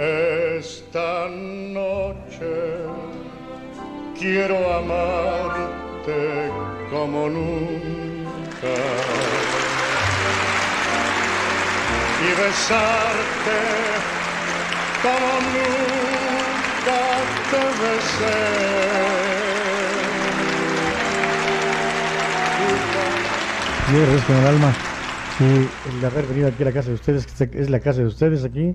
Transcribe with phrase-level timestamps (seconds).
[0.00, 2.48] Esta noche
[4.18, 6.50] quiero amarte
[6.90, 8.76] como nunca
[12.24, 13.58] y besarte
[15.02, 17.00] como nunca
[17.50, 18.40] te besé.
[23.92, 24.72] Yo agradezco el alma
[25.40, 28.44] el haber venido aquí a la casa de ustedes, que es la casa de ustedes
[28.44, 28.74] aquí.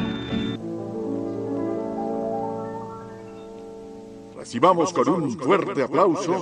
[4.41, 6.33] Recibamos con un fuerte aplauso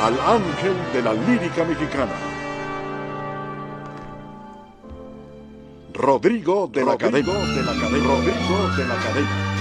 [0.00, 2.12] al ángel de la lírica mexicana.
[5.92, 7.30] Rodrigo de la Cadena.
[7.30, 8.08] De la Cadena.
[8.08, 9.51] Rodrigo de la Cadena.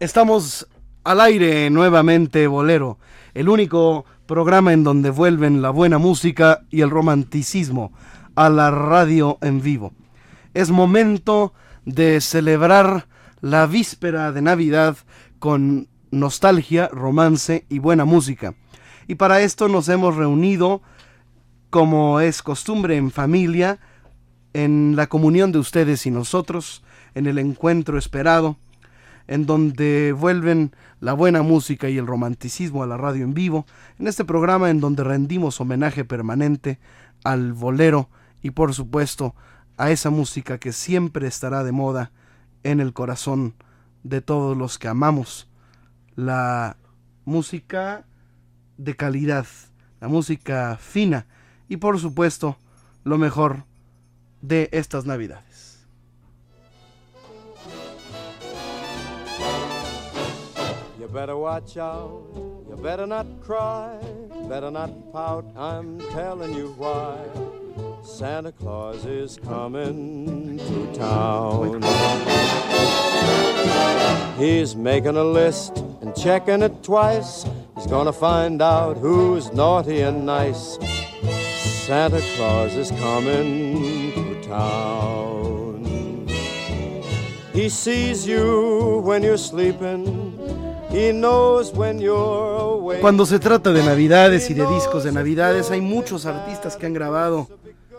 [0.00, 0.66] Estamos
[1.04, 2.98] al aire nuevamente, Bolero,
[3.34, 7.92] el único programa en donde vuelven la buena música y el romanticismo
[8.34, 9.92] a la radio en vivo.
[10.54, 11.52] Es momento
[11.84, 13.08] de celebrar
[13.42, 14.96] la víspera de Navidad
[15.38, 18.54] con nostalgia, romance y buena música.
[19.06, 20.80] Y para esto nos hemos reunido,
[21.68, 23.80] como es costumbre en familia,
[24.54, 26.82] en la comunión de ustedes y nosotros,
[27.14, 28.56] en el encuentro esperado,
[29.30, 33.64] en donde vuelven la buena música y el romanticismo a la radio en vivo,
[34.00, 36.80] en este programa en donde rendimos homenaje permanente
[37.22, 38.10] al bolero
[38.42, 39.36] y por supuesto
[39.76, 42.10] a esa música que siempre estará de moda
[42.64, 43.54] en el corazón
[44.02, 45.48] de todos los que amamos
[46.16, 46.76] la
[47.24, 48.06] música
[48.78, 49.46] de calidad,
[50.00, 51.26] la música fina
[51.68, 52.58] y por supuesto
[53.04, 53.62] lo mejor
[54.42, 55.49] de estas navidades.
[61.12, 62.22] Better watch out,
[62.68, 63.98] you better not cry,
[64.48, 67.18] better not pout, I'm telling you why.
[68.02, 71.82] Santa Claus is coming to town.
[74.38, 77.44] He's making a list and checking it twice.
[77.76, 80.78] He's gonna find out who's naughty and nice.
[81.86, 86.28] Santa Claus is coming to town.
[87.52, 90.39] He sees you when you're sleeping.
[93.00, 96.94] Cuando se trata de navidades y de discos de navidades, hay muchos artistas que han
[96.94, 97.48] grabado,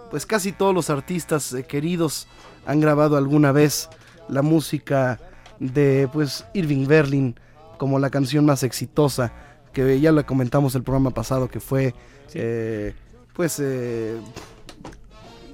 [0.10, 2.28] pues casi todos los artistas eh, queridos
[2.66, 3.90] han grabado alguna vez
[4.28, 5.20] la música
[5.60, 7.36] de pues Irving Berlin
[7.78, 9.32] como la canción más exitosa
[9.72, 11.96] que ya la comentamos el programa pasado que fue
[12.34, 12.94] eh,
[13.34, 14.18] pues eh,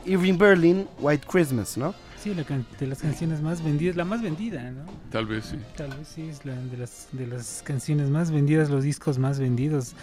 [0.06, 1.94] Irving Berlin White Christmas, ¿no?
[2.22, 4.86] Sí, la can- de las canciones más vendidas, la más vendida, ¿no?
[5.12, 5.58] Tal vez sí.
[5.76, 9.40] Tal vez sí, es la de las, de las canciones más vendidas, los discos más
[9.40, 9.94] vendidos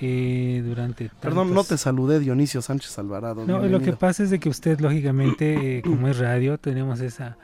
[0.00, 1.10] eh, durante...
[1.20, 3.44] Perdón, no te saludé Dionisio Sánchez Alvarado.
[3.46, 7.36] No, lo que pasa es de que usted, lógicamente, eh, como es radio, tenemos esa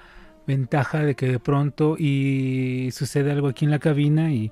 [0.47, 4.51] ventaja de que de pronto y sucede algo aquí en la cabina y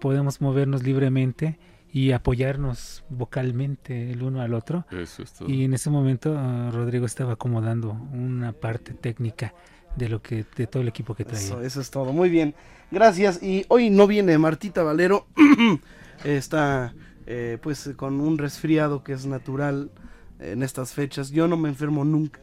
[0.00, 1.58] podemos movernos libremente
[1.96, 4.84] y apoyarnos vocalmente el uno al otro.
[4.90, 5.48] Eso es todo.
[5.48, 9.54] Y en ese momento ah, Rodrigo estaba acomodando una parte técnica
[9.96, 11.46] de lo que de todo el equipo que traía.
[11.46, 12.54] Eso, eso es todo, muy bien.
[12.90, 13.42] Gracias.
[13.42, 15.26] Y hoy no viene Martita Valero.
[16.24, 16.92] Está
[17.24, 19.90] eh, pues con un resfriado que es natural
[20.38, 21.30] en estas fechas.
[21.30, 22.40] Yo no me enfermo nunca.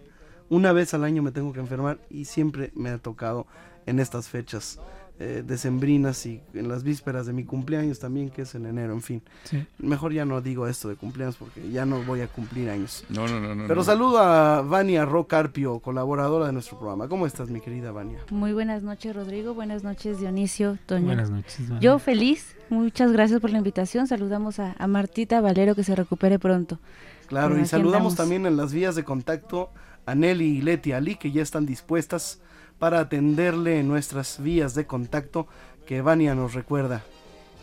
[0.49, 3.45] Una vez al año me tengo que enfermar y siempre me ha tocado
[3.85, 4.79] en estas fechas
[5.25, 9.01] eh, decembrinas y en las vísperas de mi cumpleaños también, que es en enero, en
[9.01, 9.21] fin.
[9.45, 9.65] Sí.
[9.77, 13.05] Mejor ya no digo esto de cumpleaños porque ya no voy a cumplir años.
[13.07, 13.63] No, no, no, no.
[13.63, 13.83] Pero no.
[13.85, 17.07] saludo a Vania Rocarpio, colaboradora de nuestro programa.
[17.07, 18.19] ¿Cómo estás, mi querida Vania?
[18.31, 19.53] Muy buenas noches, Rodrigo.
[19.53, 21.05] Buenas noches, Dionisio, Toño.
[21.05, 21.79] Buenas noches, Vania.
[21.79, 22.57] Yo feliz.
[22.69, 24.07] Muchas gracias por la invitación.
[24.07, 26.79] Saludamos a, a Martita Valero que se recupere pronto.
[27.27, 28.15] Claro, y saludamos andamos.
[28.15, 29.69] también en las vías de contacto
[30.05, 32.41] a Nelly y Leti Ali, que ya están dispuestas
[32.83, 35.47] para atenderle en nuestras vías de contacto
[35.85, 37.01] que Vania nos recuerda.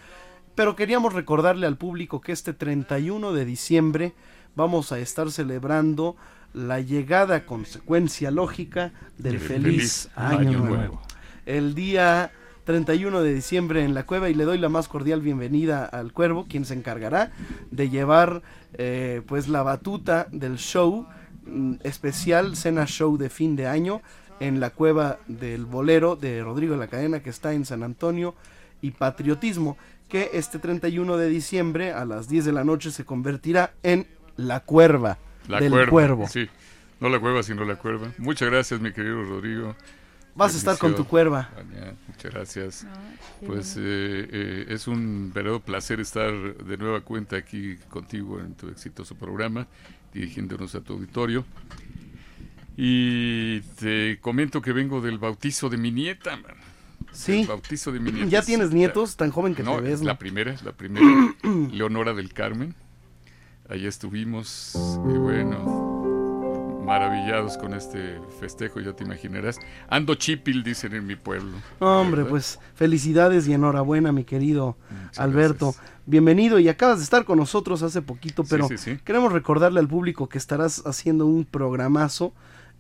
[0.59, 4.13] Pero queríamos recordarle al público que este 31 de diciembre
[4.57, 6.17] vamos a estar celebrando
[6.53, 10.75] la llegada consecuencia lógica del feliz, feliz año, Año nuevo.
[10.75, 11.03] Nuevo.
[11.47, 12.33] El día
[12.65, 16.47] 31 de diciembre en la cueva y le doy la más cordial bienvenida al cuervo,
[16.49, 17.31] quien se encargará
[17.71, 21.07] de llevar eh, pues la batuta del show
[21.47, 24.03] mm, especial cena show de fin de año
[24.41, 28.35] en la cueva del bolero de Rodrigo de la Cadena que está en San Antonio
[28.81, 29.77] y Patriotismo
[30.09, 34.61] que este 31 de diciembre a las 10 de la noche se convertirá en la
[34.61, 36.29] cuerva La del cuerva, cuervo.
[36.29, 36.49] Sí,
[37.01, 38.13] no la cueva, sino la cuerva.
[38.19, 39.75] Muchas gracias, mi querido Rodrigo.
[40.35, 41.51] Vas a estar con tu cuerva.
[42.07, 42.87] Muchas gracias.
[43.45, 43.81] Pues eh,
[44.31, 49.67] eh, es un verdadero placer estar de nueva cuenta aquí contigo en tu exitoso programa,
[50.15, 51.45] dirigiéndonos a tu auditorio.
[52.77, 56.68] Y te comento que vengo del bautizo de mi nieta, man.
[57.13, 57.41] Sí.
[57.41, 58.29] El bautizo de mi nieta.
[58.29, 59.17] ¿Ya tienes nietos?
[59.17, 60.03] Tan joven que no, te ves.
[60.03, 61.35] la primera, la primera.
[61.73, 62.75] Leonora del Carmen.
[63.69, 64.73] Allá estuvimos
[65.05, 65.89] y bueno,
[66.89, 69.59] maravillados con este festejo, ya te imaginarás.
[69.91, 71.59] Ando chipil, dicen en mi pueblo.
[71.81, 74.79] Hombre, pues felicidades y enhorabuena, mi querido
[75.19, 75.75] Alberto.
[76.07, 78.99] Bienvenido y acabas de estar con nosotros hace poquito, pero sí, sí.
[79.05, 82.33] queremos recordarle al público que estarás haciendo un programazo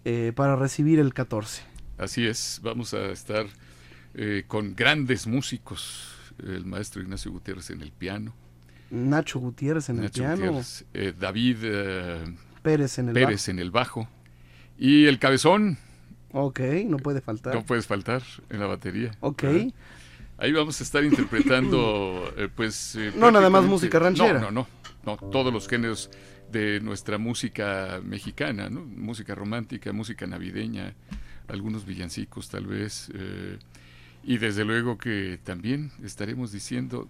[0.07, 1.63] eh, para recibir el 14.
[1.99, 3.45] Así es, vamos a estar
[4.21, 6.13] eh, con grandes músicos,
[6.45, 8.35] el maestro Ignacio Gutiérrez en el piano.
[8.91, 10.35] Nacho Gutiérrez en Nacho el piano.
[10.35, 14.09] Gutiérrez, eh, David eh, Pérez en el Pérez en el bajo.
[14.77, 15.79] Y el cabezón.
[16.33, 17.55] Ok, no puede faltar.
[17.55, 19.13] No puedes faltar en la batería.
[19.21, 19.43] Ok.
[19.45, 19.73] ¿verdad?
[20.39, 22.99] Ahí vamos a estar interpretando, pues...
[23.15, 24.41] No nada más música ranchera.
[24.41, 24.67] No, no,
[25.05, 25.31] no, no.
[25.31, 26.11] Todos los géneros
[26.51, 28.81] de nuestra música mexicana, ¿no?
[28.81, 30.95] Música romántica, música navideña,
[31.47, 33.13] algunos villancicos tal vez.
[33.15, 33.59] eh,
[34.29, 37.09] y desde luego que también estaremos diciendo,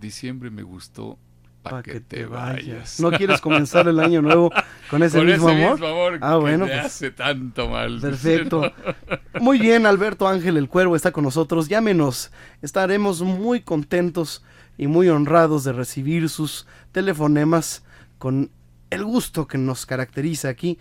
[0.00, 1.16] diciembre me gustó
[1.62, 2.98] para que, te vayas.
[2.98, 4.50] ¿No quieres comenzar el año nuevo
[4.90, 5.72] con ese Con mismo ese amor?
[5.74, 8.00] mismo amor ah, que bueno, te pues, hace tanto mal.
[8.00, 8.72] Perfecto.
[9.40, 11.68] Muy bien, Alberto Ángel el Cuervo está con nosotros.
[11.68, 12.32] Llámenos.
[12.60, 14.42] Estaremos muy contentos
[14.76, 17.84] y muy honrados de recibir sus telefonemas
[18.18, 18.50] con
[18.90, 20.80] el gusto que nos caracteriza aquí,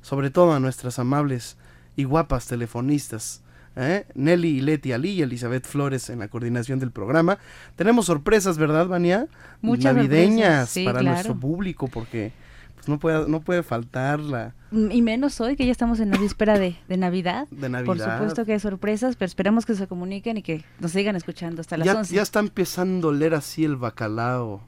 [0.00, 1.58] sobre todo a nuestras amables
[1.96, 3.41] y guapas telefonistas.
[3.76, 4.06] ¿Eh?
[4.14, 7.38] Nelly y Leti Ali y Elizabeth Flores en la coordinación del programa.
[7.76, 9.26] Tenemos sorpresas, ¿verdad, Vania?
[9.60, 11.14] Muchas Navideñas sí, para claro.
[11.14, 12.32] nuestro público, porque
[12.74, 16.10] pues, no, puede, no puede faltar la, Mm, Y menos hoy, que ya estamos en
[16.10, 17.46] la víspera de, de Navidad.
[17.50, 18.16] De Por Navidad.
[18.18, 21.76] supuesto que hay sorpresas, pero esperamos que se comuniquen y que nos sigan escuchando hasta
[21.76, 22.14] las ya, 11.
[22.14, 24.62] ya está empezando a oler así el bacalao.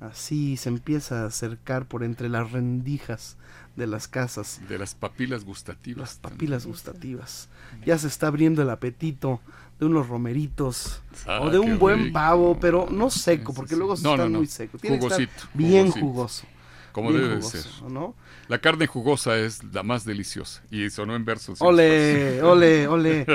[0.00, 3.36] Así se empieza a acercar por entre las rendijas
[3.76, 4.60] de las casas.
[4.68, 6.00] De las papilas gustativas.
[6.00, 7.48] Las papilas gustativas.
[7.84, 9.40] Ya se está abriendo el apetito
[9.80, 12.12] de unos romeritos Ah, o de un buen rico.
[12.14, 14.38] pavo, pero no seco, porque luego No, está no, no.
[14.38, 14.78] muy seco.
[14.78, 16.06] Tiene que Jugosito, estar bien jugosito.
[16.06, 16.46] jugoso.
[16.92, 17.64] Como bien debe de ser.
[17.90, 18.14] ¿no?
[18.46, 20.62] La carne jugosa es la más deliciosa.
[20.70, 21.60] Y sonó en versos.
[21.60, 23.26] Ole, ole, ole.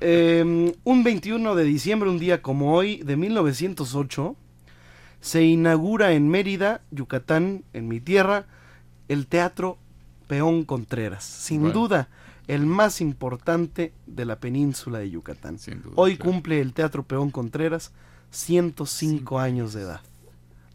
[0.00, 4.36] Eh, un 21 de diciembre, un día como hoy, de 1908,
[5.20, 8.46] se inaugura en Mérida, Yucatán, en mi tierra,
[9.08, 9.78] el Teatro
[10.26, 11.24] Peón Contreras.
[11.24, 11.74] Sin Bueno.
[11.74, 12.08] duda,
[12.46, 15.56] el más importante de la península de Yucatán.
[15.56, 16.30] duda, hoy claro.
[16.32, 17.92] cumple el Teatro Peón Contreras
[18.30, 20.00] 105 años de edad.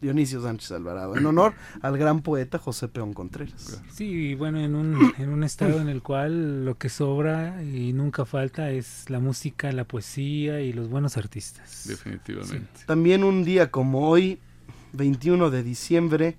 [0.00, 3.80] Dionisio Sánchez Alvarado, en honor al gran poeta José Peón Contreras.
[3.90, 7.92] Sí, y bueno, en un, en un estado en el cual lo que sobra y
[7.94, 11.84] nunca falta es la música, la poesía y los buenos artistas.
[11.88, 12.82] Definitivamente.
[12.86, 14.40] También un día como hoy,
[14.92, 16.36] 21 de diciembre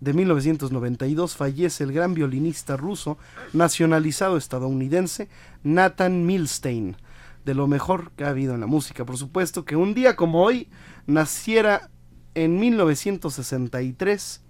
[0.00, 3.18] de 1992, fallece el gran violinista ruso
[3.52, 5.28] nacionalizado estadounidense
[5.62, 6.96] Nathan Milstein.
[7.44, 10.42] De lo mejor que ha habido en la música, por supuesto, que un día como
[10.42, 10.68] hoy
[11.06, 11.90] naciera
[12.34, 14.42] en 1963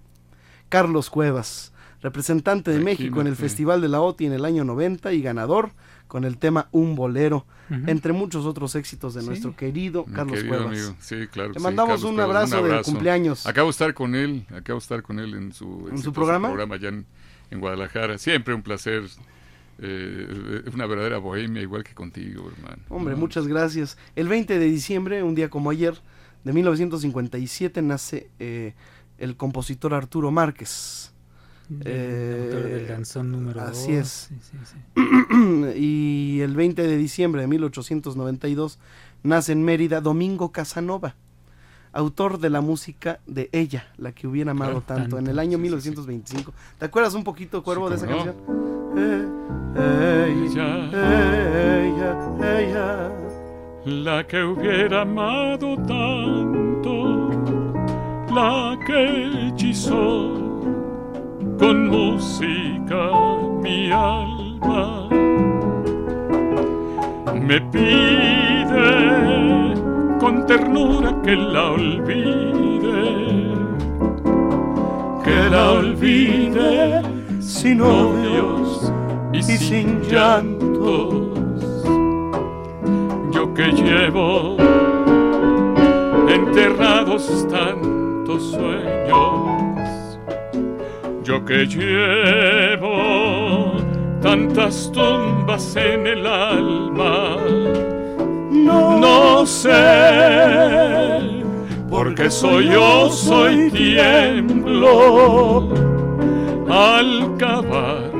[0.68, 3.36] Carlos Cuevas, representante de México en el.
[3.36, 5.72] Festival de la OTI en el año 90 y ganador
[6.10, 7.46] con el tema Un Bolero,
[7.86, 9.26] entre muchos otros éxitos de Sí.
[9.28, 10.76] nuestro querido Mi Carlos querido Cuevas.
[10.78, 10.96] amigo.
[11.00, 11.50] Sí, claro.
[11.52, 13.46] Le sí, mandamos Carlos un Cuevas, abrazo, de cumpleaños.
[13.46, 16.48] Acabo de estar con él, acabo de estar con él en su, exitoso programa?
[16.74, 17.06] allá en,
[17.50, 18.18] en Guadalajara.
[18.18, 19.04] Siempre un placer.
[19.82, 22.82] eh, una verdadera bohemia, igual que contigo, hermano.
[22.90, 23.96] Hombre, No, muchas gracias.
[24.14, 25.94] El 20 de diciembre, un día como ayer,
[26.44, 28.74] de 1957, nace eh,
[29.16, 31.09] el compositor Arturo Márquez.
[31.84, 34.08] El autor del danzón número Así dos, es.
[34.08, 34.76] sí, sí, sí.
[35.78, 38.78] y el 20 de diciembre de 1892
[39.22, 41.14] nace en Mérida Domingo Casanova,
[41.92, 45.52] autor de la música de Ella, la que hubiera amado Claro, tanto, en el año
[45.52, 46.52] sí, sí, 1925.
[46.78, 48.16] ¿Te acuerdas un poquito, Cuervo, de esa no.
[48.16, 48.36] canción?
[48.96, 49.26] Eh,
[50.46, 50.86] ella,
[51.84, 53.12] ella, ella.
[53.84, 57.30] La que hubiera amado tanto,
[58.34, 60.49] la que hechizó
[61.60, 63.10] con música
[63.62, 65.06] mi alma.
[67.34, 68.88] Me pide
[70.18, 73.02] con ternura que la olvide,
[75.22, 77.02] que la olvide
[77.40, 78.90] sin odios
[79.34, 81.42] y sin llantos.
[83.32, 84.56] Yo que llevo
[86.26, 89.49] enterrados tantos sueños,
[91.30, 92.90] yo que llevo
[94.20, 97.36] tantas tumbas en el alma,
[98.50, 99.70] no, sé,
[101.88, 105.68] porque soy yo, soy tiemblo
[106.68, 108.10] al cavar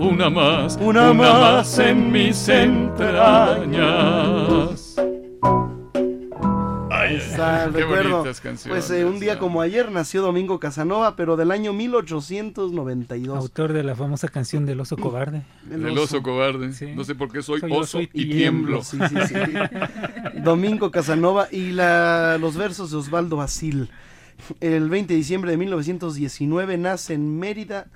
[0.00, 3.68] una más, Una más en mis entrañas.
[7.72, 8.24] Qué recuerdo.
[8.68, 9.38] Pues eh, un día ah.
[9.38, 13.36] como ayer nació Domingo Casanova, pero del año 1892.
[13.36, 15.42] Autor de la famosa canción del oso cobarde.
[15.64, 16.70] Del oso cobarde.
[16.94, 18.82] No sé por qué soy, Soy oso oso y, y tiemblo.
[18.82, 19.34] Sí, sí, sí.
[20.42, 23.90] Domingo Casanova y la- los versos de Osvaldo Basil.
[24.60, 27.88] El 20 de diciembre de 1919 nace en Mérida,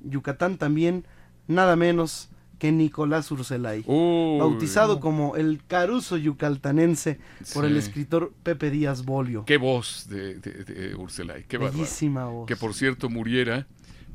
[0.00, 1.06] Yucatán también,
[1.46, 2.30] nada menos
[2.64, 3.84] que Nicolás Urselay.
[3.86, 4.38] Uy.
[4.38, 7.18] bautizado como el Caruso yucaltanense
[7.52, 9.44] por el escritor Pepe Díaz Bolio.
[9.44, 11.58] Qué voz de, de, de Urselay, qué.
[11.58, 12.46] Bellísima voz.
[12.46, 13.66] Que por cierto muriera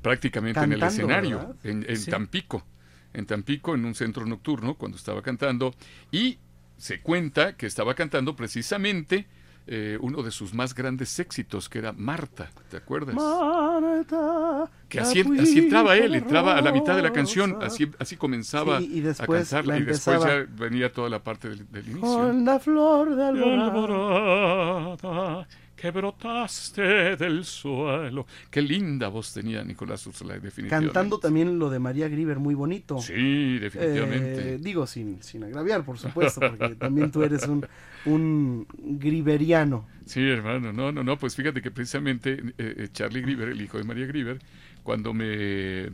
[0.02, 1.56] prácticamente en el escenario, ¿verdad?
[1.64, 2.10] en, en Sí.
[2.10, 2.66] Tampico.
[3.14, 5.76] En Tampico, en un centro nocturno, cuando estaba cantando.
[6.12, 6.40] Y
[6.78, 9.28] se cuenta que estaba cantando precisamente
[9.72, 13.14] eh, uno de sus más grandes éxitos, que era Marta, ¿te acuerdas?
[13.14, 18.16] Marta, Que así, así entraba él, entraba a la mitad de la canción, así, así
[18.18, 21.72] comenzaba Sí, y después a cantar, la y después ya venía toda la parte del,
[21.72, 22.02] del inicio.
[22.02, 25.48] Con la flor de De alborada.
[25.80, 28.26] Que brotaste del suelo.
[28.52, 30.94] Qué linda voz tenía Nicolás Urselay, definitivamente.
[30.94, 33.00] Cantando también lo de María Grieber, muy bonito.
[33.00, 34.56] Sí, definitivamente.
[34.56, 37.66] Eh, digo, sin, sin agraviar, por supuesto, porque también tú eres un,
[38.06, 39.88] un griberiano.
[40.06, 43.78] Sí, hermano, no, no, no, pues fíjate que precisamente eh, eh, Charlie Grieber, el hijo
[43.78, 44.40] de María Grieber,
[44.84, 45.92] cuando me eh,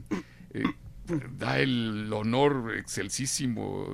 [1.38, 3.88] da el honor excelsísimo,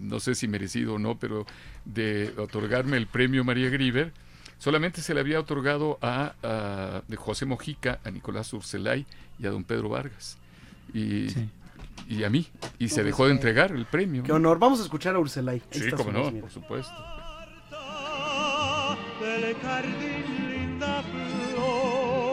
[0.00, 1.46] no sé si merecido o no, pero
[1.84, 4.12] de otorgarme el premio María Grieber,
[4.58, 9.06] solamente se le había otorgado a, a- de José Mojica, a Nicolás Urselay
[9.38, 10.38] y a don Pedro Vargas.
[10.94, 11.26] Y,
[12.08, 12.46] y a mí.
[12.78, 14.22] Y se dejó de entregar el premio.
[14.22, 14.58] Qué honor.
[14.58, 15.62] Vamos a escuchar a Urselay.
[15.72, 16.40] Ahí Sí, su no, mira.
[16.42, 16.92] por supuesto.
[19.20, 21.02] del jardín linda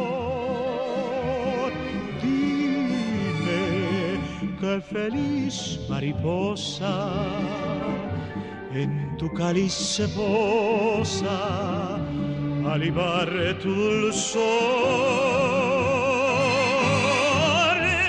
[0.04, 1.72] flor.
[3.34, 4.20] Dime
[4.60, 7.12] qué feliz mariposa
[8.74, 11.98] en tu cáliz se posa
[12.68, 13.30] al libar
[13.62, 14.44] tu dulzor.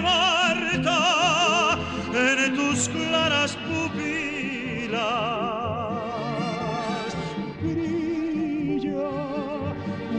[0.03, 1.79] Marta,
[2.15, 4.95] en tus claras pupilas
[7.63, 9.11] brilla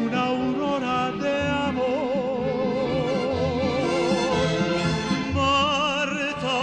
[0.03, 1.37] una aurora de
[1.69, 2.45] amor.
[5.33, 6.61] Marta,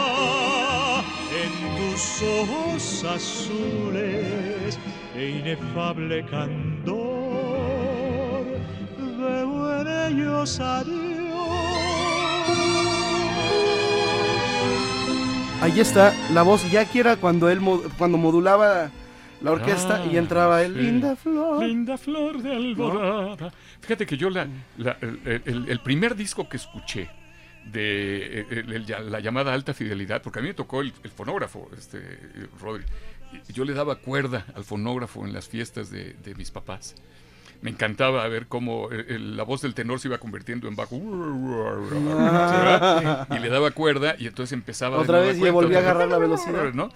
[1.42, 2.03] en tus
[2.40, 4.79] ojos azules
[5.14, 7.02] e inefable candor,
[9.88, 10.83] en ellos a
[15.61, 16.68] Ahí está la voz.
[16.71, 17.61] Ya que era cuando él
[17.97, 18.90] cuando modulaba
[19.40, 20.81] la orquesta Ah, y entraba el sí.
[20.81, 21.64] linda flor.
[21.64, 23.53] Linda flor de alborada.
[23.81, 27.09] Fíjate que yo la, la- el, el- el primer disco que escuché
[27.64, 32.01] de eh, el- la llamada alta fidelidad, porque a mí me tocó el, fonógrafo, este
[32.61, 32.85] Rodri.
[33.55, 36.95] Yo le daba cuerda al fonógrafo en las fiestas de, de mis papás.
[37.62, 41.01] Me encantaba ver cómo el- el- la voz del tenor se iba convirtiendo en bajo.
[42.18, 43.27] Ah.
[43.31, 44.96] Y le daba cuerda y entonces empezaba.
[44.96, 46.72] de Otra vez y cuenta, volví a agarrar la velocidad.
[46.75, 46.90] ¿no?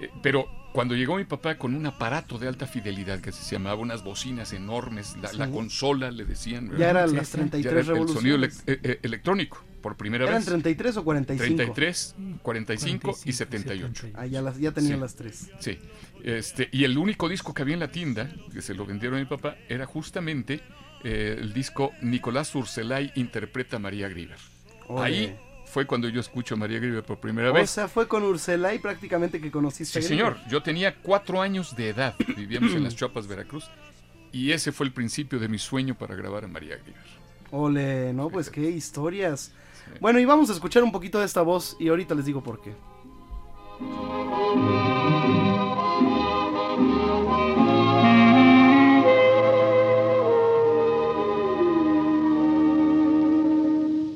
[0.00, 3.76] Eh, Pero cuando llegó mi papá con un aparato de alta fidelidad que se llamaba
[3.80, 5.38] unas bocinas enormes, la, Sí.
[5.38, 6.70] la consola le decían.
[6.76, 8.04] Ya eran las 33 Ya era el sonido
[8.36, 8.62] revoluciones.
[8.66, 10.46] eh, eh, electrónico, por primera ¿Eran vez.
[10.46, 11.56] 33 o 45?
[11.56, 14.06] 33, 45 y 78.
[14.14, 15.00] Ah, ya, las, ya tenía Sí.
[15.00, 15.48] las tres.
[15.60, 15.78] Sí.
[16.24, 19.20] Este, y el único disco que había en la tienda, que se lo vendieron a
[19.20, 20.60] mi papá, era justamente
[21.04, 24.38] eh, el disco Nicolás Urselay interpreta a María Grieber.
[24.88, 25.02] Ole.
[25.04, 27.70] Ahí fue cuando yo escucho a María Grieber por primera O vez.
[27.70, 30.36] sea, fue con Urselay prácticamente que conociste Sí, a señor.
[30.50, 32.16] Yo tenía cuatro años de edad.
[32.36, 33.70] Vivíamos en las Chuapas, Veracruz.
[34.32, 37.16] Y ese fue el principio de mi sueño para grabar a María Grieber.
[37.52, 39.52] Ole, no, pues qué historias.
[40.00, 42.60] Bueno, y vamos a escuchar un poquito de esta voz y ahorita les digo por
[42.60, 42.74] qué.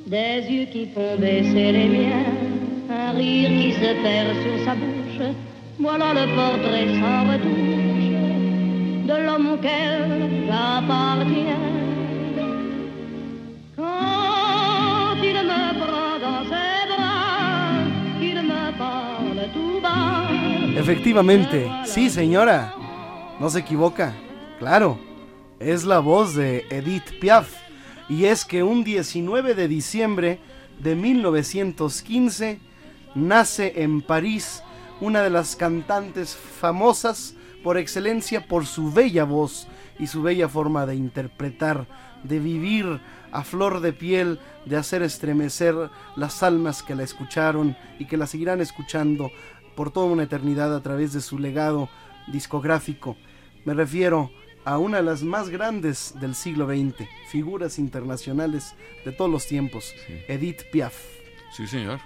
[0.07, 2.27] Des yeux qui font baisser les miens,
[2.91, 5.35] un rire qui se perd sur sa bouche.
[5.79, 7.91] Voilà le portrait sans retouche
[9.07, 11.90] de l'homme auquel j'appartiens.
[20.77, 22.75] Efectivamente, sí, señora.
[23.39, 24.15] No se equivoca.
[24.59, 24.99] Claro,
[25.59, 27.53] es la voz de Edith Piaf.
[28.09, 30.41] Y es que un 19 de diciembre
[30.79, 32.61] de 1915
[33.15, 34.63] nace en París
[35.01, 40.87] una de las cantantes famosas por excelencia por su bella voz y su bella forma
[40.87, 41.87] de interpretar,
[42.25, 43.01] de vivir
[43.33, 45.75] a flor de piel, de hacer estremecer
[46.17, 49.31] las almas que la escucharon y que la seguirán escuchando
[49.81, 51.89] por toda una eternidad a través de su legado
[52.27, 53.17] discográfico.
[53.65, 54.31] Me refiero
[54.67, 58.75] a una de las más grandes del siglo XX, figuras internacionales
[59.07, 59.95] de todos los tiempos,
[60.29, 60.95] Edith Piaf.
[61.57, 61.99] Sí, señor.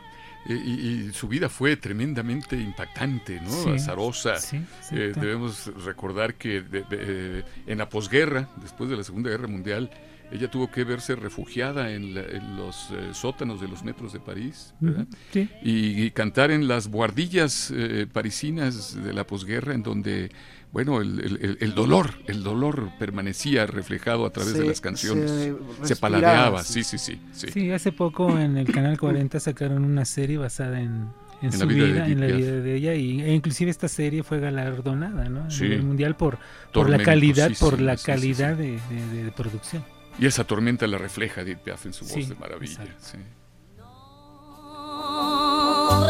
[0.49, 0.71] Eh, y,
[1.09, 3.51] y su vida fue tremendamente impactante, ¿no?
[3.51, 4.37] Sí, Azarosa.
[4.37, 4.61] sí,
[4.93, 9.91] Eh, debemos recordar que de- de- en la posguerra, después de la Segunda Guerra Mundial,
[10.35, 14.21] ella tuvo que verse refugiada en, la- en los eh, sótanos de los metros de
[14.21, 15.03] París, ¿verdad?
[15.09, 15.49] Ujú, sí.
[15.63, 20.31] y, y cantar en las buhardillas eh, parisinas de la posguerra, en donde,
[20.73, 25.53] bueno, el, el- el- el dolor, el dolor permanecía reflejado a través de las canciones.
[25.83, 26.83] se paladeaba, sí.
[26.85, 27.21] sí, sí, sí.
[27.33, 27.53] sí.
[27.53, 31.09] Sí, hace poco en el canal 40 sacaron una serie basada en,
[31.43, 34.23] en En su la vida en la vida de ella y e inclusive esta serie
[34.23, 35.45] fue galardonada, ¿no?
[35.45, 35.63] A Sí.
[35.65, 36.39] nivel mundial por
[36.73, 38.63] por la calidad, sí, por sí, la sí, sí, calidad sí.
[38.63, 39.85] De, de- de producción.
[40.19, 42.85] Y esa tormenta la refleja Edith Piaf en su Sí, voz de maravilla.
[43.01, 43.19] sí.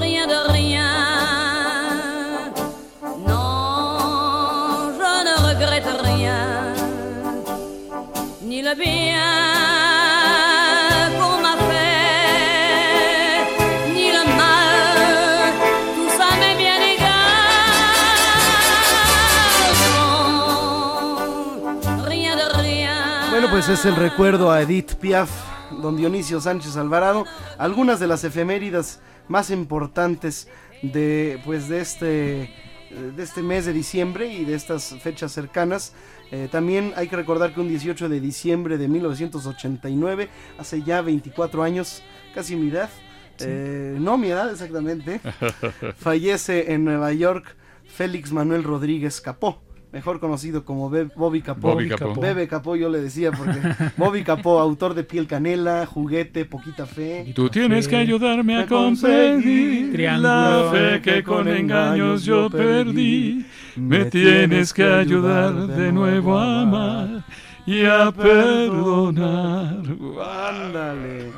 [0.01, 0.85] rien de rien.
[3.27, 6.75] Non, je ne regrette rien,
[8.43, 9.34] ni le bien
[23.67, 25.31] pues es el recuerdo a Edith Piaf,
[25.81, 27.25] don Dionisio Sánchez Alvarado.
[27.59, 30.49] Algunas de las efemérides más importantes
[30.83, 32.51] de, pues, de este
[33.17, 35.95] de este mes de diciembre y de estas fechas cercanas.
[36.31, 41.63] Eh, también hay que recordar que un 18 de diciembre de 1989, hace ya 24
[41.63, 42.03] años,
[42.35, 42.91] casi mi edad,
[43.37, 43.47] Sí.
[43.49, 45.21] eh, no mi edad exactamente,
[45.97, 49.61] fallece en Nueva York Félix Manuel Rodríguez Capó,
[49.95, 51.69] mejor conocido como Be- Bobby Capó.
[51.73, 52.21] Bobby Capó.
[52.21, 53.61] Bebe Capó yo le decía porque
[53.97, 57.33] Bobby Capó, autor de Piel Canela, Juguete, Poquita Fe.
[57.33, 63.47] Tú tienes que ayudarme a comprender la fe que con engaños yo perdí.
[63.77, 67.25] Me tienes que ayudar de nuevo a amar
[67.65, 69.77] y a perdonar.
[70.51, 71.31] Ándale.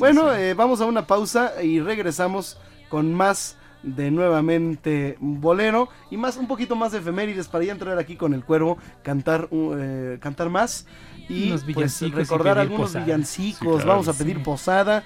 [0.00, 6.36] Bueno, eh, vamos a una pausa y regresamos con más de nuevamente bolero y más
[6.36, 10.18] un poquito más de efemérides para ya entrar aquí con el cuervo, cantar uh, eh,
[10.20, 10.86] cantar más
[11.28, 13.04] y Unos pues, y recordar algunos posada.
[13.04, 13.58] villancicos.
[13.58, 13.88] Sí, claro.
[13.88, 14.22] Vamos a Sí.
[14.24, 15.02] pedir posada.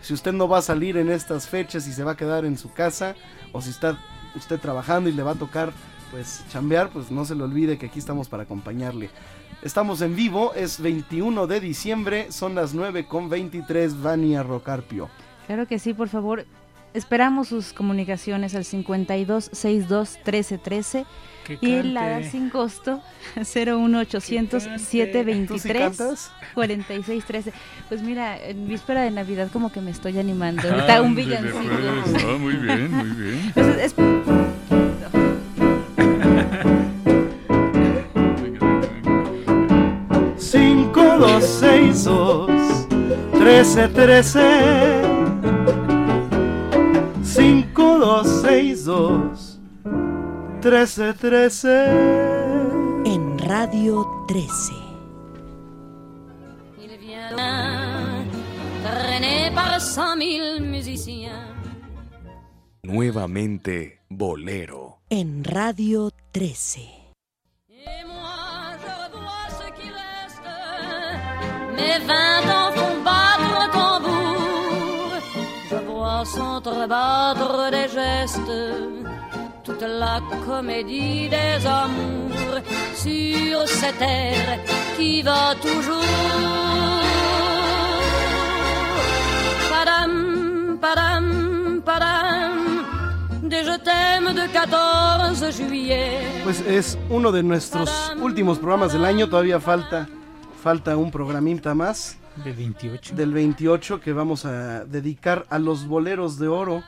[0.00, 2.58] Si usted no va a salir en estas fechas y se va a quedar en
[2.58, 3.14] su casa
[3.52, 3.98] o si está
[4.34, 5.72] usted trabajando y le va a tocar
[6.10, 9.10] pues chambear, pues no se le olvide que aquí estamos para acompañarle.
[9.62, 15.08] Estamos en vivo, es 21 de diciembre, son las 9 con 23, Vania Rocarpio.
[15.46, 16.44] Claro que sí, por favor.
[16.94, 21.06] Esperamos sus comunicaciones al 52 62 13 13
[21.46, 21.82] Que y cante.
[21.84, 23.00] la sin costo
[23.36, 26.32] 01800 723 ¿Tú sí cantas?
[26.54, 27.52] 46 13.
[27.88, 30.62] Pues mira, en víspera de Navidad como que me estoy animando.
[30.68, 31.58] Ahorita un Ándele, villancico.
[32.12, 32.24] pues.
[32.24, 33.50] No, muy bien, muy bien.
[33.54, 33.94] Pues es-
[40.36, 42.86] Cinco, dos, seis, dos,
[43.38, 45.11] trece, trece.
[48.02, 49.58] Cinco, dos, seis, dos,
[50.60, 51.86] trece, trece.
[53.06, 54.72] En Radio 13.
[56.82, 58.26] Il vient
[58.82, 61.54] traîné par cent mille musiciens.
[62.82, 64.98] Nuevamente Bolero.
[65.12, 66.78] En Radio 13.
[67.70, 70.48] Et moi, je revois ce qui reste.
[71.76, 72.81] Mes vingt ans
[76.22, 78.54] Vois s'entrebattre des gestes.
[79.64, 82.60] Toute la comédie des amours
[82.94, 84.60] sur cette terre
[84.96, 87.00] qui va toujours.
[89.68, 92.56] Padam, padam, padam.
[93.42, 96.20] Des je t'aime de 14 juillet.
[96.44, 100.06] Pues es uno de nuestros últimos programas del año, todavía falta,
[100.62, 102.21] falta un programita más.
[102.36, 103.14] Del 28.
[103.14, 106.82] Del 28 que vamos a dedicar a los boleros de oro,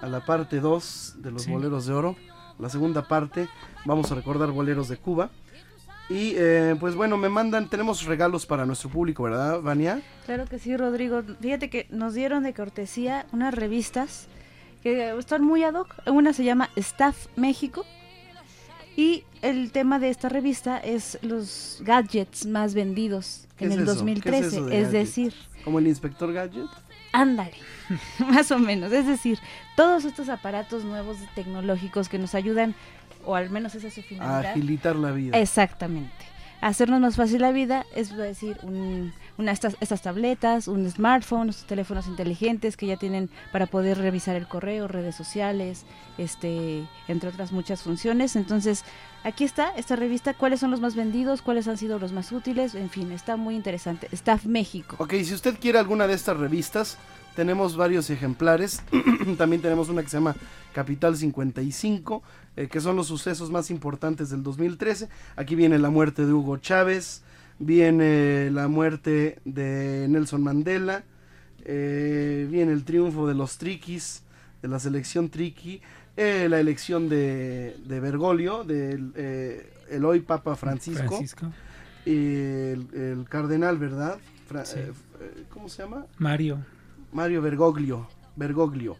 [0.00, 1.50] a la parte 2 de los Sí.
[1.50, 2.16] boleros de oro.
[2.58, 3.48] La segunda parte
[3.84, 5.30] vamos a recordar boleros de Cuba.
[6.08, 10.02] Y eh, pues bueno, me mandan, tenemos regalos para nuestro público, ¿verdad, Vania?
[10.26, 11.22] Claro que sí, Rodrigo.
[11.40, 14.26] Fíjate que nos dieron de cortesía unas revistas
[14.82, 15.94] que están muy ad hoc.
[16.06, 17.84] Una se llama Staff México
[18.96, 23.86] y el tema de esta revista es los gadgets más vendidos ¿Qué en el eso?
[23.86, 24.46] ¿Qué 2013.
[24.46, 26.66] es de es decir, Como el inspector Gadget.
[27.12, 27.54] ándale,
[28.18, 28.92] más o menos.
[28.92, 29.38] Es decir,
[29.76, 32.74] todos estos aparatos nuevos tecnológicos que nos ayudan,
[33.24, 34.50] o al menos esa es su A finalidad.
[34.52, 35.38] agilitar la vida.
[35.38, 36.12] Exactamente.
[36.60, 42.06] hacernos más fácil la vida, es decir, un, una, estas, estas tabletas, un smartphone, teléfonos
[42.06, 45.84] inteligentes que ya tienen para poder revisar el correo, redes sociales,
[46.18, 48.36] este, entre otras muchas funciones.
[48.36, 48.84] Entonces,
[49.24, 52.74] aquí está esta revista, cuáles son los más vendidos, cuáles han sido los más útiles,
[52.74, 54.08] en fin, está muy interesante.
[54.12, 54.96] Staff México.
[54.98, 56.98] Ok, si usted quiere alguna de estas revistas,
[57.34, 58.82] tenemos varios ejemplares.
[59.38, 60.36] También tenemos una que se llama
[60.72, 62.22] Capital 55,
[62.56, 65.08] eh, que son los sucesos más importantes del 2013.
[65.36, 67.22] Aquí viene la muerte de Hugo Chávez,
[67.66, 71.04] viene la muerte de Nelson Mandela,
[71.64, 74.24] eh, viene el triunfo de los Triquis,
[74.60, 75.80] de la selección Triqui,
[76.16, 81.52] eh, la elección de, de Bergoglio, del eh, el hoy Papa Francisco, Francisco.
[82.04, 84.18] y el, el cardenal, ¿verdad?
[84.46, 84.80] Fra- Sí.
[85.50, 86.06] ¿Cómo se llama?
[86.18, 86.58] Mario.
[87.12, 88.08] Mario Bergoglio.
[88.36, 88.96] Bergoglio.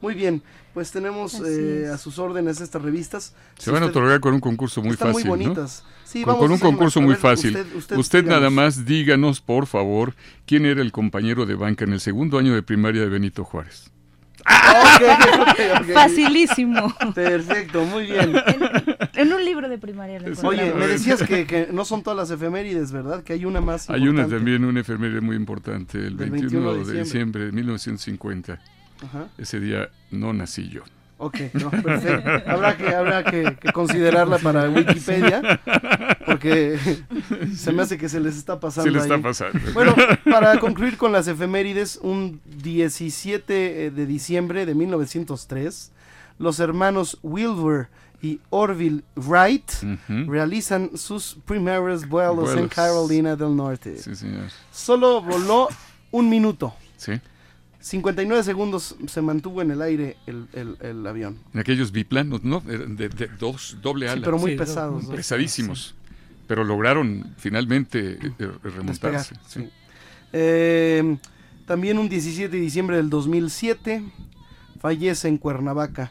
[0.00, 0.42] Muy bien,
[0.74, 3.34] pues tenemos eh, a sus órdenes estas revistas.
[3.56, 5.44] Se Si van a otorgar con un concurso muy Están muy fácil, ¿no?
[5.54, 5.84] bonitas.
[6.04, 7.56] Sí, con, vamos con un concurso muy ver, fácil.
[7.56, 10.14] usted- Usted, usted nada más díganos, por favor,
[10.46, 13.90] quién era el compañero de banca en el segundo año de primaria de Benito Juárez.
[14.48, 15.02] Ok,
[15.40, 15.92] ok, ok.
[15.94, 16.94] Facilísimo.
[17.14, 18.32] Perfecto, muy bien.
[19.14, 22.30] En un libro de primaria lo Oye, me decías que, que no son todas las
[22.30, 23.24] efemérides, ¿verdad?
[23.24, 23.88] Que hay una más.
[23.90, 28.60] Hay una también, una enfermera muy importante, el Del 21 21 de diciembre de 1950.
[29.04, 29.26] Ajá.
[29.38, 30.82] Ese día no nací yo.
[31.18, 32.30] Ok, no, perfecto.
[32.46, 35.60] Habrá que, habrá que, que considerarla para Wikipedia,
[36.26, 36.78] porque
[37.56, 38.90] se me hace que se les está pasando.
[38.90, 39.22] Se les está ahí.
[39.22, 39.58] pasando.
[39.72, 39.94] Bueno,
[40.30, 45.90] para concluir con las efemérides, un 17 de diciembre de 1903,
[46.38, 47.88] los hermanos Wilbur
[48.20, 50.30] y Orville Wright Ujú.
[50.30, 52.74] realizan sus primeros vuelos, en Vuelos.
[52.74, 53.96] Carolina del Norte.
[53.98, 54.50] Sí, señor.
[54.72, 55.68] Solo voló
[56.10, 56.74] un minuto.
[56.98, 57.12] Sí.
[57.86, 61.38] 59 segundos se mantuvo en el aire el, el- el avión.
[61.54, 62.60] En aquellos biplanos, ¿no?
[62.60, 64.24] De, de dos, doble Sí, ala.
[64.24, 65.06] pero muy Sí, pesados.
[65.06, 65.94] Pesadísimos.
[66.48, 69.34] Pero lograron finalmente eh, remontarse.
[69.34, 69.60] Despegar, sí.
[69.60, 69.70] sí.
[70.32, 71.16] Eh,
[71.66, 74.02] también un 17 de diciembre del 2007
[74.80, 76.10] fallece en Cuernavaca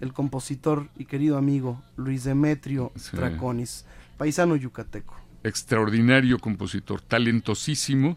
[0.00, 3.16] el compositor y querido amigo Luis Demetrio Sí.
[3.16, 3.84] Draconis,
[4.16, 5.16] paisano yucateco.
[5.42, 8.16] Extraordinario compositor, talentosísimo.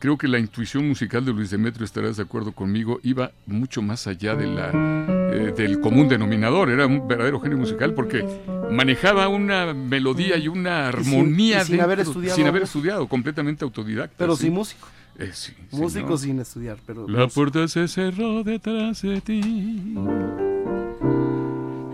[0.00, 4.06] Creo que la intuición musical de Luis Demetrio, estarás de acuerdo conmigo, iba mucho más
[4.06, 4.70] allá de la,
[5.32, 6.70] eh, del común denominador.
[6.70, 8.24] Era un verdadero genio musical porque
[8.70, 13.08] manejaba una melodía y una Y sin- armonía y sin haber estudiado sin haber estudiado,
[13.08, 14.14] completamente autodidacta.
[14.18, 14.44] Pero sí.
[14.44, 14.86] sin músico.
[15.18, 19.94] Eh, sí, Músico sin estudiar, pero La puerta se cerró detrás de ti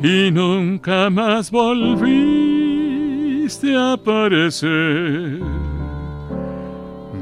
[0.02, 2.54] y nunca más volviste
[3.74, 5.40] a aparecer.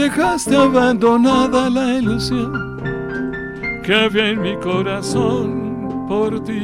[0.00, 2.80] Dejaste abandonada la ilusión
[3.84, 6.62] que había en mi corazón por ti.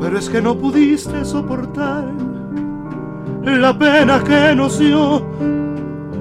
[0.00, 2.04] Pero es que no pudiste soportar
[3.42, 5.26] la pena que nos dio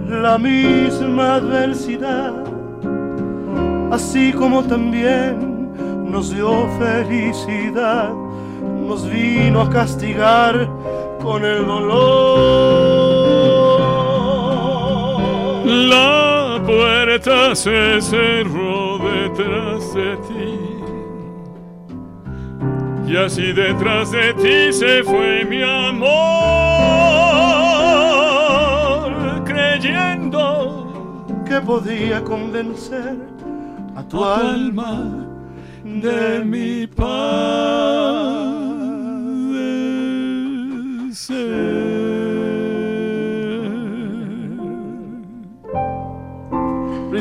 [0.07, 2.33] la misma adversidad,
[3.91, 5.73] así como también
[6.11, 8.11] nos dio felicidad,
[8.87, 10.67] nos vino a castigar
[11.21, 12.80] con el dolor.
[15.91, 20.71] La puerta se cerró detrás de ti.
[23.11, 26.07] Y así detrás de ti se fue mi amor,
[29.43, 33.17] creyendo que podía convencer
[33.97, 35.27] a tu, a alma
[35.83, 36.87] de mi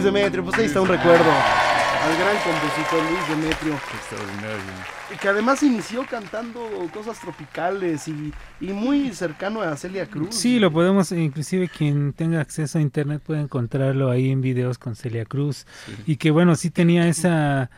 [0.00, 3.74] Luis Demetrio, pues ahí está un recuerdo al gran compositor Luis Demetrio.
[3.74, 4.72] Extraordinario.
[5.14, 6.60] Y que además inició cantando
[6.94, 10.34] cosas tropicales y, y muy cercano a Celia Cruz.
[10.34, 14.96] Sí, lo podemos, inclusive quien tenga acceso a internet puede encontrarlo ahí en videos con
[14.96, 15.66] Celia Cruz.
[16.06, 17.70] Y que bueno, sí tenía esa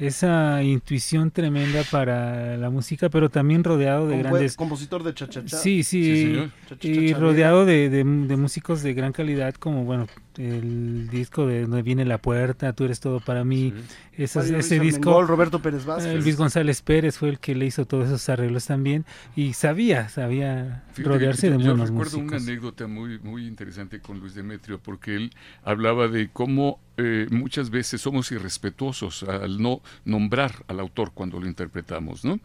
[0.00, 4.54] esa intuición tremenda para la música, pero también rodeado de grandes...
[4.54, 5.56] compositor de cha-cha-cha.
[5.56, 6.50] Sí, Sí, sí, señor.
[6.82, 10.06] y rodeado de, de- de músicos de gran calidad, como bueno,
[10.38, 13.74] el disco de Donde viene la puerta, Tú eres todo para mí,
[14.16, 15.10] esas- Mario Luis ese disco...
[15.10, 16.12] Armengol, Roberto Pérez Vázquez.
[16.14, 19.04] eh, Luis González Pérez fue el que le hizo todos esos arreglos también,
[19.36, 22.42] y sabía, sabía Fíjate que rodearse de yo buenos recuerdo músicos.
[22.42, 25.30] una anécdota muy, muy interesante con Luis Demetrio, porque él
[25.64, 31.46] hablaba de cómo eh, muchas veces somos irrespetuosos al no nombrar al autor cuando lo
[31.46, 32.40] interpretamos, ¿no?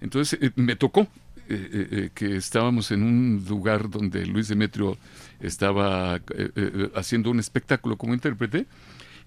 [0.00, 1.08] Entonces eh, me tocó
[1.48, 4.98] eh, eh, eh, que estábamos en un lugar donde Luis Demetrio
[5.40, 8.66] estaba eh, haciendo un espectáculo como intérprete.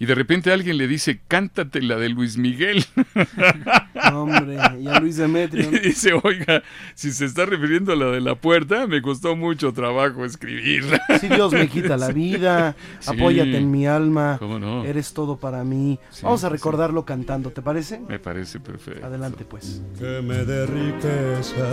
[0.02, 2.84] Y de repente alguien le dice, cántate la de Luis Miguel.
[4.12, 5.70] Hombre, y a Luis Demetrio.
[5.72, 6.64] Y dice, oiga,
[6.96, 11.00] si se está refiriendo a la de la puerta, me costó mucho trabajo escribirla.
[11.20, 13.12] Si Dios me quita la vida, Sí.
[13.16, 14.84] apóyate en mi alma, ¿Cómo no?
[14.86, 16.00] eres todo para mí.
[16.10, 16.54] Sí, Vamos a sí.
[16.54, 18.00] recordarlo cantando, ¿te parece?
[18.00, 19.06] Me parece perfecto.
[19.06, 19.84] Adelante, pues.
[20.00, 21.68] que me dé riqueza.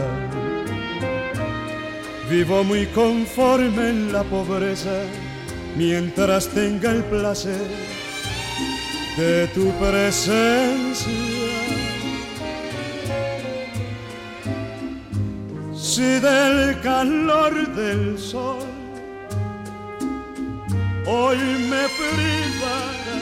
[2.30, 4.92] Vivo muy conforme en la pobreza
[5.78, 7.56] mientras tenga el placer
[9.18, 11.12] de tu presencia.
[15.74, 18.62] Si del calor del sol
[21.04, 21.38] hoy
[21.70, 23.18] me privara,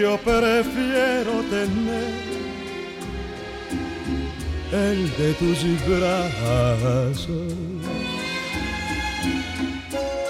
[0.00, 2.10] yo prefiero tener
[4.72, 7.52] el de tus brazos.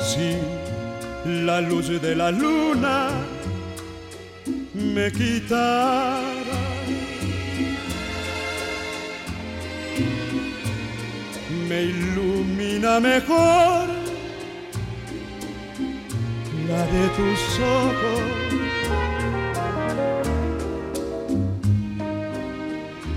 [0.03, 0.37] Si
[1.27, 3.11] la luz de la luna
[4.75, 6.61] me quitara,
[11.69, 13.89] me ilumina mejor
[16.69, 17.41] la de tus
[17.83, 18.47] ojos.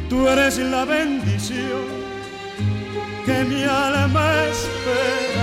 [0.10, 1.86] Tú eres la bendición
[3.26, 5.39] que mi alma espera.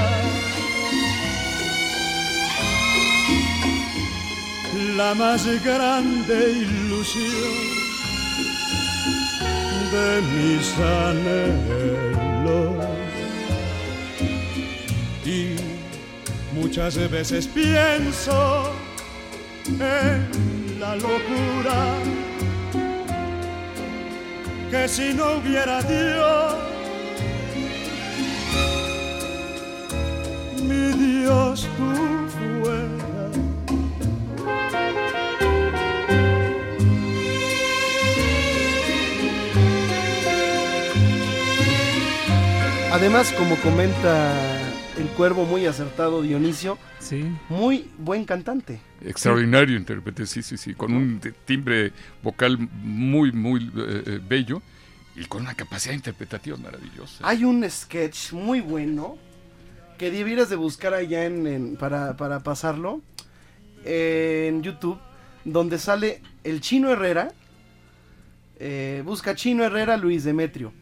[4.97, 7.87] La más grande ilusión
[9.93, 11.67] de mis anhelos.
[15.27, 15.57] Y
[16.55, 18.73] muchas veces pienso
[19.67, 21.95] en la locura
[24.71, 26.55] que si no hubiera Dios,
[30.63, 32.16] mi Dios tú
[42.97, 44.35] Además, como comenta
[44.99, 46.79] el cuervo muy acertado Dionisio,
[47.51, 48.81] muy buen cantante.
[49.05, 54.63] Extraordinario intérprete, sí, sí, sí, con un timbre vocal muy, muy eh, eh, bello
[55.15, 57.19] y con una capacidad interpretativa maravillosa.
[57.29, 59.19] Hay un sketch muy bueno
[59.99, 63.03] que debieras de buscar allá en, en- para, para pasarlo
[63.85, 64.99] eh, en YouTube,
[65.45, 67.29] donde sale el Chino Herrera.
[68.59, 70.73] eh, busca Chino Herrera Luis Demetrio.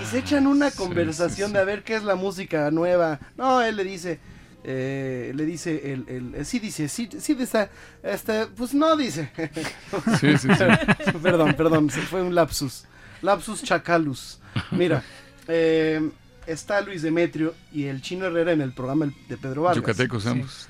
[0.00, 3.20] Y se echan una conversación de a ver qué es la música nueva.
[3.36, 4.18] No, él le dice,
[4.64, 7.68] eh, le dice, el, el- eh, sí dice, sí, sí dice,
[8.02, 9.30] este, pues no dice.
[10.20, 11.12] Sí, sí, sí.
[11.22, 12.84] perdón, perdón, se fue un lapsus.
[13.22, 14.40] Lapsus chacalus.
[14.72, 15.02] Mira,
[15.48, 16.10] eh,
[16.46, 19.76] está Luis Demetrio y el Chino Herrera en el programa de Pedro Vargas.
[19.76, 20.28] Yucatecos Sí.
[20.28, 20.68] ambos.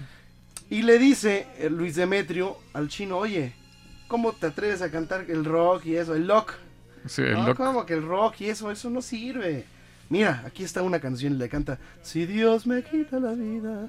[0.68, 3.52] Y le dice Luis Demetrio al chino, oye,
[4.08, 6.14] ¿cómo te atreves a cantar el rock y eso?
[6.14, 6.52] El lock.
[7.06, 7.54] Sí, el no.
[7.54, 8.70] ¿cómo que el rock y eso?
[8.70, 9.64] Eso no sirve.
[10.08, 13.88] Mira, aquí está una canción y le canta, si Dios me quita la vida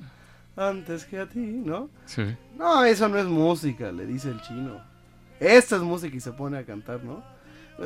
[0.55, 1.89] antes que a ti, ¿no?
[2.05, 2.23] Sí.
[2.57, 4.79] No, eso no es música, le dice el chino.
[5.39, 7.23] Esta es música y se pone a cantar, ¿no?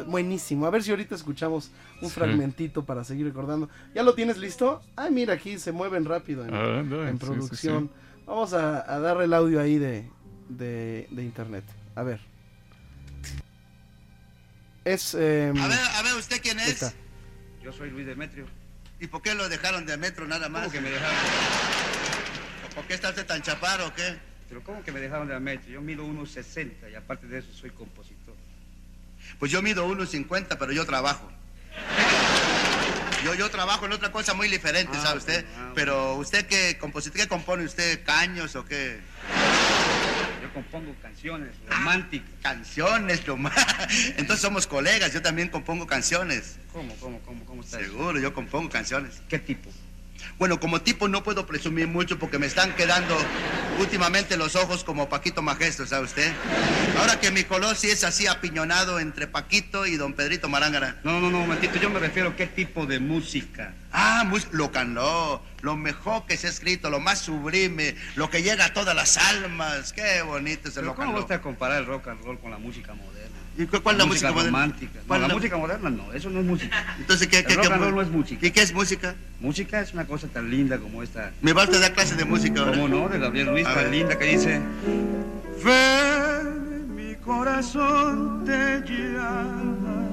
[0.05, 0.65] Buenísimo.
[0.65, 2.15] A ver si ahorita escuchamos un Sí.
[2.15, 3.69] fragmentito para seguir recordando.
[3.95, 4.81] ¿Ya lo tienes listo?
[4.95, 7.87] Ay, mira, aquí se mueven rápido en, Ah, no, en sí, sí, producción.
[7.87, 8.21] sí.
[8.27, 10.07] Vamos a, a darle el audio ahí de,
[10.49, 11.63] de, de internet.
[11.95, 12.19] A ver.
[14.87, 15.13] Es...
[15.15, 16.69] em, A ver, a ver, ¿usted quién es?
[16.69, 16.93] está.
[17.61, 18.47] Yo soy Luis Demetrio.
[19.01, 20.61] ¿Y por qué lo dejaron de metro nada más?
[20.63, 21.15] ¿Cómo que me dejaron?
[22.73, 24.17] ¿Por qué está usted tan chaparro o qué?
[24.47, 25.69] Pero ¿cómo que me dejaron de metro?
[25.69, 28.33] Yo mido 1,60 y aparte de eso soy compositor.
[29.39, 31.29] Pues yo mido 1.50, pero yo trabajo.
[33.25, 35.45] Yo, yo trabajo en otra cosa muy diferente, Ah, ¿sabe usted?
[35.57, 38.05] ah, Pero usted qué compositor, ¿qué compone usted?
[38.05, 39.01] ¿Caños o qué?
[40.47, 42.29] Yo compongo canciones Ah, románticas.
[42.41, 43.53] Canciones, lo más.
[44.17, 46.57] Entonces somos colegas, yo también compongo canciones.
[46.71, 47.91] ¿Cómo, cómo, cómo, cómo está eso?
[47.91, 49.21] Seguro, yo compongo canciones.
[49.27, 49.69] ¿Qué tipo?
[50.37, 53.17] Bueno, como tipo no puedo presumir mucho porque me están quedando
[53.79, 56.31] últimamente los ojos como Paquito Majesto, ¿sabe usted?
[56.99, 60.97] Ahora que mi color sí es así apiñonado entre Paquito y don Pedrito Marángara.
[61.03, 63.73] No, no, no, momentito, yo me refiero a qué tipo de música.
[63.91, 68.43] Ah, mus- lo canó, lo mejor que se ha escrito, lo más sublime, lo que
[68.43, 69.91] llega a todas las almas.
[69.91, 71.21] Qué bonito es el lo ¿cómo va canó.
[71.23, 73.16] usted a comparar el rock and roll con la música moderna?
[73.57, 74.51] ¿Y cu- cuál es la música moderna?
[74.59, 74.99] romántica?
[75.07, 76.95] ¿Cuál No, la la- música moderna no, eso no es música.
[76.99, 78.45] Entonces, ¿qué, El qué, rock qué and mu- roll no es música.
[78.45, 79.15] ¿Y qué es música?
[79.39, 81.31] Música es una cosa tan linda como esta.
[81.41, 82.71] ¿Me va a dar clase de música ahora?
[82.73, 83.09] ¿Cómo no?
[83.09, 83.93] De Gabriel Luis, A tan ver.
[83.93, 84.61] linda que dice...
[85.63, 90.03] Ven, mi corazón te llama.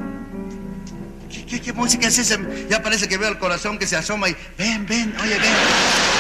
[1.30, 2.38] ¿Qué, qué, qué música es esa?
[2.70, 4.36] Ya parece que veo el corazón que se asoma y...
[4.56, 6.13] Ven, ven, oye, ven.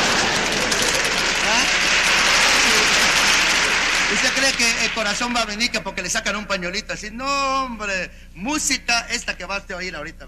[4.94, 7.10] corazón va a venir que porque le sacan un pañuelito así.
[7.10, 10.26] No, hombre, música esta que vas a oír ahorita.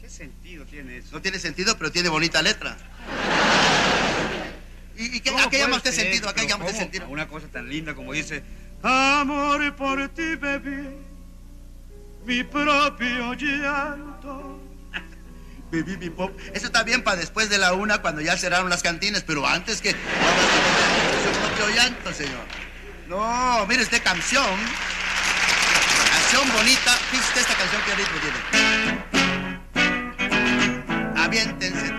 [0.00, 1.08] ¿Qué sentido tiene eso?
[1.12, 2.76] No tiene sentido, pero tiene bonita letra.
[4.98, 6.04] ¿Y, y qué, ¿Cómo a qué llama usted ser?
[6.04, 6.28] sentido?
[6.28, 7.08] ¿A qué llama sentido?
[7.08, 8.42] Una cosa tan linda como dice...
[8.82, 10.96] Amor por ti, bebé,
[12.24, 14.60] mi propio llanto.
[15.72, 16.30] Baby, mi pop.
[16.54, 19.80] Eso está bien para después de la una, cuando ya cerraron las cantinas, pero antes
[19.80, 19.90] que...
[19.90, 19.96] Su
[21.40, 22.44] propio llanto, señor.
[23.08, 24.44] No, mire usted, canción.
[26.12, 26.92] Canción bonita.
[27.10, 28.38] Fíjese esta canción que ritmo tiene.
[31.16, 31.97] Aviéntense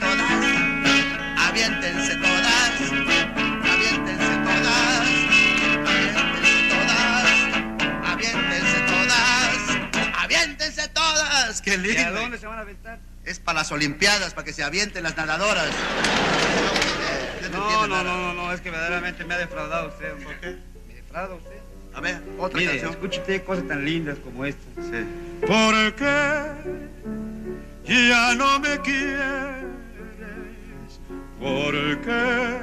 [11.64, 12.08] Qué ¿Y lindo.
[12.08, 13.00] a dónde se van a aventar?
[13.26, 15.70] Es para las Olimpiadas, para que se avienten las nadadoras.
[17.52, 20.14] No, no, no, no, no, es que verdaderamente me ha defraudado usted.
[20.24, 20.58] ¿Por qué?
[20.88, 21.58] ¿Me defrauda usted?
[21.96, 22.92] A ver, otra Mire, canción.
[22.92, 24.64] escuche usted cosas tan lindas como esta.
[24.82, 25.04] Sí.
[25.42, 26.52] Porque
[27.88, 29.66] ya no me quieres,
[31.40, 32.60] porque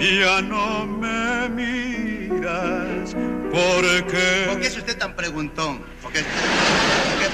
[0.00, 3.14] ya no me miras,
[3.50, 4.44] porque...
[4.46, 5.80] ¿Por qué es usted tan preguntón?
[6.02, 6.20] ¿Por qué,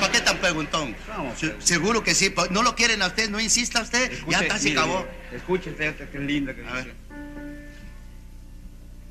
[0.00, 0.94] por qué- qué tan preguntón?
[1.36, 2.30] Se- seguro que sí.
[2.30, 3.28] pues, ¿No lo quieren a usted?
[3.30, 4.10] ¿No insista usted?
[4.28, 5.06] ya casi mire, acabó.
[5.32, 6.92] Escuche usted esta que linda que dice.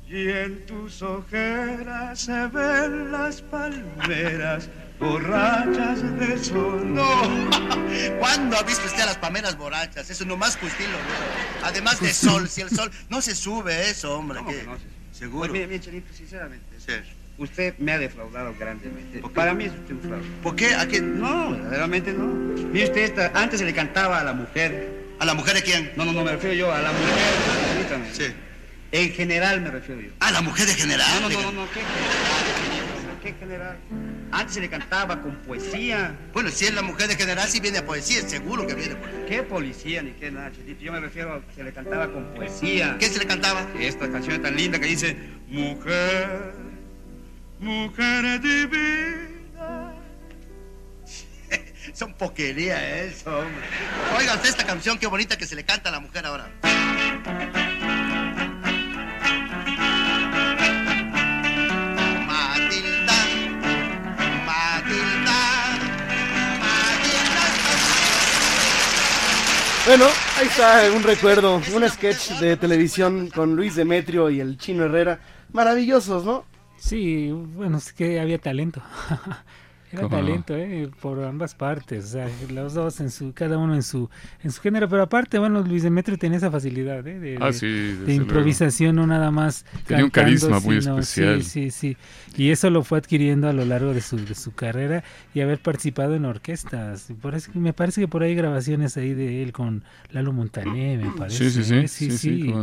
[0.08, 4.68] Y en tus ojeras se ven las palmeras
[4.98, 6.94] borrachas de sol.
[6.94, 7.04] No,
[8.18, 10.08] ¿cuándo ha visto usted a las palmeras borrachas?
[10.10, 10.90] Eso nomás Justino.
[10.90, 11.66] ¿no?
[11.66, 14.38] Además de sol, si el sol no se sube eso, hombre.
[14.38, 15.40] ¿Cómo que no se- Seguro.
[15.48, 16.64] Pues mire, mire, Chelito, sinceramente.
[17.38, 19.20] Usted me ha defraudado grandemente.
[19.34, 20.24] Para mí es usted un fraude.
[20.42, 20.74] ¿Por qué?
[20.74, 21.20] ¿A quién?
[21.20, 22.26] No, verdaderamente no.
[22.26, 25.04] Mire usted, esta- antes se le cantaba a la mujer.
[25.20, 25.92] ¿A la mujer de quién?
[25.96, 27.14] No, no, no, me refiero yo a la mujer.
[27.88, 28.12] Permítame.
[28.14, 28.34] Sí.
[28.92, 30.10] En general me refiero yo.
[30.20, 31.08] ¿A la mujer de general?
[31.14, 31.42] No, no, Diga.
[31.42, 33.20] no, no, ¿qué general?
[33.22, 33.76] ¿Qué general?
[34.32, 36.16] Antes se le cantaba con poesía.
[36.32, 39.08] Bueno, si es la mujer de general, si viene a poesía, seguro que viene por
[39.26, 40.50] ¿Qué policía ni qué nada?
[40.80, 42.96] Yo me refiero a que se le cantaba con poesía.
[42.98, 43.66] ¿Qué se le cantaba?
[43.78, 45.16] Esta canción tan linda que dice...
[45.48, 46.52] Mujer,
[47.60, 49.94] mujer divina.
[51.92, 53.64] Son poquería eso, hombre.
[54.18, 56.50] Oiga usted esta canción, qué bonita que se le canta a la mujer ahora.
[69.86, 70.06] Bueno,
[70.38, 75.20] ahí está un recuerdo, un sketch de televisión con Luis Demetrio y el Chino Herrera.
[75.52, 76.46] Maravillosos, ¿no?
[76.78, 78.80] Sí, bueno, es que había talento.
[79.94, 80.90] Era talento, ¿eh?
[81.00, 84.08] Por ambas partes, o sea, los dos en su, cada uno en su,
[84.42, 87.18] en su género, pero aparte, bueno, Luis Demetrio tenía esa facilidad, ¿eh?
[87.18, 89.64] De, Ah, sí, de improvisación, no nada más.
[89.86, 91.42] Tenía un cantando, carisma muy sino- especial.
[91.42, 91.96] Sí, sí,
[92.34, 92.42] sí.
[92.42, 95.58] Y eso lo fue adquiriendo a lo largo de su, de su carrera y haber
[95.60, 97.08] participado en orquestas.
[97.22, 100.98] Por eso, me parece que por ahí hay grabaciones ahí de él con Lalo Montané,
[100.98, 101.50] me parece.
[101.50, 101.88] Sí, sí, sí, ¿eh?
[101.88, 102.54] sí, sí.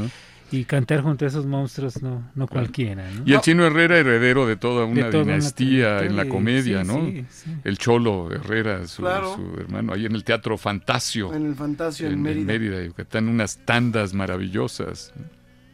[0.54, 3.24] Y cantar junto a esos monstruos, no, no cualquiera, ¿no?
[3.26, 6.88] Y el chino Herrera, heredero de toda una toda una dinastía en la comedia, sí,
[6.88, 7.06] ¿no?
[7.06, 7.52] sí, sí.
[7.64, 9.36] El Cholo Herrera, su, Claro.
[9.36, 11.34] su hermano, ahí en el Teatro Fantasio.
[11.34, 12.46] En el Fantasio en, en, en Mérida.
[12.46, 15.14] Mérida, Yucatán, unas tandas maravillosas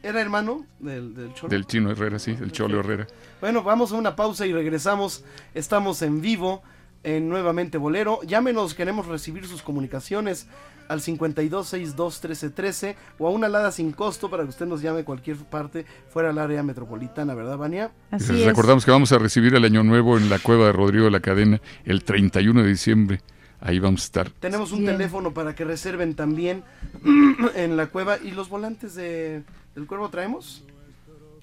[0.04, 1.50] ¿Era hermano del, del Cholo?
[1.50, 3.08] del chino Herrera, sí, el Cholo Herrera.
[3.42, 5.26] Bueno, vamos a una pausa y regresamos.
[5.56, 6.62] Estamos en vivo
[7.08, 8.20] en Nuevamente Bolero.
[8.24, 10.48] Llámenos, queremos recibir sus comunicaciones
[10.90, 15.86] al 52621313 o a una alada sin costo para que usted nos llame cualquier parte
[16.10, 17.92] fuera del área metropolitana, ¿verdad, Vania?
[18.12, 18.48] Así Les es.
[18.48, 21.20] recordamos que vamos a recibir el Año Nuevo en la cueva de Rodrigo de la
[21.22, 23.22] Cadena el 31 de diciembre
[23.62, 24.30] ahí vamos a estar.
[24.30, 26.64] Tenemos un teléfono para que reserven también
[27.56, 28.18] en la cueva.
[28.24, 29.44] ¿Y los volantes de,
[29.76, 30.64] del cuervo traemos?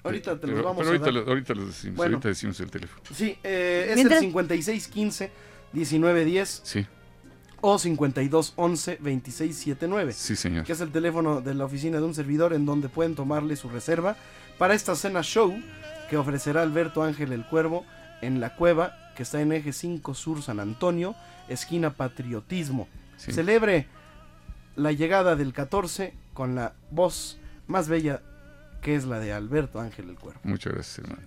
[0.03, 1.13] Ahorita te los Pero- vamos pero a ahorita, dar.
[1.13, 2.13] lo- ahorita los decimos, Bueno.
[2.17, 3.01] ahorita decimos el teléfono.
[3.11, 5.31] Sí, eh, es Mientras- el 5615
[5.75, 6.85] 1910 Sí,
[7.61, 10.13] o 5211 2679.
[10.13, 10.65] sí, señor.
[10.65, 13.69] Que es el teléfono de la oficina de un servidor en donde pueden tomarle su
[13.69, 14.15] reserva
[14.57, 15.53] para esta cena show
[16.09, 17.85] que ofrecerá Alberto Ángel el Cuervo
[18.21, 21.15] en la cueva que está en eje 5 Sur San Antonio,
[21.47, 22.87] esquina Patriotismo.
[23.17, 23.31] Sí.
[23.31, 23.87] Celebre
[24.75, 28.21] la llegada del 14 con la voz más bella
[28.81, 30.39] que es la de Alberto Ángel el Cuervo.
[30.43, 31.23] Muchas gracias, hermano.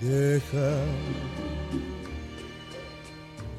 [0.00, 0.84] Deja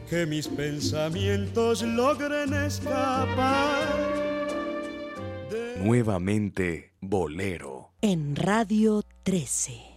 [0.09, 4.05] que mis pensamientos logren escapar.
[5.79, 7.91] Nuevamente Bolero.
[8.01, 9.94] En Radio 13.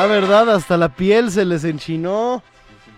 [0.00, 0.48] Ah, ¿verdad?
[0.50, 2.40] Hasta la piel se les enchinó.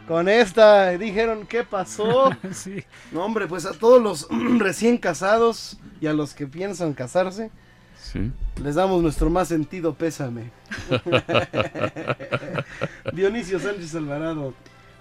[0.06, 2.30] Con esta dijeron, ¿qué pasó?
[2.52, 2.84] Sí.
[3.10, 4.28] No, hombre, pues a todos los
[4.58, 7.50] recién casados y a los que piensan casarse,
[7.98, 8.30] Sí.
[8.62, 10.50] les damos nuestro más sentido pésame.
[13.14, 14.52] Dionisio Sánchez Alvarado.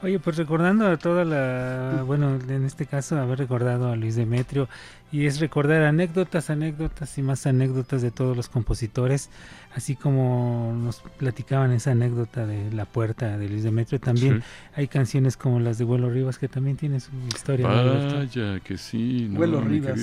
[0.02, 4.70] Oye, pues recordando a toda la, bueno, en este caso haber recordado a Luis Demetrio
[5.12, 9.30] y es recordar anécdotas, anécdotas y más anécdotas de todos los compositores,
[9.76, 14.48] así como nos platicaban esa anécdota de la puerta de Luis Demetrio, también Sí.
[14.76, 17.68] hay canciones como las de Vuelo Rivas que también tienen su historia.
[17.68, 18.16] ¿no?
[18.20, 20.00] Vaya que sí, no, Huelo mi Rivas,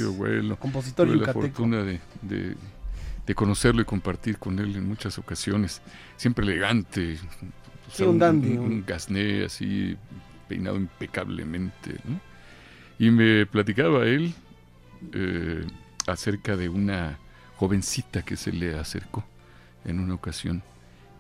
[0.59, 2.55] compositor Tuve la fortuna de, de-
[3.27, 5.81] de conocerlo y compartir con él en muchas ocasiones.
[6.17, 7.19] Siempre elegante.
[7.97, 9.97] Sí, sea, un dandy, Un, un- un gasné así,
[10.49, 11.97] peinado impecablemente.
[12.05, 12.21] ¿no?
[12.99, 14.35] Y me platicaba él
[15.13, 15.67] eh,
[16.07, 17.19] acerca de una
[17.57, 19.25] jovencita que se le acercó
[19.85, 20.63] en una ocasión.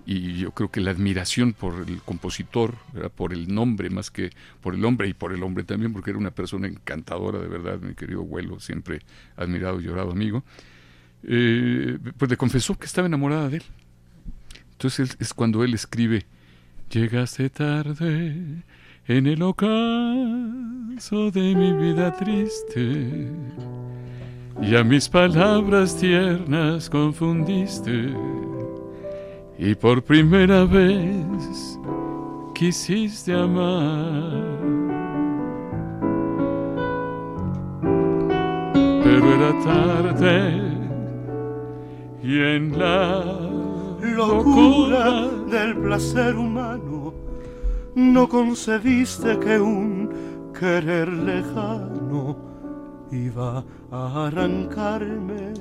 [0.06, 3.10] Y yo creo que la admiración por el compositor, ¿verdad?
[3.10, 4.30] por el nombre más que
[4.62, 7.80] por el hombre y por el hombre también, porque era una persona encantadora de verdad,
[7.80, 9.00] mi querido abuelo, siempre
[9.36, 10.44] admirado y llorado amigo,
[11.24, 13.64] eh, pues le confesó que estaba enamorada de él.
[14.72, 16.26] Entonces es cuando él escribe,
[16.90, 18.62] llegaste tarde
[19.06, 23.30] en el ocaso de mi vida triste,
[24.62, 28.14] y a mis palabras tiernas confundiste,
[29.58, 31.78] y por primera vez
[32.54, 34.44] quisiste amar.
[39.04, 40.62] Pero era tarde
[42.22, 43.55] y en la
[44.14, 47.12] locura del placer humano,
[47.94, 50.10] no concebiste que un
[50.58, 52.36] querer lejano
[53.10, 55.54] iba a arrancarme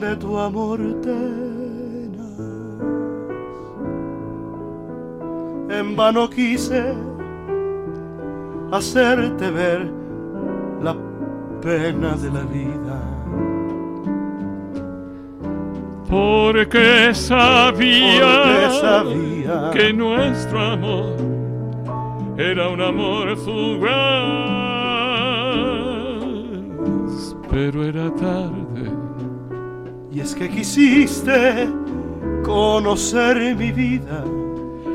[0.00, 2.38] de tu amor tenaz.
[5.70, 6.94] En vano quise
[8.72, 9.90] hacerte ver
[10.82, 10.96] la
[11.60, 12.97] pena de la vida.
[16.08, 21.16] Porque sabía, Porque sabía que nuestro amor
[22.38, 23.86] era un amor fugaz,
[27.50, 28.90] pero era tarde.
[30.10, 31.68] Y es que quisiste
[32.42, 34.24] conocer mi vida.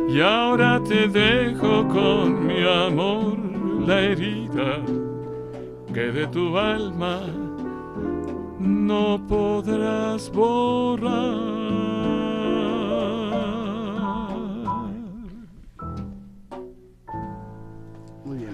[0.09, 3.37] Y ahora te dejo con mi amor
[3.85, 4.77] la herida
[5.93, 7.21] que de tu alma
[8.63, 11.53] no podrás borrar.
[18.25, 18.51] Muy bien.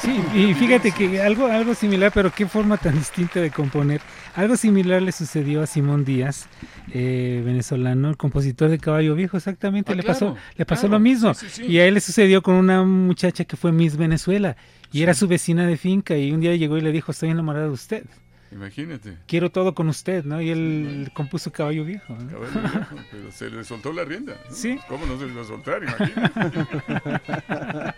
[0.00, 4.00] Sí, y fíjate que algo, algo similar, pero qué forma tan distinta de componer.
[4.34, 6.48] Algo similar le sucedió a Simón Díaz,
[6.92, 10.94] eh, venezolano, el compositor de Caballo Viejo, exactamente, Ah, le claro, pasó, le pasó claro,
[10.94, 11.34] lo mismo.
[11.34, 11.70] sí, sí, sí.
[11.70, 14.56] Y a él le sucedió con una muchacha que fue Miss Venezuela
[14.92, 17.66] y era su vecina de finca y un día llegó y le dijo, estoy enamorado
[17.66, 18.04] de usted.
[18.52, 19.16] Imagínate.
[19.28, 20.40] Quiero todo con usted, ¿no?
[20.40, 22.14] Y él compuso Caballo Viejo.
[22.14, 22.30] ¿no?
[22.30, 24.34] Caballo viejo, pero se le soltó la rienda.
[24.48, 24.54] ¿no?
[24.54, 24.78] Sí.
[24.88, 25.82] ¿Cómo no se le iba a soltar?
[25.82, 27.20] Imagínate.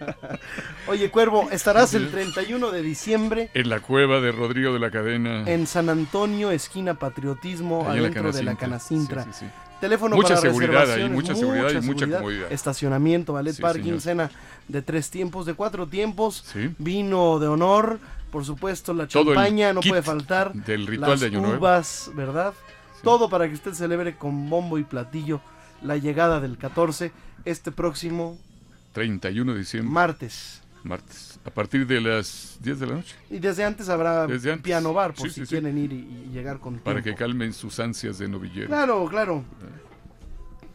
[0.88, 5.44] Oye, Cuervo, estarás el 31 de diciembre En la cueva de Rodrigo de la Cadena.
[5.48, 9.24] en San Antonio, esquina Patriotismo, la adentro de la Canacintra.
[9.24, 9.50] Sí, sí, sí.
[9.80, 12.52] Teléfono Mucha para seguridad ahí, mucha seguridad y mucha comodidad.
[12.52, 14.00] Estacionamiento, ballet Sí, parking, señor.
[14.00, 14.30] cena
[14.68, 16.70] de tres tiempos, de cuatro tiempos, Sí.
[16.78, 17.98] vino de honor,
[18.32, 21.58] por supuesto, la Todo champaña no puede faltar, del ritual las de Año Nuevo.
[21.58, 22.54] uvas, ¿verdad?
[23.04, 25.40] Todo para que usted celebre con bombo y platillo
[25.82, 27.12] la llegada del 14
[27.44, 28.38] este próximo
[28.92, 29.92] 31 de diciembre.
[29.92, 30.62] martes.
[30.84, 31.38] Martes.
[31.44, 33.14] A partir de las 10 de la noche.
[33.30, 34.64] Y desde antes habrá Desde antes.
[34.64, 35.50] piano bar por Sí, si sí, sí.
[35.50, 38.66] quieren ir y, y llegar con Para que calmen sus ansias de novillero.
[38.66, 39.44] Claro, claro.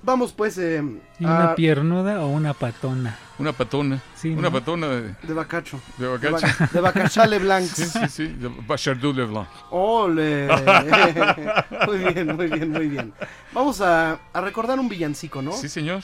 [0.04, 0.82] Vamos pues eh,
[1.20, 3.18] ¿Y una a- piernuda o una patona?
[3.40, 4.00] Una patona.
[4.16, 4.52] Sí, una ¿no?
[4.52, 5.80] patona de, de bacacho.
[5.98, 6.48] de De, bacacha.
[6.48, 7.70] Bac- de Bacachale Blancs.
[7.70, 8.28] Sí, sí, sí.
[8.28, 9.48] De Bachardou Le Blanc.
[9.72, 10.48] Ole.
[11.88, 13.14] muy bien, muy bien, muy bien.
[13.54, 15.52] Vamos a, a recordar un villancico, ¿no?
[15.52, 16.02] Sí, señor.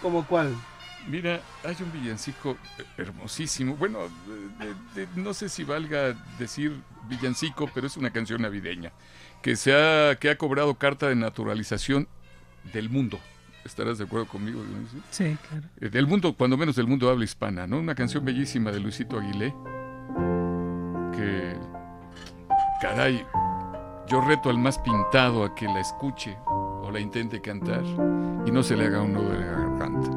[0.00, 0.54] ¿Como cuál?
[1.08, 2.56] Mira, hay un villancico
[2.96, 3.76] hermosísimo.
[3.76, 4.00] Bueno,
[4.94, 8.92] de- de- no sé si valga decir villancico, pero es una canción navideña
[9.42, 12.06] que se ha que ha cobrado carta de naturalización
[12.72, 13.18] del mundo.
[13.64, 15.00] ¿Estarás de acuerdo conmigo, Dionisio?
[15.10, 15.66] Sí, claro.
[15.80, 17.78] Eh, Del mundo, cuando menos del mundo habla hispana, ¿no?
[17.78, 19.54] Una canción bellísima de Luisito Aguilé
[21.16, 21.54] que
[22.80, 23.24] caray,
[24.08, 27.84] yo reto al más pintado a que la escuche o la intente cantar
[28.46, 30.10] y no se le haga un nudo en la garganta.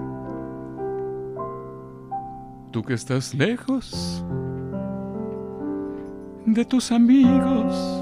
[2.72, 4.24] Tú que estás lejos
[6.46, 8.02] de tus amigos,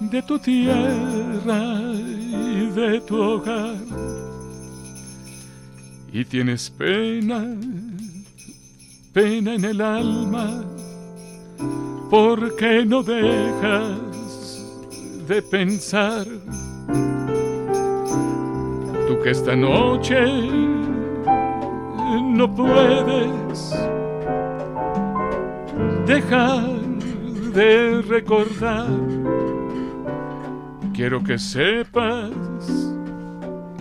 [0.00, 1.87] de tu tierra
[2.74, 3.76] de tu hogar,
[6.12, 7.44] y tienes pena,
[9.12, 10.64] pena en el alma,
[12.10, 13.98] porque no dejas
[15.28, 16.26] de pensar.
[19.06, 20.18] Tú que esta noche
[22.38, 23.74] no puedes
[26.06, 26.70] dejar
[27.52, 28.88] de recordar.
[30.94, 32.30] Quiero que sepas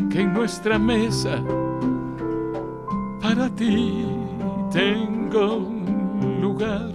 [0.09, 1.41] que en nuestra mesa
[3.21, 4.05] para ti
[4.71, 6.91] tengo un lugar.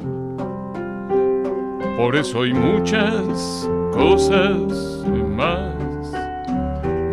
[1.97, 5.05] Por eso hay muchas cosas
[5.37, 6.13] más.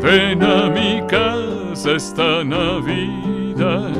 [0.02, 3.94] Ven a mi casa esta Navidad.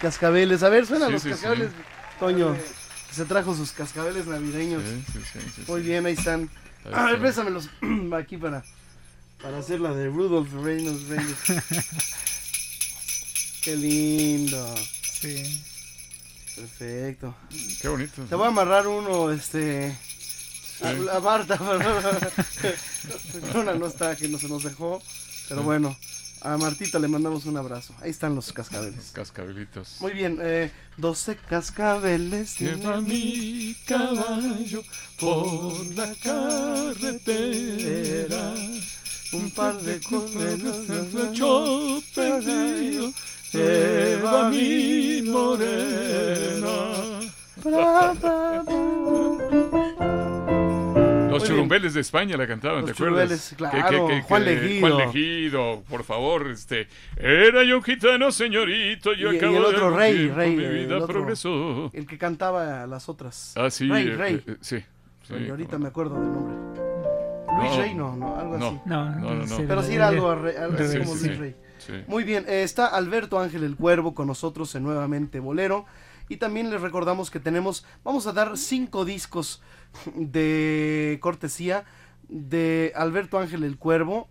[0.00, 0.62] cascabeles.
[0.62, 1.34] A ver, suenan Sí, los sí, sí.
[1.34, 1.70] cascabeles.
[2.18, 2.56] Toño,
[3.12, 4.82] se trajo sus cascabeles navideños.
[4.82, 5.88] Sí, sí, sí, sí, Muy sí.
[5.88, 6.50] bien, ahí están.
[6.92, 7.22] A ver, está.
[7.26, 7.68] pésamelos
[8.18, 8.64] aquí para,
[9.42, 11.08] para hacer la de Rudolph Reynolds.
[11.08, 11.38] Reynolds.
[13.62, 14.74] Qué lindo.
[15.02, 15.62] Sí.
[16.56, 17.34] Perfecto.
[17.80, 18.22] Qué bonito.
[18.24, 19.96] Te voy a amarrar uno, este.
[20.82, 21.58] A, a Marta,
[23.54, 25.02] Una no está, que no se nos dejó.
[25.48, 25.64] Pero Sí.
[25.66, 25.96] bueno,
[26.42, 27.94] a Martita le mandamos un abrazo.
[28.00, 29.10] Ahí están los cascabeles.
[29.12, 29.96] Cascabelitos.
[30.00, 32.58] Muy bien, eh, 12 cascabeles.
[32.58, 34.82] Lleva mi caballo
[35.18, 37.34] por la carretera.
[39.32, 40.86] Un par de comelos
[41.34, 43.12] Yo perdido
[43.52, 46.90] lleva mi morena.
[51.30, 53.28] Los churumbeles de España la cantaban, Los ¿te acuerdas?
[53.28, 54.80] churumbeles, claro, Juan Legido.
[54.88, 56.88] Juan Legido, por favor, este.
[57.16, 60.64] Era yo un gitano, señorito, yo Y, y acabo el de otro rey, rey, mi
[60.64, 61.90] el vida otro, progresó.
[61.92, 63.54] el que cantaba las otras.
[63.56, 64.42] Ah, sí, Rey, eh, Rey.
[64.46, 64.78] eh, sí.
[65.22, 66.56] sí, Y ahorita me acuerdo del nombre.
[67.58, 68.80] Luis No, Rey, no, no, algo no, así.
[68.86, 69.56] no, no, no, no.
[69.66, 71.54] Pero sí era algo, re- algo así Sí, como sí, Luis sí, Rey.
[71.78, 71.92] sí.
[72.06, 75.84] Muy bien, eh, está Alberto Ángel el Cuervo con nosotros en Nuevamente Bolero.
[76.30, 79.60] Y también les recordamos que tenemos, vamos a dar cinco discos
[80.14, 81.84] de cortesía
[82.28, 84.28] de Alberto Ángel el Cuervo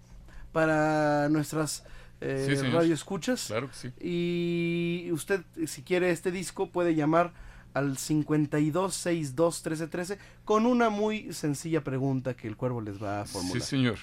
[0.53, 1.83] para nuestras
[2.21, 2.75] eh, Sí, señor.
[2.75, 3.47] radioescuchas.
[3.47, 3.89] Claro que sí.
[3.99, 7.33] Y usted, si quiere este disco, puede llamar
[7.73, 13.61] al 52621313 con una muy sencilla pregunta que el Cuervo les va a formular.
[13.61, 13.97] Sí, señor.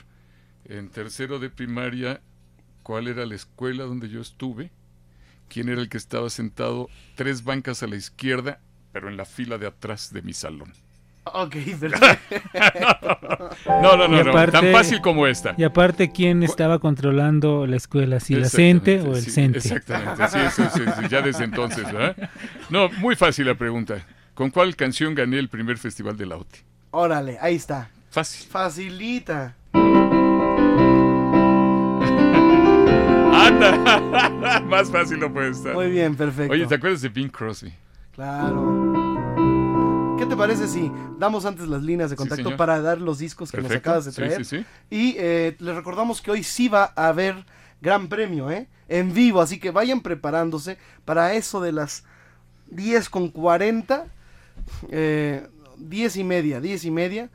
[0.67, 2.21] En tercero de primaria,
[2.83, 4.71] ¿cuál era la escuela donde yo estuve?
[5.49, 8.61] ¿Quién era el que estaba sentado tres bancas a la izquierda,
[8.93, 10.73] pero en la fila de atrás de mi salón?
[11.33, 12.37] Ok, perfecto.
[13.83, 15.55] No, no, no, no, aparte- tan fácil como esta.
[15.59, 18.21] Y aparte, ¿quién estaba controlando la escuela?
[18.21, 19.59] ¿Si la CENTE o el sí, CENTE?
[19.59, 22.31] Exactamente, sí, sí, sí, sí, ya desde entonces, ¿verdad?
[22.71, 24.07] No, muy fácil la pregunta.
[24.35, 26.59] ¿Con cuál canción gané el primer festival de la OTI?
[26.93, 27.91] Órale, ahí está.
[28.11, 28.47] Fácil.
[28.49, 29.57] Facilita.
[33.35, 34.26] ¡Anda!
[34.65, 35.75] Más fácil no puede estar.
[35.75, 36.53] Muy bien, perfecto.
[36.53, 37.73] Oye, ¿te acuerdas de Bing Crosby?
[38.13, 40.17] Claro.
[40.19, 43.53] ¿Qué te parece si damos antes las líneas de Sí, contacto para dar los discos
[43.53, 44.45] que nos acabas de Sí, traer?
[44.45, 44.65] sí, sí.
[44.91, 47.45] Y eh, les recordamos que hoy sí va a haber
[47.83, 48.69] gran premio, ¿eh?
[48.89, 52.05] En vivo, así que vayan preparándose para eso de las
[52.71, 54.07] 10 con 40,
[54.91, 55.47] eh,
[55.77, 57.31] 10 y media, 10 y media,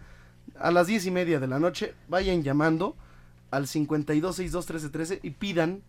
[0.59, 2.95] a las 10 y media de la noche, vayan llamando
[3.51, 5.81] al 52621313 y pidan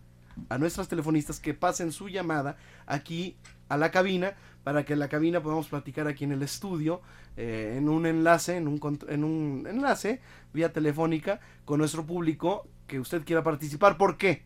[0.49, 3.35] a nuestras telefonistas que pasen su llamada aquí
[3.69, 7.01] a la cabina para que en la cabina podamos platicar aquí en el estudio
[7.35, 10.21] eh, en un enlace, en un, cont- en un enlace
[10.53, 13.97] vía telefónica con nuestro público que usted quiera participar.
[13.97, 14.43] ¿Por qué?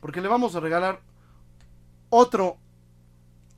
[0.00, 1.00] Porque le vamos a regalar
[2.10, 2.56] otro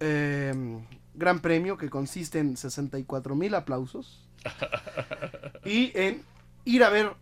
[0.01, 0.81] eh,
[1.15, 4.29] gran premio que consiste en 64 mil aplausos
[5.65, 6.23] y en
[6.65, 7.13] ir a ver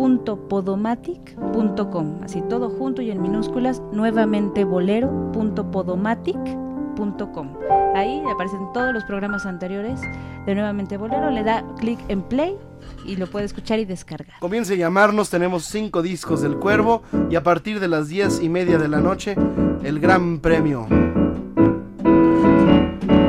[0.00, 7.48] bolero.podomatic.com así todo junto y en minúsculas nuevamente bolero.podomatic.com
[7.94, 10.00] ahí aparecen todos los programas anteriores
[10.46, 11.28] de nuevamente bolero.
[11.30, 12.56] Le da clic en play
[13.04, 14.38] y lo puede escuchar y descargar.
[14.40, 18.48] Comience a llamarnos, tenemos cinco discos del Cuervo y a partir de las diez y
[18.48, 19.36] media de la noche,
[19.82, 20.86] el gran premio.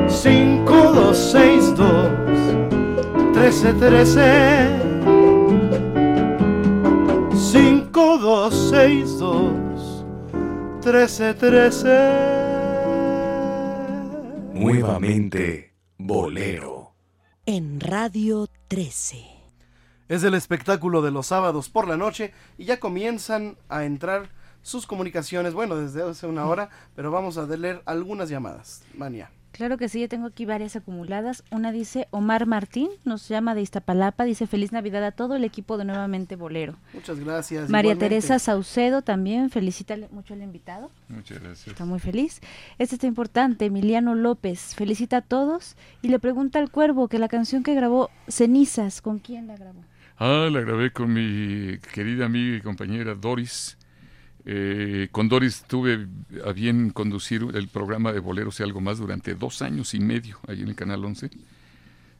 [0.08, 2.10] 5262
[3.32, 4.91] 1313
[7.92, 10.04] 5262
[10.82, 11.88] 1313
[14.54, 16.94] Nuevamente, Bolero.
[17.44, 19.26] En Radio 13.
[20.08, 24.30] Es el espectáculo de los sábados por la noche y ya comienzan a entrar
[24.62, 28.84] sus comunicaciones, bueno, desde hace una hora, pero vamos a leer algunas llamadas.
[28.94, 29.30] Mania.
[29.52, 31.44] Claro que sí, yo tengo aquí varias acumuladas.
[31.50, 35.76] Una dice Omar Martín, nos llama de Iztapalapa, dice feliz Navidad a todo el equipo
[35.76, 36.76] de Nuevamente Bolero.
[36.94, 37.68] Muchas gracias.
[37.68, 38.16] María igualmente.
[38.16, 40.90] Teresa Saucedo también, felicita mucho al invitado.
[41.08, 41.68] Muchas gracias.
[41.68, 42.40] Está muy feliz.
[42.78, 47.28] Este está importante, Emiliano López, felicita a todos y le pregunta al cuervo que la
[47.28, 49.84] canción que grabó Cenizas, ¿con quién la grabó?
[50.16, 53.76] Ah, la grabé con mi querida amiga y compañera Doris.
[54.44, 56.08] Eh, con Doris tuve
[56.44, 60.38] a bien conducir el programa de Boleros y algo más durante dos años y medio
[60.48, 61.30] ahí en el Canal 11.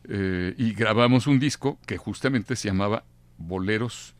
[0.04, 3.04] Eh, y grabamos un disco que justamente se llamaba
[3.38, 4.14] Boleros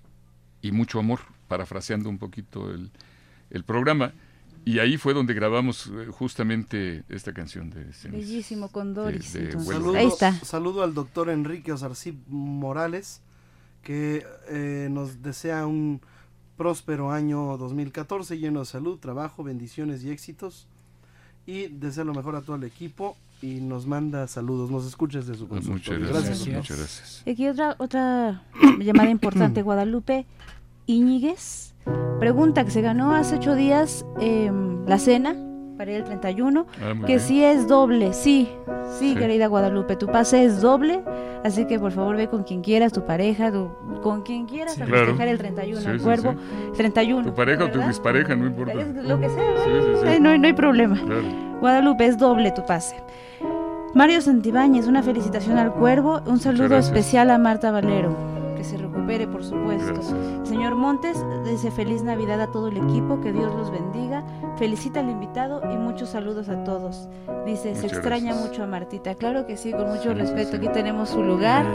[0.63, 2.91] y Mucho Amor, parafraseando un poquito el,
[3.51, 4.13] el programa.
[4.65, 8.13] Y ahí fue donde grabamos eh, justamente esta canción de Cenizas.
[8.13, 9.33] Bellísimo con Doris.
[9.33, 9.53] de.
[9.53, 10.33] Saludo, Ahí está.
[10.45, 13.23] Saludo al doctor Enrique Osarcib Morales,
[13.83, 16.01] que eh, nos desea un
[16.63, 20.69] próspero año 2014 lleno de salud, trabajo, bendiciones y éxitos.
[21.45, 25.35] Y desea lo mejor a todo el equipo y nos manda saludos, nos escucha desde
[25.35, 26.07] su Muchas consultorio.
[26.07, 27.25] gracias, muchas gracias.
[27.27, 28.45] Aquí otra, otra
[28.79, 30.25] llamada importante, Guadalupe
[30.87, 31.75] Íñiguez.
[32.21, 35.35] Pregunta que se ganó hace ocho días em, la cena
[35.83, 37.19] para ir el 31, Ah, que bien.
[37.21, 38.49] si es doble, sí,
[39.01, 39.17] sí, Sí.
[39.17, 41.03] querida Guadalupe, tu pase es doble,
[41.45, 43.69] así que por favor ve con quien quieras, tu pareja, tu-
[44.01, 45.07] con quien quieras a Claro.
[45.07, 46.39] festejar el 31, Sí, sí, cuervo, sí.
[46.77, 47.25] 31.
[47.31, 47.89] Tu pareja o tu ¿verdad?
[47.89, 48.75] dispareja, no importa.
[48.75, 50.21] Lo que sea, Sí, sí, sí.
[50.21, 51.01] No, hay- no hay problema.
[51.05, 51.23] Claro.
[51.61, 52.95] Guadalupe, es doble tu pase.
[53.93, 58.15] Mario Santibáñez, una felicitación al cuervo, un saludo especial a Marta Valero,
[58.57, 59.95] que se recupere, por supuesto.
[59.95, 60.15] Gracias.
[60.45, 64.23] Señor Montes, dice feliz Navidad a todo el equipo, que Dios los bendiga,
[64.63, 67.09] felicita al invitado y muchos saludos a todos.
[67.45, 68.49] Dice, se extraña gracias.
[68.49, 70.57] mucho a Martita, claro que sí, con mucho Sí, respeto, sí.
[70.59, 71.67] aquí tenemos su lugar.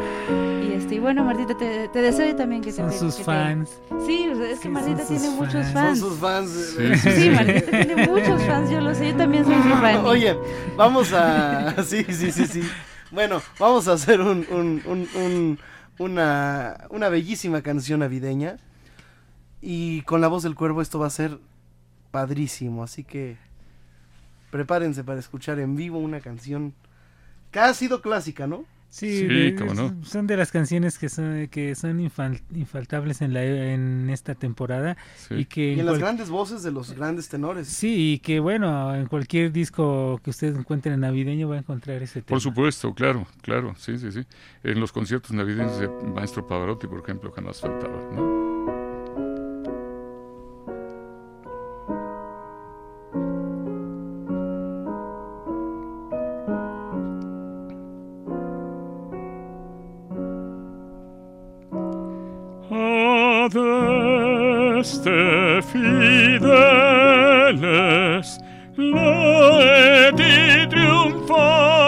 [0.63, 2.97] Y este, y bueno, Martita, te, te deseo también que Son te...
[2.97, 3.71] sus que te- fans.
[4.05, 5.99] Sí, es que Sí, Martita tiene muchos fans.
[5.99, 6.49] Son sus fans.
[6.49, 7.29] Sí, eh, sí, Sí, sí.
[7.29, 9.97] Martita tiene muchos fans, yo lo sé, yo también soy su fan.
[10.05, 10.37] Oye,
[10.77, 11.75] vamos a.
[11.83, 12.61] Sí, sí, sí, sí.
[13.11, 15.59] Bueno, vamos a hacer un, un- un- un-
[15.99, 18.55] una, una bellísima canción navideña.
[19.61, 21.37] Y con la voz del cuervo esto va a ser
[22.11, 22.83] padrísimo.
[22.83, 23.37] Así que
[24.51, 26.73] prepárense para escuchar en vivo una canción
[27.51, 28.65] que ha sido clásica, ¿no?
[28.89, 29.93] Sí, Sí, de- cómo no.
[30.05, 34.95] son de las canciones que son, que son infal- infaltables en, la, en esta temporada
[35.17, 35.35] Sí.
[35.35, 37.67] y que Y en en las cual- grandes voces de los grandes tenores.
[37.67, 42.21] sí y que bueno en cualquier disco que ustedes encuentren navideño va a encontrar ese
[42.21, 42.27] tema.
[42.29, 44.25] Por supuesto, claro, claro, sí, sí, sí.
[44.63, 48.36] En los conciertos navideños de Maestro Pavarotti, por ejemplo, jamás faltaba, ¿no?
[64.79, 66.39] este fideles,
[68.75, 70.35] laeti
[70.69, 71.86] triumphar.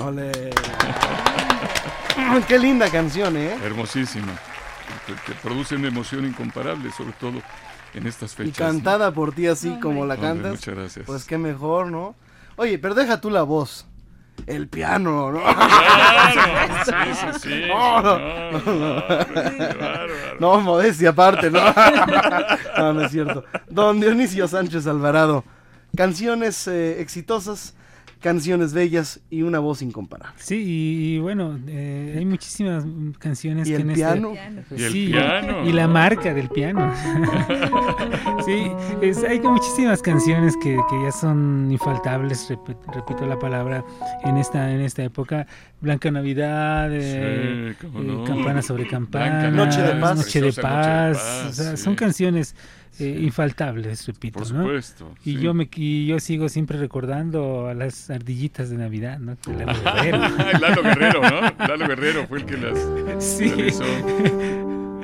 [0.00, 0.32] Ole.
[2.48, 3.56] Qué linda canción, ¿eh?
[3.62, 4.32] Hermosísima.
[5.06, 7.40] Que, que produce una emoción incomparable, sobre todo
[7.94, 8.56] en estas Y fechas.
[8.58, 10.50] cantada por ti así como la Hombre, cantas.
[10.52, 11.06] muchas gracias.
[11.06, 12.14] Pues qué mejor, ¿no?
[12.56, 13.86] Oye, pero deja tú la voz.
[14.46, 15.40] El piano, ¿no?
[15.42, 17.62] Claro, sí, sí, sí.
[17.68, 20.06] No, no, No, no, no.
[20.38, 21.58] No, modestia aparte, ¿no?
[22.78, 23.44] No, no es cierto.
[23.70, 25.42] Don Dionisio Sánchez Alvarado.
[25.96, 27.74] Canciones eh, exitosas,
[28.20, 30.34] canciones bellas y una voz incomparable.
[30.38, 32.84] Sí, y, y bueno, eh, hay muchísimas
[33.18, 34.32] canciones ¿Y que el en piano?
[34.32, 35.64] Este, ¿Y el sí, piano?
[35.64, 36.92] y la marca del piano.
[38.44, 38.70] sí,
[39.02, 43.84] es- hay muchísimas canciones que, que ya son infaltables, rep- repito la palabra,
[44.24, 45.46] en esta en esta época.
[45.80, 48.24] Blanca Navidad, eh, Sí, eh.
[48.26, 50.16] Campana sobre Campana, Blanca Noche de Paz.
[50.16, 51.82] Noche de Preciosa Noche de Paz, Paz, o sea, sí.
[51.82, 52.56] son canciones
[52.98, 54.38] eh, infaltables, repito.
[54.40, 54.62] Por ¿no?
[54.62, 55.40] supuesto, Y sí.
[55.40, 59.36] yo me y yo sigo siempre recordando a las ardillitas de Navidad, ¿no?
[59.46, 60.18] De Lalo Guerrero.
[60.60, 61.66] Lalo Guerrero, ¿no?
[61.66, 62.78] Lalo Guerrero fue el que las
[63.24, 63.48] Sí.
[63.48, 63.84] realizó.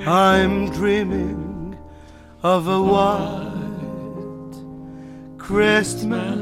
[0.06, 1.76] I'm dreaming
[2.42, 3.52] of a white
[5.38, 6.38] Christmas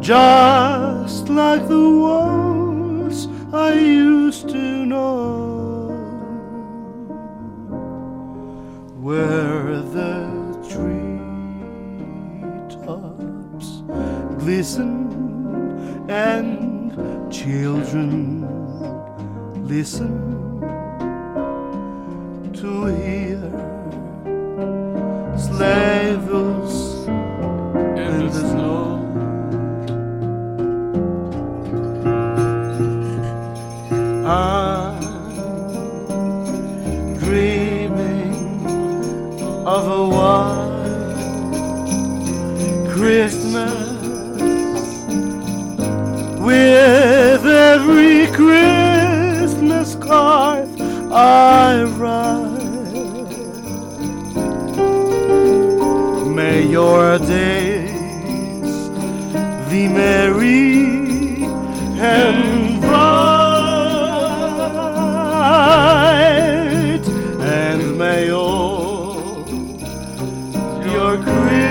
[0.00, 5.61] just like the ones I used to know
[9.02, 10.30] where the
[12.62, 13.82] treetops
[14.38, 15.10] glisten
[16.08, 16.92] and
[17.32, 18.46] children
[19.66, 20.14] listen
[22.52, 23.42] to hear
[25.36, 27.08] sleigh bells
[27.98, 28.78] in the snow.
[34.24, 34.61] I'm
[40.08, 40.82] white
[42.90, 43.92] Christmas
[46.40, 50.68] with every Christmas card
[51.12, 52.62] I write.
[56.34, 58.88] May your days
[59.70, 61.44] be merry
[62.00, 62.41] and
[71.20, 71.61] Christmas.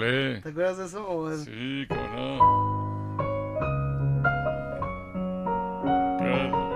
[0.00, 1.06] ¿Te acuerdas de eso?
[1.08, 2.60] o es- Sí, cómo no.
[6.18, 6.70] Claro.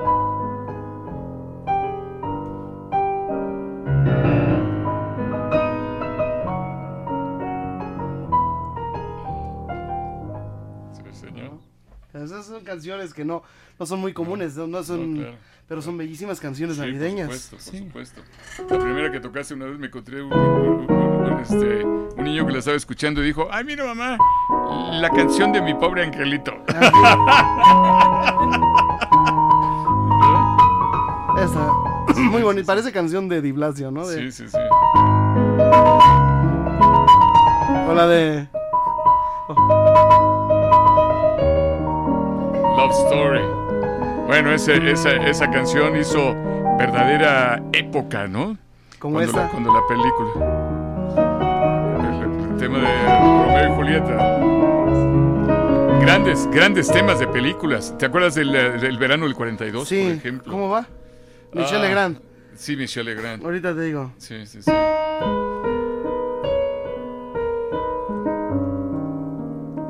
[10.92, 11.52] Sí, señor.
[12.12, 13.42] Esas son canciones que no,
[13.78, 15.36] no son muy comunes, no, no son, No, claro.
[15.68, 17.28] pero son bellísimas canciones Sí, navideñas.
[17.28, 18.22] Por supuesto, por supuesto.
[18.74, 20.93] La primera que tocaste una vez me encontré un, un- un-
[21.32, 24.16] un, este, un niño que la estaba escuchando y dijo, ay, mira mamá,
[24.92, 26.52] la canción de mi pobre angelito.
[31.38, 31.68] Esa,
[32.30, 34.06] muy bonita, parece canción de Di Blasio, ¿no?
[34.06, 34.56] De- Sí, sí, sí.
[37.88, 38.48] O la de...
[42.76, 43.40] Love Story.
[44.26, 46.34] Bueno, ese- esa, esa canción hizo
[46.78, 48.56] verdadera época, ¿no?
[48.98, 49.50] Como cuando La, esta.
[49.50, 50.30] cuando la película.
[52.58, 54.38] Tema de Romeo y Julieta.
[56.00, 57.94] Grandes, grandes temas de películas.
[57.98, 60.52] ¿Te acuerdas del, eh, del verano del 42, Sí, por ejemplo?
[60.52, 60.86] ¿cómo va?
[61.52, 62.18] Michelle Ah, Legrand.
[62.54, 63.44] Sí, Michelle Legrand.
[63.44, 64.12] Ahorita te digo.
[64.18, 64.70] Sí, sí, sí.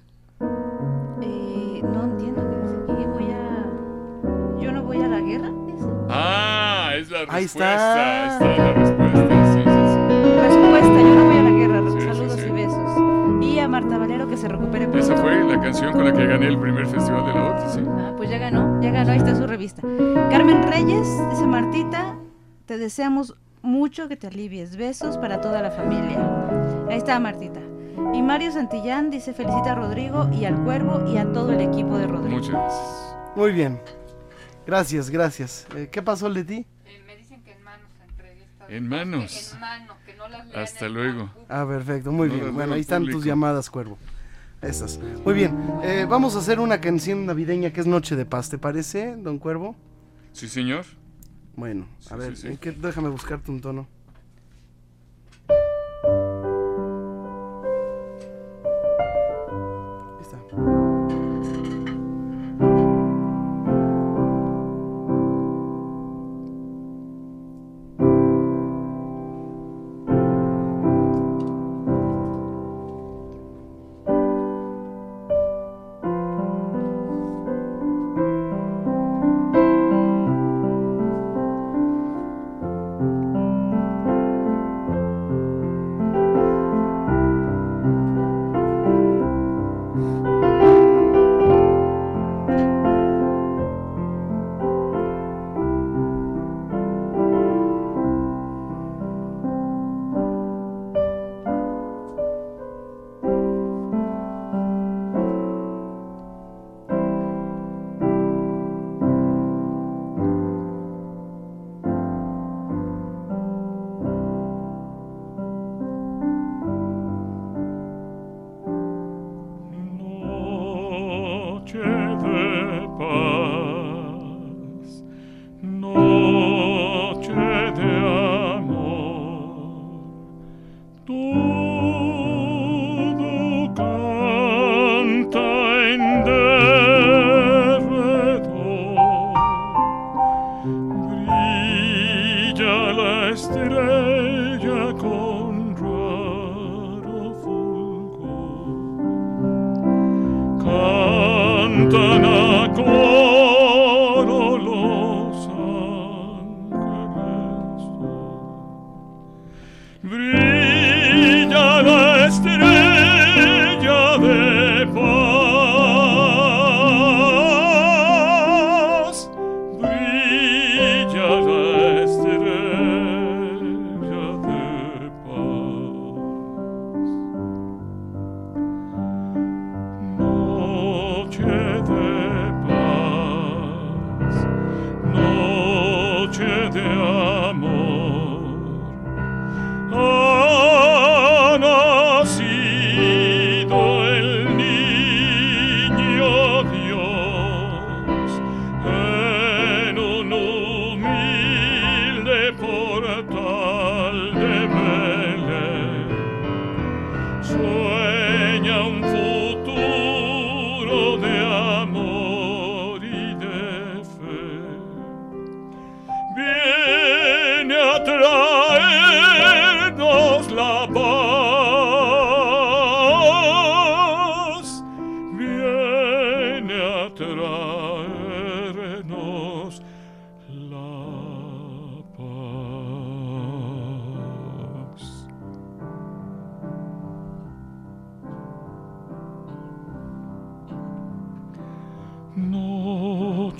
[1.21, 3.05] Eh, no entiendo qué dice aquí.
[3.07, 4.61] Voy a.
[4.63, 5.51] Yo no voy a la guerra.
[5.67, 5.87] dice.
[6.11, 7.37] Ah, es la respuesta.
[7.37, 8.33] Ahí está.
[8.33, 9.53] Está la respuesta.
[9.53, 12.15] Sí, sí, Respuesta, yo no voy a la guerra.
[12.15, 12.47] Saludos sí.
[12.49, 13.45] y besos.
[13.45, 14.99] Y a Marta Valero que se recupere pronto.
[15.13, 17.81] Esa fue la canción con la que gané el primer festival de la OTI, sí.
[17.89, 19.83] Ah, pues ya ganó, ya ganó, ahí está su revista.
[20.31, 22.17] Carmen Reyes, dice Martita,
[22.67, 24.77] te deseamos mucho que te alivies.
[24.77, 26.19] Besos para toda la familia.
[26.89, 27.61] Ahí está Martita.
[28.13, 31.97] Y Mario Santillán dice felicita a Rodrigo y al Cuervo y a todo el equipo
[31.99, 32.37] de Rodrigo.
[32.37, 33.17] Muchas gracias.
[33.37, 33.81] Muy bien.
[34.67, 35.67] Gracias, gracias.
[35.77, 36.67] Eh, ¿Qué pasó, Leti?
[38.69, 39.55] En manos.
[40.55, 41.31] Hasta luego.
[41.49, 42.47] Ah, perfecto, muy No bien.
[42.47, 43.19] las Bueno, ahí están público.
[43.19, 43.99] tus llamadas, Cuervo.
[44.63, 44.99] Esas.
[45.25, 45.55] Muy bien.
[45.83, 49.39] eh, vamos a hacer una canción navideña que es Noche de Paz, ¿te parece, don
[49.39, 49.77] Cuervo?
[50.33, 50.87] Sí, señor.
[51.57, 52.49] Bueno, a Sí, ver, sí, sí.
[52.49, 53.87] ¿en qué- déjame buscarte un tono.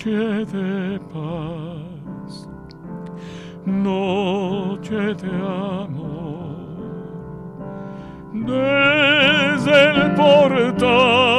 [0.05, 2.47] Noche de paz,
[3.65, 5.31] noche de
[5.83, 6.45] amor,
[8.31, 11.34] desde el portal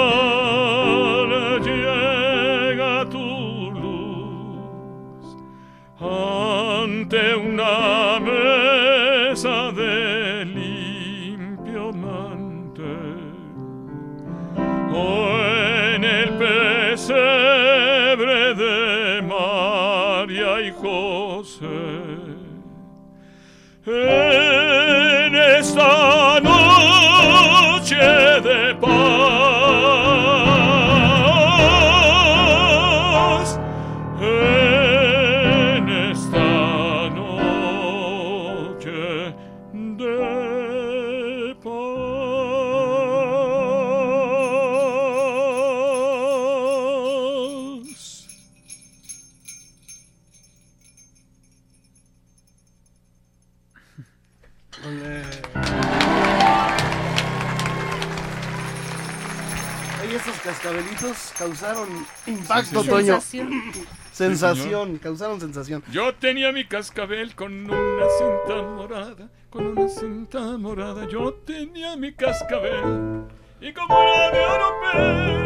[61.38, 61.88] causaron
[62.26, 63.20] impacto, Sí, Toño.
[63.20, 63.50] Sensación.
[64.12, 65.82] Sensación, causaron sensación.
[65.92, 71.06] Yo tenía mi cascabel con una cinta morada, con una cinta morada.
[71.06, 73.24] Yo tenía mi cascabel
[73.60, 75.36] y como era de oropel.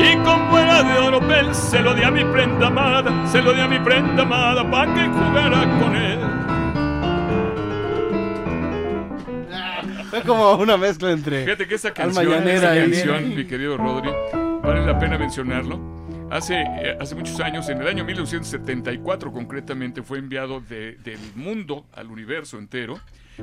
[0.00, 3.60] Y como era de oropel, se lo di a mi prenda amada, se lo di
[3.60, 6.07] a mi prenda amada para que jugara con él.
[10.22, 11.44] Fue como una mezcla entre.
[11.44, 14.10] Fíjate que esa canción, esa canción, mi querido Rodri,
[14.62, 15.78] vale la pena mencionarlo.
[16.30, 21.86] Hace, eh, hace muchos años, en el año 1974 concretamente, fue enviado de- del mundo
[21.94, 22.98] al universo entero.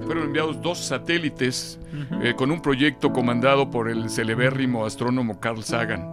[0.05, 1.79] Fueron enviados dos satélites
[2.21, 6.05] eh, con un proyecto comandado por el celebérrimo astrónomo Carl Sagan.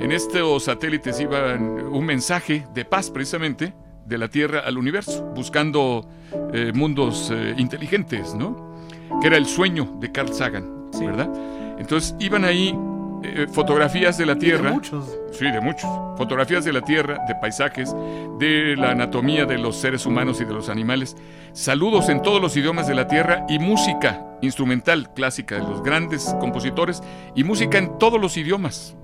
[0.00, 3.72] En estos satélites iba un mensaje de paz precisamente
[4.04, 6.06] de la Tierra al universo, buscando
[6.52, 8.73] eh, mundos eh, inteligentes, ¿no?
[9.20, 11.30] Que era el sueño de Carl Sagan, ¿verdad?
[11.78, 12.76] Entonces iban ahí
[13.24, 14.70] eh, fotografías de la Tierra.
[14.70, 15.18] muchos.
[15.32, 15.88] Sí, de muchos.
[16.16, 17.94] Fotografías de la Tierra, de paisajes,
[18.38, 21.16] de la anatomía de los seres humanos y de los animales.
[21.52, 26.36] Saludos en todos los idiomas de la Tierra y música instrumental clásica de los grandes
[26.38, 27.02] compositores
[27.34, 28.96] y música en todos los idiomas.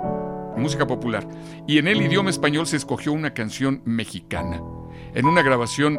[0.56, 1.26] Música popular.
[1.66, 4.60] Y en el idioma español se escogió una canción mexicana.
[5.14, 5.98] En una grabación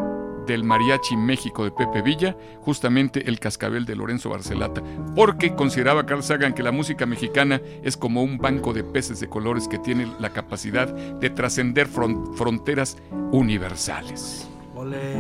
[0.51, 4.81] del Mariachi México de Pepe Villa, justamente El Cascabel de Lorenzo Barcelata,
[5.15, 9.27] porque consideraba Carl Sagan que la música mexicana es como un banco de peces de
[9.29, 12.97] colores que tiene la capacidad de trascender fron- fronteras
[13.31, 14.47] universales.
[14.75, 15.15] Ole.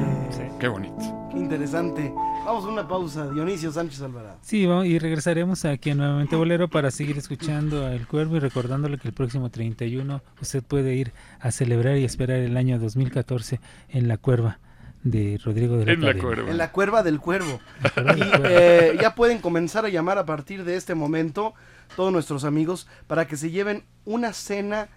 [0.59, 0.95] Qué bonito.
[1.31, 2.11] Qué interesante.
[2.45, 3.29] Vamos a una pausa.
[3.29, 4.37] Dionisio Sánchez Alvarado.
[4.41, 8.39] Sí, vamos- y regresaremos aquí a Nuevamente Bolero para seguir escuchando a El Cuervo y
[8.39, 13.59] recordándole que el próximo 31 usted puede ir a celebrar y esperar el año 2014
[13.89, 14.59] en La Cuerva
[15.03, 16.13] de Rodrigo de la En La.
[16.15, 16.49] Cuerva.
[16.51, 17.59] En la cuerva del cuervo.
[18.17, 21.53] Y eh, ya pueden comenzar a llamar a partir de este momento
[21.95, 24.89] todos nuestros amigos para que se lleven una cena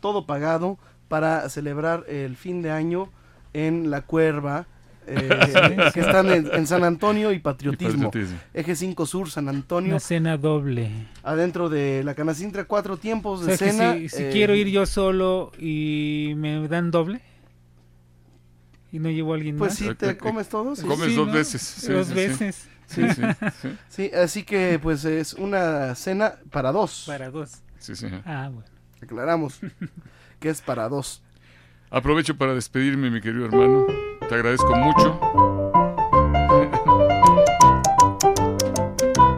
[0.00, 0.78] todo pagado
[1.08, 3.10] para celebrar el fin de año
[3.52, 4.66] en la cuerva.
[5.06, 5.28] eh,
[5.94, 8.02] que están en, en San Antonio y Patriotismo.
[8.02, 8.38] Y Patriotismo.
[8.54, 9.90] Eje 5 Sur, San Antonio.
[9.90, 10.90] Una cena doble.
[11.22, 13.94] Adentro de la Canacintra, cuatro tiempos O de sea cena.
[13.94, 17.20] si, si eh, quiero ir yo solo y me dan doble
[18.92, 19.78] y no llevo a alguien Pues más.
[19.78, 20.76] sí, te comes todo.
[20.76, 20.86] sí.
[20.86, 21.32] Comes Sí, dos ¿no?
[21.32, 21.60] veces.
[21.62, 22.68] sí, Dos veces.
[22.86, 23.22] Sí, sí,
[23.62, 23.76] sí.
[23.88, 27.04] Sí, así que pues es una cena para dos.
[27.06, 27.62] Para dos.
[27.78, 28.06] Sí, sí.
[28.24, 28.68] Ah, bueno.
[29.02, 29.58] Aclaramos
[30.40, 31.22] que es para dos.
[31.90, 33.86] Aprovecho para despedirme, mi querido hermano.
[34.28, 35.18] Te agradezco mucho.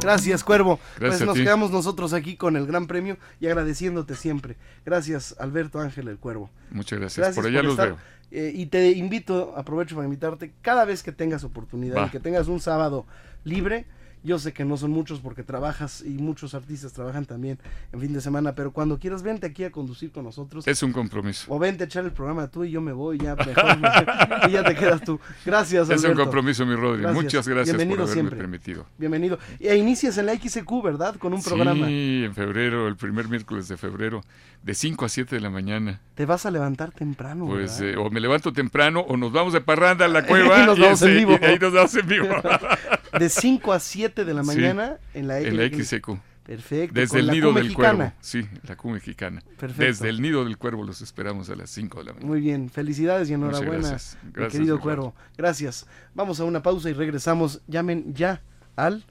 [0.01, 0.79] Gracias, Cuervo.
[0.99, 1.43] Gracias pues a nos ti.
[1.45, 4.57] quedamos nosotros aquí con el gran premio y agradeciéndote siempre.
[4.85, 6.51] Gracias, Alberto Ángel el Cuervo.
[6.71, 7.35] Muchas gracias.
[7.35, 7.89] por allá los estar.
[7.89, 7.99] veo.
[8.37, 12.07] Eh, y te invito, aprovecho para invitarte, cada vez que tengas oportunidad Va.
[12.07, 13.07] y que tengas un sábado
[13.45, 13.85] libre,
[14.25, 17.59] yo sé que no son muchos porque trabajas y muchos artistas trabajan también
[17.93, 20.67] en fin de semana, pero cuando quieras vente aquí a conducir con nosotros.
[20.67, 21.45] Es un compromiso.
[21.53, 23.55] O vente a echar el programa tú y yo me voy, ya mejor
[24.49, 25.21] y ya te quedas tú.
[25.45, 26.23] Gracias, Es un Alberto.
[26.25, 27.07] compromiso, mi Rodri.
[27.07, 28.39] Muchas gracias Bienvenido por haberme siempre.
[28.39, 28.87] permitido.
[28.99, 29.39] Bienvenido.
[29.61, 31.17] E inicias en la XQ, ¿verdad?
[31.17, 31.87] Con un programa.
[31.87, 34.23] Sí, en febrero, el primer miércoles de febrero,
[34.63, 36.01] de 5 a 7 de la mañana.
[36.15, 37.47] Te vas a levantar temprano.
[37.47, 40.67] Pues eh, o me levanto temprano o nos vamos de parranda a la cueva Y
[40.67, 41.39] nos vamos en vivo.
[41.41, 42.29] y ahí nos vamos en vivo.
[43.19, 46.11] De 5 a 7 de la Sí, mañana en la, en la X- XQ.
[46.45, 47.01] Perfecto.
[47.01, 47.95] Desde el nido del mexicana.
[47.97, 48.13] cuervo.
[48.21, 49.43] Sí, la Q mexicana.
[49.59, 49.83] Perfecto.
[49.83, 52.29] Desde el nido del cuervo los esperamos a las 5 de la mañana.
[52.29, 54.19] Muy bien, felicidades y enhorabuena, gracias.
[54.23, 54.79] mi Gracias, querido.
[54.79, 55.15] Cuervo.
[55.39, 55.87] Gracias.
[56.15, 57.63] Vamos a una pausa y regresamos.
[57.67, 58.43] Llamen ya
[58.77, 59.05] al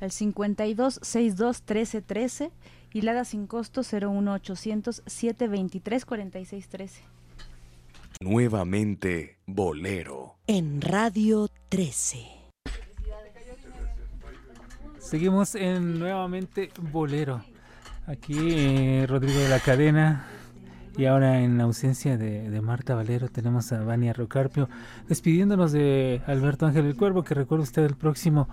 [0.00, 2.50] Al 52 62 13 13
[2.92, 7.02] y la da sin costo 01800 723 46 13.
[8.20, 10.34] Nuevamente Bolero.
[10.48, 12.39] En Radio 13.
[15.10, 17.42] Seguimos en nuevamente Bolero.
[18.06, 20.24] Aquí eh, Rodrigo de la Cadena.
[20.96, 24.68] Y ahora en ausencia de, de Marta Valero tenemos a Vania Rocarpio
[25.08, 28.48] despidiéndonos de Alberto Ángel el Cuervo, que recuerda usted el próximo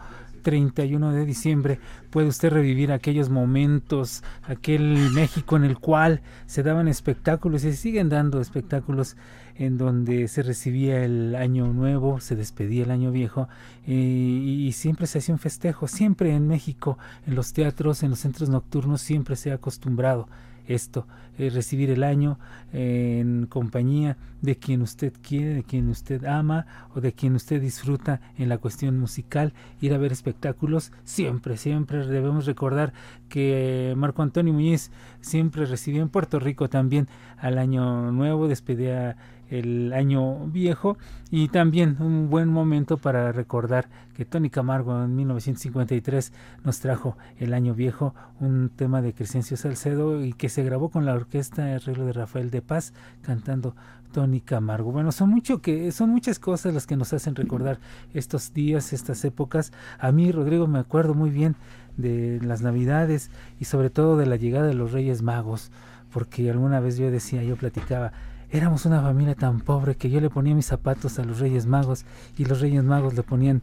[0.47, 1.79] 31 de diciembre
[2.09, 7.77] puede usted revivir aquellos momentos, aquel México en el cual se daban espectáculos y se
[7.77, 9.17] siguen dando espectáculos
[9.57, 13.47] en donde se recibía el año nuevo, se despedía el año viejo
[13.85, 18.19] eh, y, siempre se hacía un festejo, siempre en México, en los teatros, en los
[18.19, 20.27] centros nocturnos, siempre se ha acostumbrado
[20.67, 21.07] esto,
[21.37, 22.37] eh, recibir el año
[22.73, 27.61] eh, en compañía de quien usted quiere, de quien usted ama o de quien usted
[27.61, 32.93] disfruta en la cuestión musical, ir a ver espectáculos, siempre, siempre debemos recordar
[33.29, 37.07] que Marco Antonio Muñiz siempre recibía en Puerto Rico también
[37.37, 39.15] al año nuevo, despedía
[39.49, 40.97] el año viejo
[41.31, 46.33] y también un buen momento para recordar que Tony Camargo en 1953
[46.63, 51.05] nos trajo el año viejo, un tema de Crescencio Salcedo y que se grabó con
[51.05, 53.75] la orquesta arreglo de Rafael de Paz cantando
[54.11, 54.91] Tony Camargo.
[54.91, 57.79] Bueno, son mucho que son muchas cosas las que nos hacen recordar
[58.13, 59.71] estos días, estas épocas.
[59.99, 61.55] A mí Rodrigo me acuerdo muy bien
[61.97, 65.71] de las Navidades y sobre todo de la llegada de los Reyes Magos,
[66.11, 68.13] porque alguna vez yo decía, yo platicaba
[68.51, 72.05] Éramos una familia tan pobre que yo le ponía mis zapatos a los Reyes Magos
[72.37, 73.61] y los Reyes Magos le ponían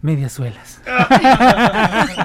[0.00, 0.80] medias suelas.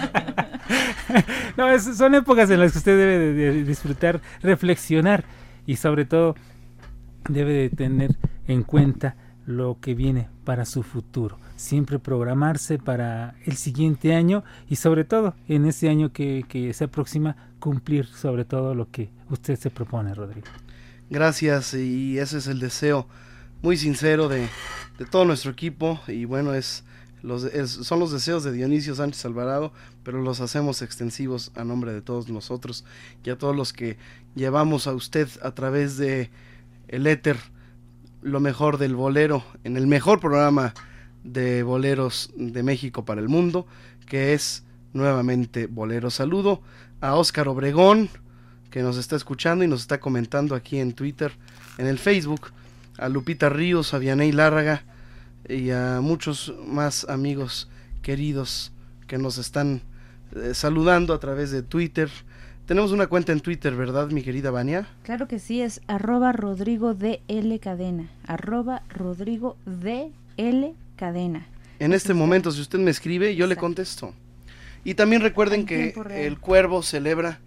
[1.58, 5.24] no, es- son épocas en las que usted debe de, de disfrutar, reflexionar
[5.66, 6.36] y sobre todo
[7.30, 8.16] debe de tener
[8.48, 9.16] en cuenta
[9.46, 11.38] lo que viene para su futuro.
[11.58, 16.86] Siempre programarse para el siguiente año y sobre todo en ese año que, que se
[16.86, 20.48] aproxima cumplir sobre todo lo que usted se propone, Rodrigo.
[21.14, 23.06] Gracias y ese es el deseo
[23.62, 24.50] muy sincero de,
[24.98, 26.86] de todo nuestro equipo y bueno es
[27.22, 29.72] los son los deseos de Dionisio Sánchez Alvarado
[30.02, 32.84] pero los hacemos extensivos a nombre de todos nosotros
[33.24, 33.98] y a todos los que
[34.34, 36.32] llevamos a usted a través de
[36.88, 37.38] el éter
[38.24, 40.74] lo mejor del bolero en el mejor programa
[41.24, 43.68] de boleros de México para el mundo
[44.08, 44.64] que es
[44.94, 46.10] nuevamente bolero.
[46.10, 46.64] Saludo
[47.02, 48.10] a Óscar Obregón
[48.74, 51.32] que nos está escuchando y nos está comentando aquí en Twitter,
[51.78, 52.48] en el Facebook,
[52.98, 54.82] a Lupita Ríos, a Vianey Lárraga
[55.48, 57.70] y a muchos más amigos
[58.02, 58.72] queridos
[59.06, 59.84] que nos están
[60.36, 62.10] eh, saludando a través de Twitter.
[62.66, 64.88] Tenemos una cuenta en Twitter, ¿verdad, mi querida Vania?
[65.04, 68.10] Claro que sí, es arroba Rodrigo DL Cadena.
[68.26, 71.46] Arroba Rodrigo DL Cadena.
[71.78, 74.16] En este momento, si usted me escribe, yo le contesto.
[74.84, 77.40] Y también recuerden que el Cuervo celebra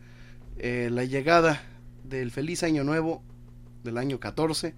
[0.58, 1.62] eh, la llegada
[2.04, 3.22] del feliz año nuevo
[3.84, 4.74] del año 14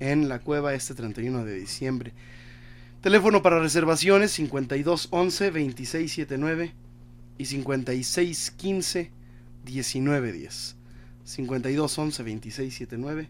[0.00, 2.12] en la cueva este 31 de diciembre.
[3.00, 6.72] Teléfono para reservaciones 5211 2679
[7.38, 9.10] y 5615
[9.64, 10.76] 1910.
[11.24, 13.28] 5211 2679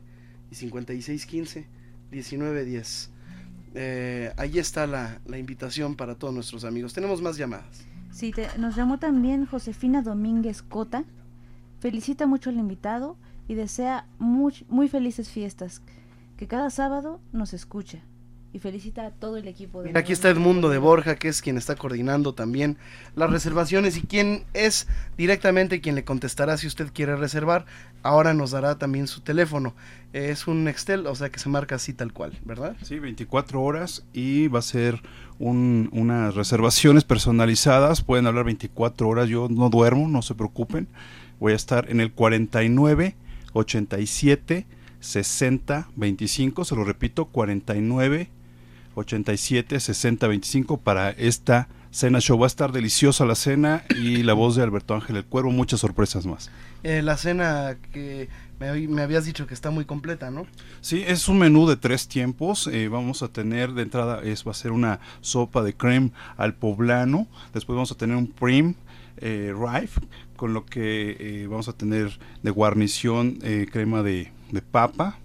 [0.51, 1.66] y 5615
[2.11, 3.11] 1910.
[3.77, 6.93] Eh, ahí está la, la invitación para todos nuestros amigos.
[6.93, 7.85] Tenemos más llamadas.
[8.12, 11.05] Sí, te- nos llamó también Josefina Domínguez Cota.
[11.89, 15.82] Felicita mucho al invitado y desea muy, muy felices fiestas.
[16.39, 17.98] Que cada sábado nos escucha.
[18.55, 21.43] Y felicita a todo el equipo de Mira, aquí está Edmundo de Borja, que es
[21.43, 22.78] quien está coordinando también
[23.16, 24.89] las reservaciones y quien es
[25.19, 27.66] directamente quien le contestará si usted quiere reservar.
[28.02, 29.74] Ahora nos dará también su teléfono.
[30.15, 32.77] Es un Nextel, o sea que se marca así tal cual, ¿verdad?
[32.82, 35.02] Sí, 24 horas y va a ser
[35.39, 38.01] un- unas reservaciones personalizadas.
[38.01, 39.28] Pueden hablar 24 horas.
[39.28, 40.89] Yo no duermo, no se preocupen.
[41.40, 43.16] Voy a estar en el 49
[43.52, 44.66] 87
[45.01, 46.65] 60 25.
[46.65, 48.31] Se lo repito, 49
[48.94, 52.39] 87 60 25 para esta cena show.
[52.39, 55.51] Va a estar deliciosa la cena y la voz de Alberto Ángel el Cuervo.
[55.51, 56.51] Muchas sorpresas más.
[56.82, 58.28] Eh, la cena que
[58.59, 60.47] me, me habías dicho que está muy completa, ¿no?
[60.81, 62.66] Sí, es un menú de tres tiempos.
[62.66, 66.55] eh, vamos a tener de entrada, es, va a ser una sopa de creme al
[66.55, 67.27] poblano.
[67.52, 68.74] Después vamos a tener un prim
[69.16, 70.01] eh, rife,
[70.36, 74.32] con lo que eh, vamos a tener de guarnición eh, crema de,
[74.70, 75.19] papa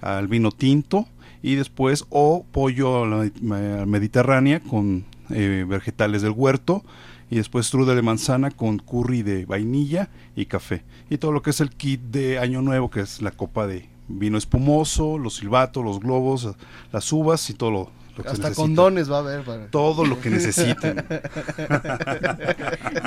[0.00, 1.06] al vino tinto
[1.42, 6.82] y después o pollo a la me- mediterránea con eh, vegetales del huerto
[7.30, 10.82] y después strudel de manzana con curry de vainilla y café.
[11.10, 13.88] Y todo lo que es el kit de Año Nuevo, que es la copa de
[14.08, 16.48] vino espumoso, los silbatos, los globos,
[16.92, 17.90] las uvas y todo lo,
[18.20, 18.76] lo que Hasta necesiten.
[18.76, 19.42] condones va a haber.
[19.42, 20.96] para- Todo lo que necesiten.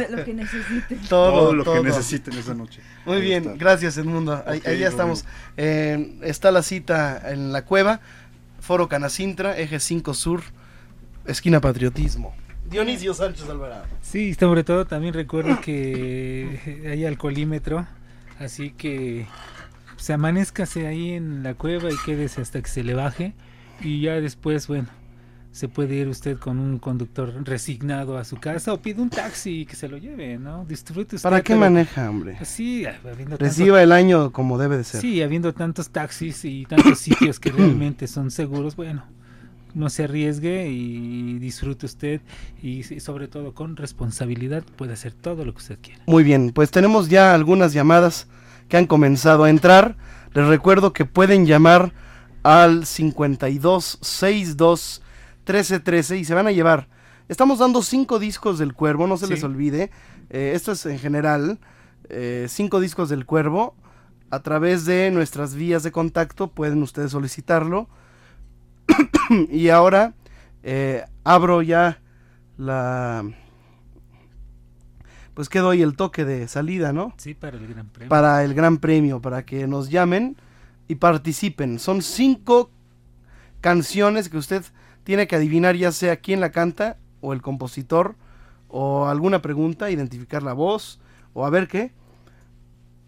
[0.10, 1.00] lo que necesiten.
[1.10, 2.82] Todo, Todo lo que necesiten esa noche.
[3.06, 3.56] Muy Ahí bien, está.
[3.58, 4.44] gracias Edmundo.
[4.46, 5.26] Ahí, Ok, ahí ya estamos.
[5.58, 8.00] Eh, está la cita en la cueva,
[8.60, 10.42] Foro Canacintra, Eje 5 Sur,
[11.26, 12.36] esquina Patriotismo.
[12.70, 13.86] Dionisio Sánchez Alvarado.
[14.02, 17.86] Sí, sobre todo también recuerdo que hay alcoholímetro,
[18.40, 19.28] así que
[19.98, 23.34] se amanezcase ahí en la cueva y quédese hasta que se le baje
[23.82, 24.88] y ya después, bueno,
[25.54, 29.62] se puede ir usted con un conductor resignado a su casa o pide un taxi
[29.62, 30.66] y que se lo lleve, ¿no?
[30.66, 31.30] Disfrute usted.
[31.30, 32.38] ¿Para qué maneja, hombre?
[32.44, 35.00] Sí, habiendo tanto- Reciba el año como debe de ser.
[35.00, 39.06] Sí, habiendo tantos taxis y tantos sitios que realmente son seguros, bueno,
[39.76, 42.22] no se arriesgue y disfrute usted
[42.62, 46.02] y sobre todo con responsabilidad puede hacer todo lo que usted quiera.
[46.08, 48.28] Muy bien, pues tenemos ya algunas llamadas
[48.70, 49.98] que han comenzado a entrar.
[50.34, 51.94] Les recuerdo que pueden llamar
[52.42, 54.00] al 52
[55.44, 56.88] 62 13 13 y se van a llevar.
[57.30, 59.34] Estamos dando cinco discos del cuervo, no se Sí.
[59.34, 59.92] les olvide.
[60.30, 61.60] Eh, esto es en general,
[62.10, 63.76] eh, cinco discos del cuervo.
[64.30, 67.88] A través de nuestras vías de contacto pueden ustedes solicitarlo.
[69.50, 70.14] y ahora
[70.64, 72.00] eh, abro ya
[72.58, 73.24] la
[75.34, 77.14] pues que doy el toque de salida, ¿no?
[77.18, 78.10] Sí, para el Gran Premio.
[78.10, 80.36] Para el Gran Premio, para que nos llamen
[80.88, 81.80] y participen.
[81.80, 82.70] Son cinco
[83.62, 84.64] canciones que usted
[85.04, 88.16] tiene que adivinar, ya sea quién la canta, o el compositor,
[88.68, 91.00] o alguna pregunta, identificar la voz,
[91.34, 91.92] o a ver qué.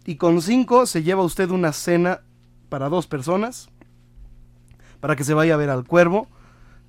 [0.04, 2.20] Y con cinco se lleva usted una cena
[2.68, 3.68] para dos personas,
[5.00, 6.28] para que se vaya a ver al cuervo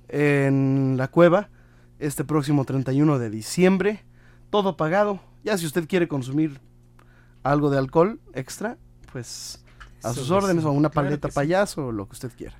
[0.08, 1.50] en la cueva
[1.98, 4.04] este próximo 31 de diciembre.
[4.50, 5.20] Todo pagado.
[5.44, 6.60] Ya si usted quiere consumir
[7.42, 8.78] algo de alcohol extra,
[9.12, 9.64] pues
[10.02, 12.56] a sus órdenes o una paleta payaso o lo que usted quiera.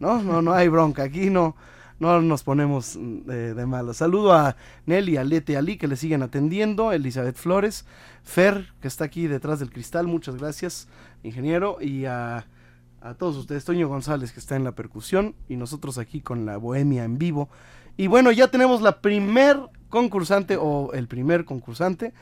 [0.00, 1.02] No, no, no hay bronca.
[1.02, 1.54] Aquí no,
[1.98, 3.98] no nos ponemos mm, de, de malos.
[3.98, 4.56] Saludo a
[4.86, 7.84] Nelly, a Lete, a Ali que le siguen atendiendo, Elizabeth Flores,
[8.22, 10.88] Fer que está aquí detrás del cristal, muchas gracias,
[11.22, 12.46] ingeniero, y a,
[13.00, 16.56] a todos ustedes, Toño González que está en la percusión y nosotros aquí con la
[16.56, 17.48] Bohemia en vivo.
[17.96, 19.58] Y bueno, ya tenemos la primer
[19.88, 22.12] concursante o el primer concursante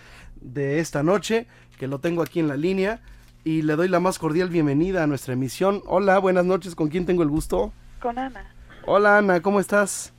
[0.41, 1.47] de esta noche,
[1.79, 3.03] que lo tengo aquí en la línea
[3.45, 5.83] y le doy la más cordial bienvenida a nuestra emisión.
[5.87, 7.73] Hola, buenas noches, ¿con quién tengo el gusto?
[8.01, 8.55] Con Ana,
[8.89, 10.13] Hola Ana, ¿cómo estás?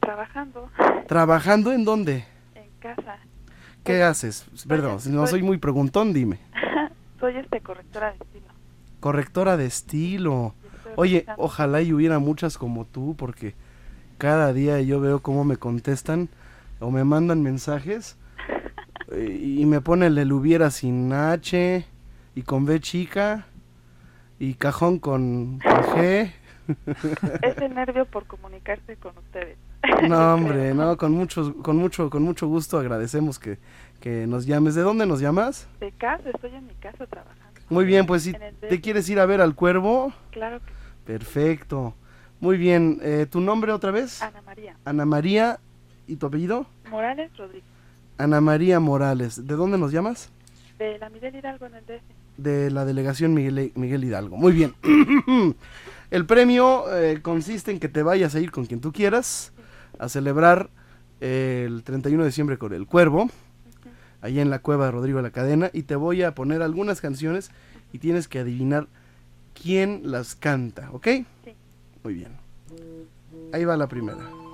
[0.00, 0.70] trabajando
[1.06, 2.24] ¿Trabajando en dónde?
[2.54, 3.18] en casa.
[3.84, 4.46] ¿Qué haces?
[4.66, 6.38] Perdón, si no soy muy preguntón, dime.
[7.20, 8.46] Soy este correctora de estilo.
[9.00, 10.54] Correctora de estilo.
[10.96, 13.54] Oye, ojalá y hubiera muchas como tú, porque
[14.16, 16.30] cada día yo veo cómo me contestan
[16.80, 18.16] o me mandan mensajes
[19.16, 21.84] y me pone el, el hubiera sin H
[22.34, 23.46] y con B chica
[24.38, 26.32] y cajón con, con G.
[27.42, 29.56] Es el nervio por comunicarse con ustedes.
[30.08, 33.58] No, hombre, no, con mucho, con mucho, con mucho gusto agradecemos que,
[34.00, 34.74] que nos llames.
[34.74, 35.68] ¿De dónde nos llamas?
[35.80, 37.60] De casa, estoy en mi casa trabajando.
[37.68, 40.76] Muy bien, pues si te quieres ir a ver al cuervo, Claro que sí.
[41.04, 41.94] perfecto.
[42.38, 44.22] Muy bien, eh, ¿tu nombre otra vez?
[44.22, 44.76] Ana María.
[44.84, 45.58] Ana María,
[46.06, 46.66] ¿y tu apellido?
[46.90, 47.64] Morales Rodríguez.
[48.18, 49.46] Ana María Morales.
[49.46, 50.30] ¿De dónde nos llamas?
[50.78, 52.02] De la Miguel Hidalgo en el DF.
[52.36, 54.36] De la delegación Miguel, Miguel Hidalgo.
[54.36, 54.74] Muy bien.
[56.10, 59.52] El premio eh, consiste en que te vayas a ir con quien tú quieras
[59.98, 60.70] a celebrar
[61.20, 63.30] eh, el 31 de diciembre con el Cuervo,
[64.20, 67.00] allá en la cueva de Rodrigo de la Cadena, y te voy a poner algunas
[67.00, 67.50] canciones
[67.92, 68.88] y tienes que adivinar
[69.60, 71.06] quién las canta, ¿ok?
[71.44, 71.54] Sí.
[72.04, 72.32] Muy bien.
[73.52, 74.45] Ahí va la primera.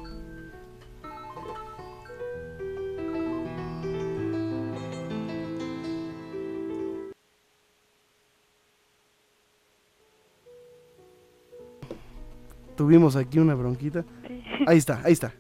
[12.83, 14.05] Tuvimos aquí una bronquita.
[14.27, 14.43] Sí.
[14.67, 15.33] Ahí está, ahí está.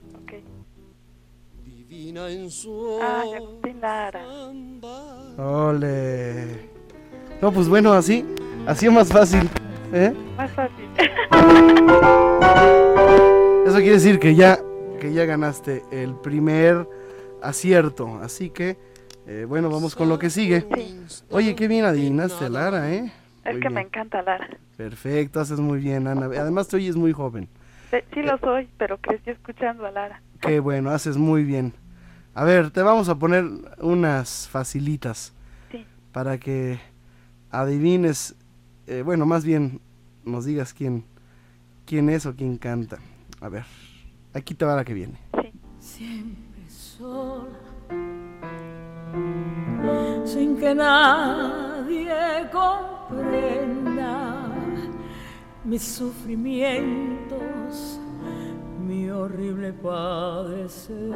[1.64, 4.24] Divina en su Ah, de Agustín Lara.
[5.38, 6.70] Ole.
[7.42, 8.24] No, pues bueno, así,
[8.64, 9.50] así es más fácil.
[9.92, 10.14] ¿eh?
[10.36, 10.84] Más fácil.
[13.66, 14.60] Eso quiere decir que ya,
[15.00, 16.88] que ya ganaste el primer
[17.42, 18.20] acierto.
[18.22, 18.76] Así que,
[19.26, 20.64] eh, bueno, vamos con lo que sigue.
[21.28, 23.12] Oye, qué bien adivinaste, Lara, ¿eh?
[23.44, 23.74] Es Muy que bien.
[23.74, 24.48] me encanta Lara.
[24.76, 26.26] Perfecto, haces muy bien, Ana.
[26.26, 27.48] Además, tú oyes muy joven.
[27.90, 30.22] Sí, sí lo soy, pero crecí escuchando a Lara.
[30.40, 31.74] Qué bueno, haces muy bien.
[32.34, 33.44] A ver, te vamos a poner
[33.80, 35.34] unas facilitas
[35.70, 35.84] Sí.
[36.12, 36.78] para que
[37.50, 38.34] adivines,
[38.86, 39.80] eh, bueno, más bien
[40.24, 41.04] nos digas quién,
[41.84, 42.98] quién es o quién canta.
[43.40, 43.64] A ver,
[44.32, 45.18] aquí te va la que viene.
[45.80, 47.48] Siempre sola,
[50.24, 52.08] sin que nadie
[53.12, 54.48] comprenda
[55.64, 57.98] mis sufrimientos,
[58.80, 61.12] mi horrible padecer,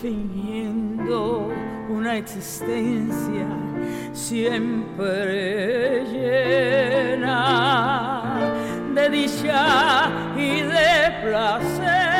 [0.00, 1.50] fingiendo
[1.88, 3.46] una existencia
[4.12, 8.24] siempre llena
[8.94, 12.11] de dicha y de placer,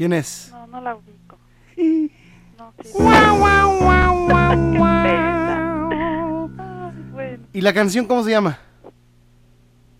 [0.00, 0.48] ¿Quién es?
[0.50, 1.36] No, no la ubico.
[2.56, 2.90] No, sí.
[7.52, 8.58] ¿Y la canción cómo se llama?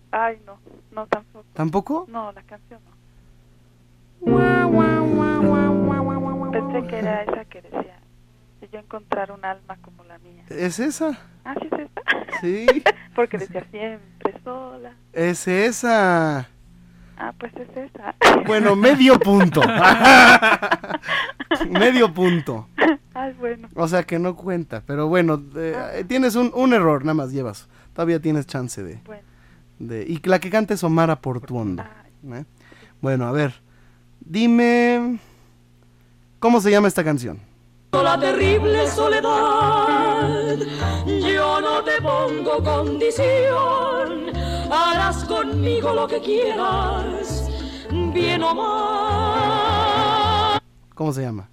[0.09, 0.57] Ay, no,
[0.91, 1.45] no tampoco.
[1.53, 2.07] ¿Tampoco?
[2.09, 2.89] No, la canción no.
[6.51, 7.99] Pensé que era esa que decía,
[8.59, 10.45] si yo encontrar un alma como la mía.
[10.49, 11.11] ¿Es esa?
[11.45, 12.01] Ah, sí es esa.
[12.41, 12.65] Sí.
[13.13, 14.95] Porque decía siempre sola.
[15.13, 16.49] Es esa.
[17.23, 18.15] Ah, pues es esa.
[18.47, 19.61] Bueno, medio punto.
[21.69, 22.67] medio punto.
[23.13, 23.67] Ay, bueno.
[23.75, 24.81] O sea que no cuenta.
[24.87, 27.69] Pero bueno, eh, tienes un, un error, nada más llevas.
[27.93, 29.01] Todavía tienes chance de.
[29.05, 29.21] Bueno.
[29.77, 31.83] de y la que cante es Omara Portuondo.
[32.33, 32.45] ¿eh?
[33.01, 33.53] Bueno, a ver.
[34.19, 35.19] Dime.
[36.39, 37.39] ¿Cómo se llama esta canción?
[37.91, 40.57] La terrible soledad,
[41.05, 44.31] yo no te pongo condición,
[44.71, 47.49] harás conmigo lo que quieras,
[48.13, 50.61] bien o mal.
[50.95, 51.49] ¿Cómo se llama?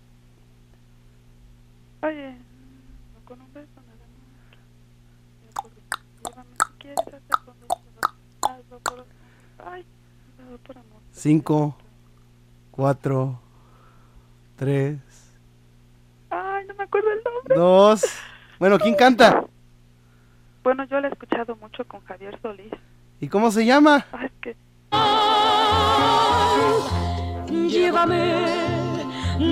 [2.02, 2.36] Oye,
[3.14, 4.08] no con un beso nada más.
[6.24, 7.68] Llévame si quieres hasta con dos
[8.42, 9.06] hazlo por...
[9.66, 9.84] Ay,
[10.40, 11.00] hazlo por amor.
[11.12, 11.76] Cinco,
[12.70, 13.40] cuatro,
[14.56, 14.98] tres,
[16.30, 17.54] Ay, no me acuerdo el nombre.
[17.56, 18.02] dos.
[18.58, 19.44] Bueno, ¿quién canta?
[20.62, 22.70] Bueno, yo la he escuchado mucho con Javier Solís.
[23.20, 24.06] ¿Y cómo se llama?
[24.12, 24.56] Ay, es que...
[27.68, 28.44] Llévame,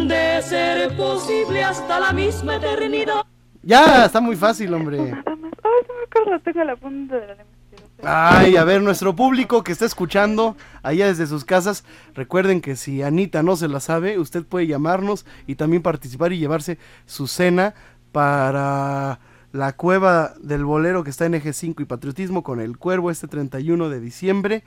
[0.06, 3.24] de ser posible hasta la misma eternidad.
[3.62, 5.00] Ya, está muy fácil, hombre.
[5.00, 7.56] Ay, no me acuerdo, tengo la punta de la lengua.
[8.02, 11.84] Ay, a ver, nuestro público que está escuchando allá desde sus casas,
[12.14, 16.38] recuerden que si Anita no se la sabe, usted puede llamarnos y también participar y
[16.38, 17.74] llevarse su cena
[18.12, 19.18] para
[19.52, 23.28] la cueva del bolero que está en Eje 5 y Patriotismo con el Cuervo este
[23.28, 24.64] 31 de diciembre.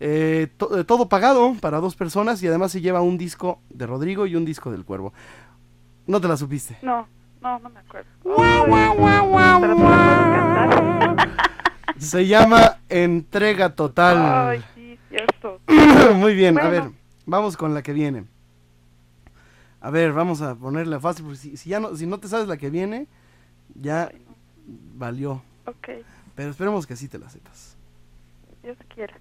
[0.00, 3.86] Eh, to- eh, todo pagado para dos personas y además se lleva un disco de
[3.86, 5.12] Rodrigo y un disco del Cuervo.
[6.06, 6.76] No te la supiste.
[6.82, 7.06] No,
[7.40, 8.08] no, no me acuerdo.
[11.98, 14.48] Se llama Entrega Total.
[14.50, 15.60] Ay, sí, cierto.
[16.16, 16.90] Muy bien, a ver,
[17.24, 18.24] vamos con la que viene.
[19.80, 22.48] A ver, vamos a ponerla fácil, porque si, si ya no, si no te sabes
[22.48, 23.06] la que viene,
[23.74, 24.10] ya
[24.94, 25.42] valió.
[25.66, 25.88] Ok,
[26.34, 27.76] Pero esperemos que sí te la sepas.
[28.62, 29.14] Dios quiera.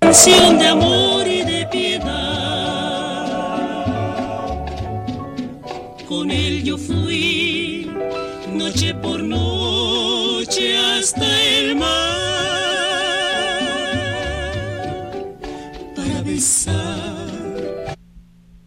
[0.00, 2.90] Canción de amor y de piedad.
[6.08, 7.90] Con él yo fui
[8.52, 11.88] noche por noche hasta el mar
[15.94, 17.96] para besar.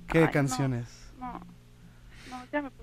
[0.08, 0.88] ¿Qué canciones?
[1.20, 1.34] No,
[2.30, 2.70] no, ya me.
[2.70, 2.83] No.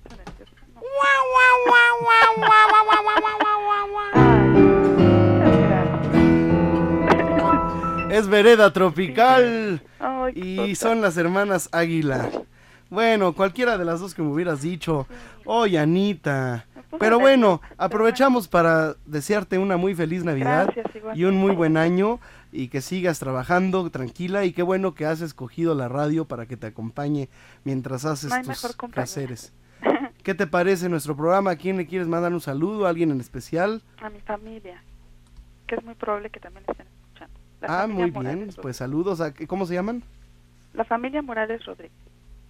[8.11, 9.83] Es Vereda Tropical
[10.35, 12.29] y son las hermanas Águila.
[12.91, 15.07] Bueno, cualquiera de las dos que me hubieras dicho.
[15.45, 16.67] Oye, Anita.
[16.99, 22.19] Pero bueno, aprovechamos para desearte una muy feliz Navidad Gracias, y un muy buen año
[22.51, 26.57] y que sigas trabajando tranquila y qué bueno que has escogido la radio para que
[26.57, 27.29] te acompañe
[27.63, 29.53] mientras haces No tus quehaceres.
[30.31, 31.51] ¿Qué te parece nuestro programa?
[31.51, 32.87] ¿A quién le quieres mandar un saludo?
[32.87, 33.83] ¿A alguien en especial?
[34.01, 34.81] A mi familia,
[35.67, 37.35] que es muy probable que también estén escuchando.
[37.61, 38.27] La ah, muy Morales bien.
[38.27, 38.57] Rodríguez.
[38.63, 39.21] Pues saludos.
[39.21, 40.05] A, ¿Cómo se llaman?
[40.73, 41.99] La familia Morales Rodríguez,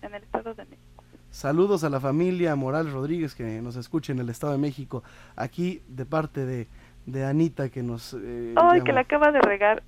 [0.02, 1.04] en el Estado de México.
[1.30, 5.02] Saludos a la familia Morales Rodríguez que nos escucha en el Estado de México.
[5.34, 6.68] Aquí de parte de,
[7.06, 8.14] de Anita que nos...
[8.14, 8.84] eh, Ay, llama.
[8.84, 9.82] que la acaba de regar.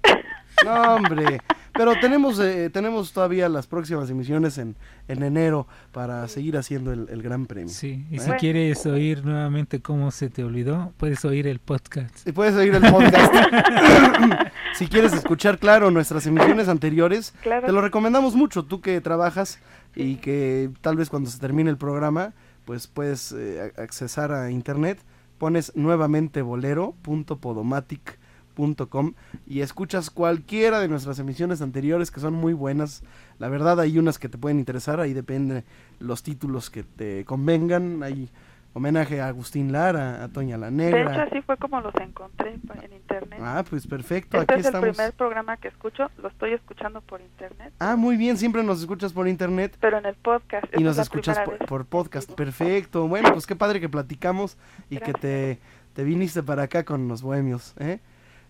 [0.65, 1.41] No, hombre.
[1.75, 4.77] Pero tenemos, eh, tenemos todavía las próximas emisiones en,
[5.09, 7.71] en enero para seguir haciendo el, el Gran Premio.
[7.73, 8.21] Sí, y ¿Eh?
[8.21, 12.29] si quieres oír nuevamente cómo se te olvidó, puedes oír el podcast.
[12.29, 13.33] Y puedes oír el podcast.
[14.75, 17.67] si quieres escuchar, claro, nuestras emisiones anteriores, Claro.
[17.67, 18.65] te lo recomendamos mucho.
[18.65, 19.59] Tú que trabajas
[19.95, 22.33] y que tal vez cuando se termine el programa,
[22.67, 24.99] pues puedes eh, accesar a internet,
[25.43, 29.15] pones nuevamente bolero.podomatic.com
[29.45, 33.03] y escuchas cualquiera de nuestras emisiones anteriores que son muy buenas.
[33.41, 35.65] La verdad hay unas que te pueden interesar, ahí depende
[35.99, 38.05] los títulos que te convengan.
[38.05, 38.31] Hay
[38.75, 41.23] homenaje a Agustín Lara, a Toña la De hecho, Negra.
[41.25, 43.39] así fue como los encontré en internet.
[43.43, 44.97] Ah, pues perfecto, este aquí es el estamos.
[44.97, 49.13] primer programa que escucho, lo estoy escuchando por internet, Ah, muy bien, siempre nos escuchas
[49.13, 50.67] por internet pero en el podcast.
[50.77, 51.39] y nos escuchas
[51.69, 52.33] por podcast.
[52.33, 53.07] Perfecto.
[53.09, 54.57] Bueno, pues qué padre que platicamos
[54.91, 55.59] y que te,
[55.95, 57.75] te viniste para acá con los bohemios.
[57.79, 58.01] ¿eh?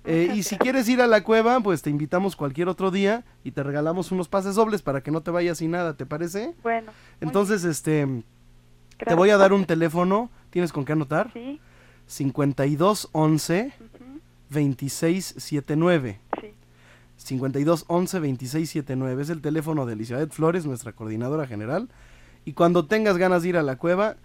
[0.05, 3.53] Eh, y si quieres ir a la cueva, pues te invitamos cualquier otro día y
[3.53, 6.55] te regalamos unos pases dobles para que no te vayas sin nada, ¿te parece?
[6.62, 6.90] Bueno,
[7.20, 8.24] Entonces, este,
[8.97, 10.31] te voy a dar un teléfono.
[10.51, 11.31] ¿Tienes con qué anotar?
[11.32, 11.60] Sí.
[12.06, 13.73] 5211
[14.51, 16.20] 2679.
[16.40, 16.55] Sí.
[17.16, 21.89] 5211 2679 es el teléfono de Elizabeth Flores, nuestra coordinadora general.
[22.44, 24.16] Y cuando tengas ganas de ir a la cueva,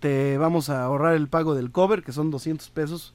[0.00, 3.14] te vamos a ahorrar el pago del cover, que son 200 pesos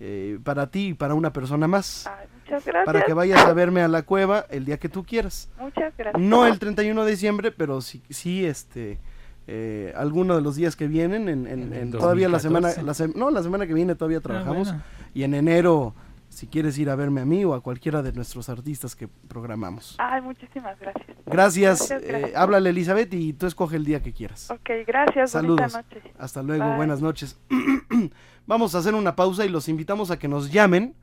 [0.00, 2.08] eh, para ti y para una persona más.
[2.44, 2.84] muchas gracias.
[2.84, 5.48] Para que vayas a verme a la cueva el día que tú quieras.
[5.58, 6.22] Muchas gracias.
[6.22, 8.98] No el 31 de diciembre, pero sí, sí este,
[9.46, 13.06] eh, alguno de los días que vienen, en, en- en todavía la semana, 2014.
[13.06, 14.68] la sem- no, la semana que viene todavía trabajamos.
[14.68, 14.82] bueno.
[15.14, 15.94] Y en enero,
[16.28, 19.94] si quieres ir a verme a mí o a cualquiera de nuestros artistas que programamos.
[19.98, 21.16] Ay, muchísimas gracias.
[21.24, 22.32] Gracias, Muchas eh, gracias.
[22.36, 24.50] háblale Elizabeth y tú escoge el día que quieras.
[24.50, 25.30] Ok, gracias.
[25.30, 25.72] Saludos.
[25.72, 26.02] Noche.
[26.18, 26.76] Hasta luego, Bye.
[26.76, 27.38] buenas noches.
[28.46, 30.94] Vamos a hacer una pausa y los invitamos a que nos llamen.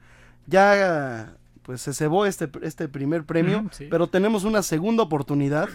[0.48, 1.34] Ya
[1.64, 3.88] pues se cebó este, este primer premio, Ujú, sí.
[3.90, 5.70] pero tenemos una segunda oportunidad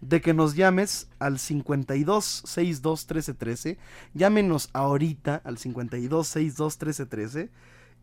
[0.00, 3.78] de que nos llames al 52 62 13 13.
[4.14, 7.50] Llámenos ahorita al 52 62 13 13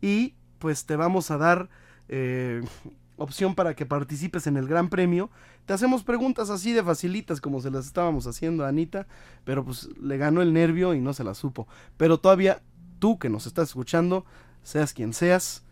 [0.00, 1.68] y pues te vamos a dar
[2.08, 2.62] eh,
[3.16, 5.30] opción para que participes en el gran premio.
[5.66, 9.06] Te hacemos preguntas así de facilitas como se las estábamos haciendo a Anita,
[9.44, 11.68] pero pues le ganó el nervio y no se la supo.
[11.96, 12.62] Pero todavía
[12.98, 14.24] tú que nos estás escuchando,
[14.62, 15.64] seas quien seas,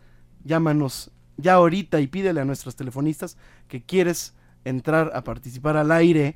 [0.43, 3.37] llámanos ya ahorita y pídele a nuestros telefonistas
[3.67, 4.33] que quieres
[4.65, 6.35] entrar a participar al aire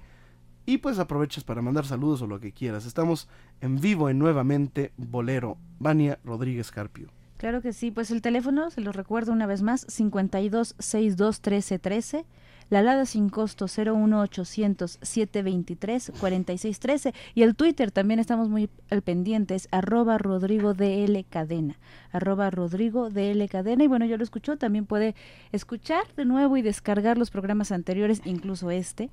[0.65, 2.85] y pues aprovechas para mandar saludos o lo que quieras.
[2.85, 3.29] Estamos
[3.61, 7.09] en vivo en nuevamente Bolero, Vania Rodríguez Carpio.
[7.37, 11.79] Claro que sí, pues el teléfono, se lo recuerdo una vez más, 52 62 13
[11.79, 12.25] 13,
[12.69, 19.01] la alada sin costo 01800 723 46 13 y el Twitter también estamos muy al
[19.01, 21.77] pendiente, es arroba Rodrigo DL Cadena,
[22.11, 25.15] arroba Rodrigo DL Cadena y bueno, yo lo escucho, también puede
[25.51, 29.09] escuchar de nuevo y descargar los programas anteriores, incluso este,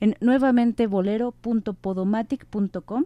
[0.00, 3.04] en nuevamentebolero.podomatic.com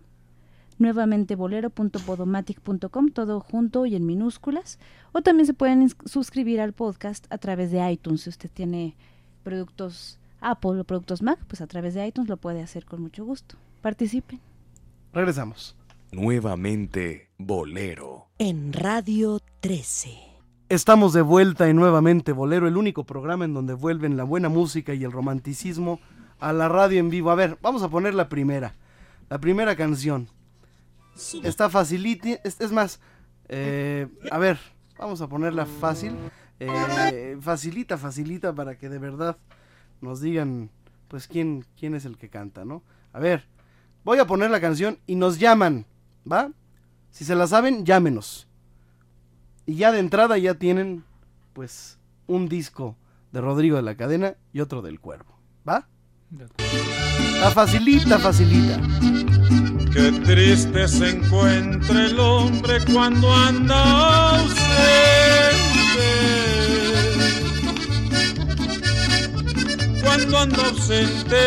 [0.78, 4.78] nuevamente bolero.podomatic.com, todo junto y en minúsculas.
[5.12, 8.22] O también se pueden suscribir al podcast a través de iTunes.
[8.22, 8.96] Si usted tiene
[9.44, 13.24] productos Apple o productos Mac, pues a través de iTunes lo puede hacer con mucho
[13.24, 13.56] gusto.
[13.80, 14.40] Participen.
[15.12, 15.76] Regresamos.
[16.10, 18.26] Nuevamente Bolero.
[18.38, 20.10] En Radio 13.
[20.68, 24.94] Estamos de vuelta en nuevamente Bolero, el único programa en donde vuelven la buena música
[24.94, 26.00] y el romanticismo
[26.40, 27.30] a la radio en vivo.
[27.30, 28.74] A ver, vamos a poner la primera.
[29.28, 30.28] La primera canción.
[31.42, 32.40] Está facilita.
[32.44, 33.00] Es, es más,
[33.48, 34.58] eh, a ver,
[34.98, 36.16] vamos a ponerla fácil.
[36.68, 39.36] Eh, facilita, facilita para que de verdad
[40.00, 40.70] nos digan,
[41.08, 42.82] pues, quién, quién es el que canta, ¿no?
[43.12, 43.46] A ver,
[44.04, 45.86] voy a poner la canción y nos llaman,
[46.30, 46.50] ¿va?
[47.10, 48.48] Si se la saben, llámenos.
[49.66, 51.04] Y ya de entrada ya tienen,
[51.52, 52.96] pues, un disco
[53.32, 55.38] de Rodrigo de la Cadena y otro del Cuervo.
[55.68, 55.88] ¿Va?
[57.40, 58.80] La facilita, facilita.
[59.92, 65.13] Qué triste se encuentra el hombre cuando anda ausente.
[70.02, 71.42] Cuando anda ausente.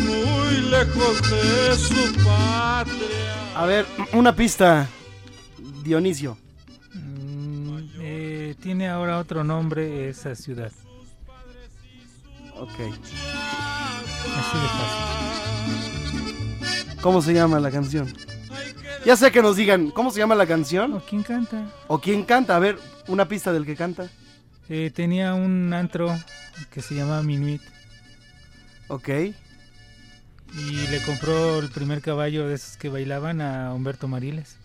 [0.00, 3.56] Muy lejos de su patria.
[3.56, 4.88] A ver, una pista,
[5.82, 6.36] Dionisio.
[8.00, 10.72] Eh, tiene ahora otro nombre esa ciudad.
[12.56, 12.78] Ok.
[14.38, 15.20] Así de fácil.
[17.00, 18.12] ¿Cómo se llama la canción?
[19.04, 20.92] Ya sé que nos digan, ¿cómo se llama la canción?
[20.94, 21.66] ¿O quién canta?
[21.88, 22.56] ¿O quién canta?
[22.56, 22.78] A ver,
[23.08, 24.08] una pista del que canta.
[24.68, 26.14] Eh, tenía un antro
[26.70, 27.62] que se llamaba Minuit
[28.88, 29.08] Ok.
[29.08, 34.56] y le compró el primer caballo de esos que bailaban a Humberto Mariles.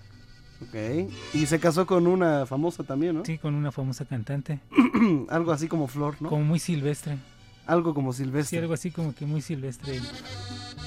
[0.61, 1.09] Ok.
[1.33, 3.25] Y se casó con una famosa también, ¿no?
[3.25, 4.59] Sí, con una famosa cantante.
[5.29, 6.29] algo así como Flor, ¿no?
[6.29, 7.17] Como muy silvestre.
[7.65, 8.59] Algo como Sí, Silvestre.
[8.59, 9.99] algo así como que muy silvestre.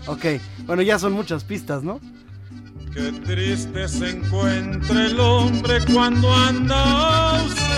[0.06, 0.24] Ok.
[0.64, 1.98] Bueno, ya son muchas pistas, ¿no?
[2.98, 7.68] Qué triste se encuentra el hombre cuando anda ausente.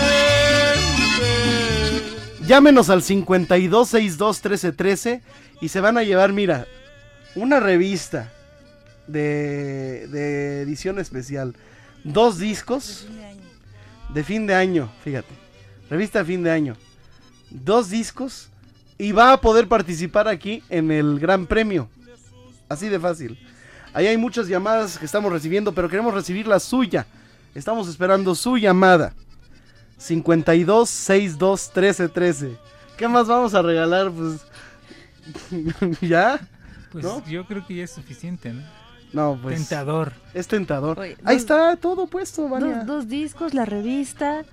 [2.47, 5.21] Llámenos al 52621313
[5.61, 6.65] y se van a llevar, mira,
[7.35, 8.33] una revista
[9.05, 11.55] de, de edición especial,
[12.03, 13.05] dos discos
[14.15, 15.35] de fin de año, fíjate,
[15.87, 16.75] revista de fin de año,
[17.51, 18.49] dos discos
[18.97, 21.89] y va a poder participar aquí en el Gran Premio.
[22.69, 23.37] Así de fácil.
[23.93, 27.05] Ahí hay muchas llamadas que estamos recibiendo, pero queremos recibir la suya.
[27.53, 29.13] Estamos esperando su llamada.
[29.97, 32.57] 52 62 13 13.
[32.97, 34.11] ¿Qué más vamos a regalar?
[34.11, 34.41] Pues.
[36.01, 36.39] ¿Ya?
[36.91, 37.23] Pues ¿No?
[37.25, 38.61] yo creo que ya es suficiente, ¿no?
[39.13, 39.55] No, pues.
[39.57, 40.13] Tentador.
[40.33, 40.99] Es tentador.
[40.99, 42.77] Oye, Ahí dos- está todo puesto, Vania.
[42.77, 44.43] Dos, dos discos, la revista.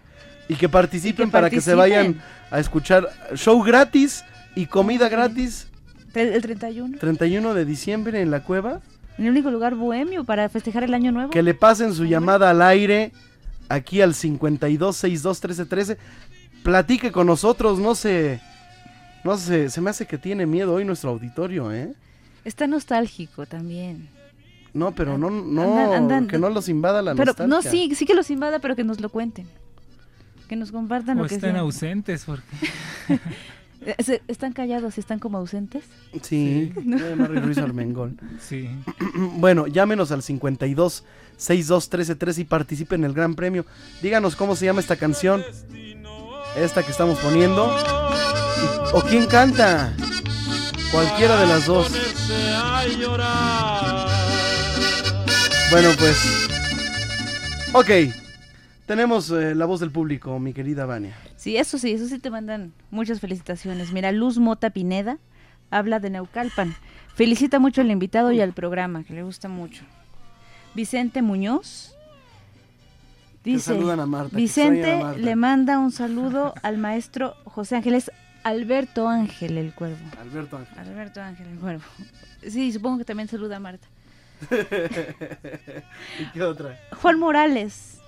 [0.48, 2.20] Y que participen Y que para que se vayan
[2.51, 4.24] a escuchar show gratis
[4.56, 5.69] y comida gratis.
[6.15, 6.98] El, el 31.
[6.98, 8.81] 31 de diciembre en la cueva.
[9.19, 11.31] En el único lugar bohemio para festejar el año nuevo.
[11.31, 13.12] Que le pasen su llamada al aire
[13.69, 15.99] aquí al 52 62 13 13.
[16.62, 18.40] Platique con nosotros, no sé.
[19.24, 21.93] No sé, se me hace que tiene miedo hoy nuestro auditorio, ¿eh?
[22.45, 24.09] Está nostálgico también.
[24.73, 27.47] No, pero no, no, Andan- andan- que no los invada la pero nostalgia.
[27.57, 29.47] no, sí, sí que los invada, pero que nos lo cuenten.
[30.49, 31.61] Que nos compartan O lo que están sea.
[31.61, 32.47] ausentes porque
[34.28, 35.85] ¿Están callados y están como ausentes?
[36.20, 38.16] Sí, eh, Mary Ruiz Armengol.
[38.40, 38.69] Sí.
[39.36, 41.05] bueno, llámenos al 52
[41.36, 43.65] 62 13 13 y participen en el Gran Premio.
[44.02, 45.43] Díganos cómo se llama esta canción.
[46.56, 47.66] Esta que estamos poniendo.
[48.93, 49.94] ¿O quién canta?
[50.93, 51.90] Cualquiera de las dos.
[55.70, 56.48] Bueno, pues.
[57.73, 58.15] Ok.
[58.86, 61.15] Tenemos eh, la voz del público, mi querida Vania.
[61.39, 63.93] Sí, eso sí, eso sí te mandan muchas felicitaciones.
[63.93, 65.19] Mira, Luz Mota Pineda
[65.70, 66.74] habla de Neucalpan.
[67.15, 69.85] Felicita mucho al invitado y al programa, que le gusta mucho.
[70.74, 71.94] Vicente Muñoz
[73.44, 75.20] dice, a Marta, Vicente extrañan a Marta.
[75.20, 78.10] le manda un saludo al maestro José Ángeles
[78.43, 80.05] Alberto Ángel el Cuervo.
[80.20, 80.77] Alberto Ángel.
[80.77, 81.85] Alberto Ángel el Cuervo.
[82.48, 83.86] Sí, supongo que también saluda a Marta.
[86.20, 86.81] ¿Y qué otra?
[87.01, 88.01] Juan Morales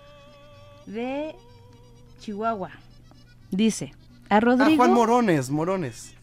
[0.86, 1.36] de
[2.18, 2.72] Chihuahua
[3.50, 3.92] dice
[4.28, 6.14] a Ah, Rodrigo Juan Morones, Morones.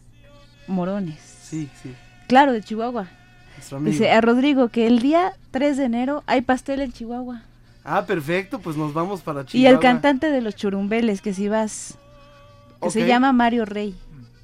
[0.66, 1.18] Morones.
[1.42, 1.94] Sí, sí.
[2.26, 3.08] Claro, de Chihuahua.
[3.80, 7.42] Dice a Rodrigo que el día 3 de enero hay pastel en Chihuahua.
[7.84, 9.70] Ah, perfecto, pues nos vamos para Y Chihuahua.
[9.74, 11.98] el cantante de los churumbeles, que si vas,
[12.82, 13.96] que se llama Mario Rey,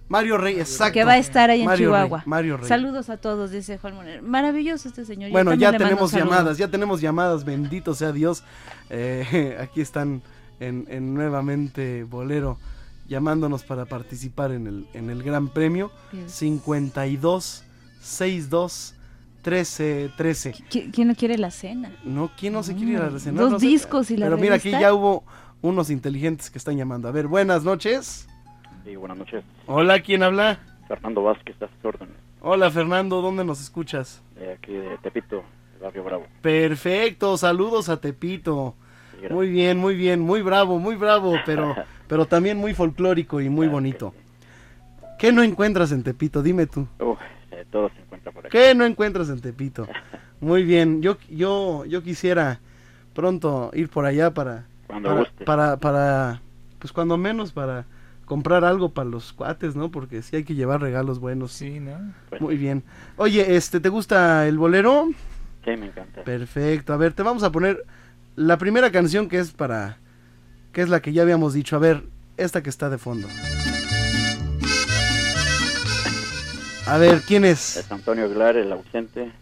[0.08, 0.92] Mario Rey, exacto.
[0.94, 2.22] que va a estar ahí en Rey, Chihuahua.
[2.26, 2.68] Mario Rey.
[2.68, 4.22] Saludos a todos, dice Juan Moreno.
[4.26, 5.30] Maravilloso este señor.
[5.30, 8.42] Bueno, ya tenemos llamadas, ya tenemos llamadas, bendito sea Dios.
[8.90, 10.22] Eh, aquí están
[10.60, 12.58] en, en nuevamente Bolero
[13.06, 15.90] llamándonos para participar en el, en el Gran Premio.
[16.12, 16.32] Yes.
[16.32, 17.64] 52
[18.00, 18.94] 62
[19.42, 20.52] 13 13.
[20.70, 21.92] ¿Qui- ¿Quién no quiere la cena?
[22.04, 23.40] No, ¿quién no se quiere ir a la cena?
[23.42, 23.66] Dos No sé.
[23.66, 25.24] discos y la Pero mira, aquí ya hubo
[25.60, 27.08] unos inteligentes que están llamando.
[27.08, 28.26] A ver, buenas noches.
[28.84, 29.44] Sí, buenas noches.
[29.66, 30.58] Hola, ¿quién habla?
[30.88, 32.14] Fernando Vázquez, a sus órdenes.
[32.40, 34.22] Hola, Fernando, ¿dónde nos escuchas?
[34.38, 35.42] De aquí de Tepito,
[35.76, 36.26] el barrio Bravo.
[36.42, 38.74] Perfecto, saludos a Tepito.
[39.30, 41.74] Muy bien, muy bien, muy bravo, muy bravo, pero,
[42.08, 44.14] pero también muy folclórico y muy bonito.
[45.18, 46.42] ¿Qué no encuentras en Tepito?
[46.42, 46.86] Dime tú.
[46.98, 47.18] Uf,
[47.50, 48.56] eh, todo se encuentra por aquí.
[48.56, 49.86] ¿Qué no encuentras en Tepito?
[50.40, 52.60] Muy bien, yo, yo, yo quisiera
[53.14, 55.44] pronto ir por allá para, Cuando para, guste.
[55.44, 56.42] para, para,
[56.78, 57.86] pues cuando menos para
[58.26, 59.90] comprar algo para los cuates, ¿no?
[59.90, 61.52] Porque sí hay que llevar regalos buenos.
[61.52, 62.12] Sí, ¿no?
[62.40, 62.82] Muy bien.
[63.16, 65.08] Oye, este, ¿te gusta el bolero?
[65.64, 66.22] Sí, me encanta.
[66.24, 66.92] Perfecto.
[66.92, 67.84] A ver, te vamos a poner
[68.36, 69.98] la primera canción que es para.
[70.74, 71.76] Que es la que ya habíamos dicho.
[71.76, 72.02] A ver,
[72.36, 73.26] esta que está de fondo.
[76.86, 77.76] A ver, ¿quién es?
[77.78, 79.32] Es Antonio Aguilar, el ausente.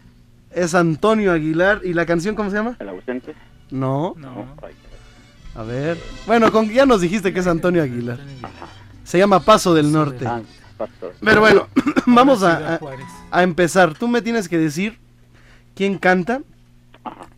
[0.51, 1.81] Es Antonio Aguilar.
[1.83, 2.77] ¿Y la canción cómo se llama?
[2.79, 3.33] El ausente.
[3.69, 4.13] No.
[4.17, 4.45] No.
[5.55, 5.97] A ver.
[6.25, 8.19] Bueno, con, ya nos dijiste que es Antonio Aguilar.
[9.03, 10.25] Se llama Paso del Norte.
[10.25, 10.41] Ah.
[11.21, 11.67] Pero bueno,
[12.05, 12.79] vamos a, a-
[13.31, 13.93] a empezar.
[13.93, 14.97] Tú me tienes que decir
[15.75, 16.41] quién canta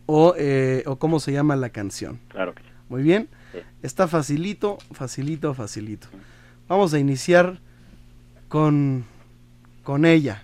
[0.06, 2.20] o, eh, o cómo se llama la canción.
[2.28, 2.68] Claro que sí.
[2.88, 3.28] Muy bien.
[3.82, 6.08] Está facilito, facilito, facilito.
[6.68, 7.58] Vamos a iniciar
[8.48, 9.04] con,
[9.82, 10.42] con ella.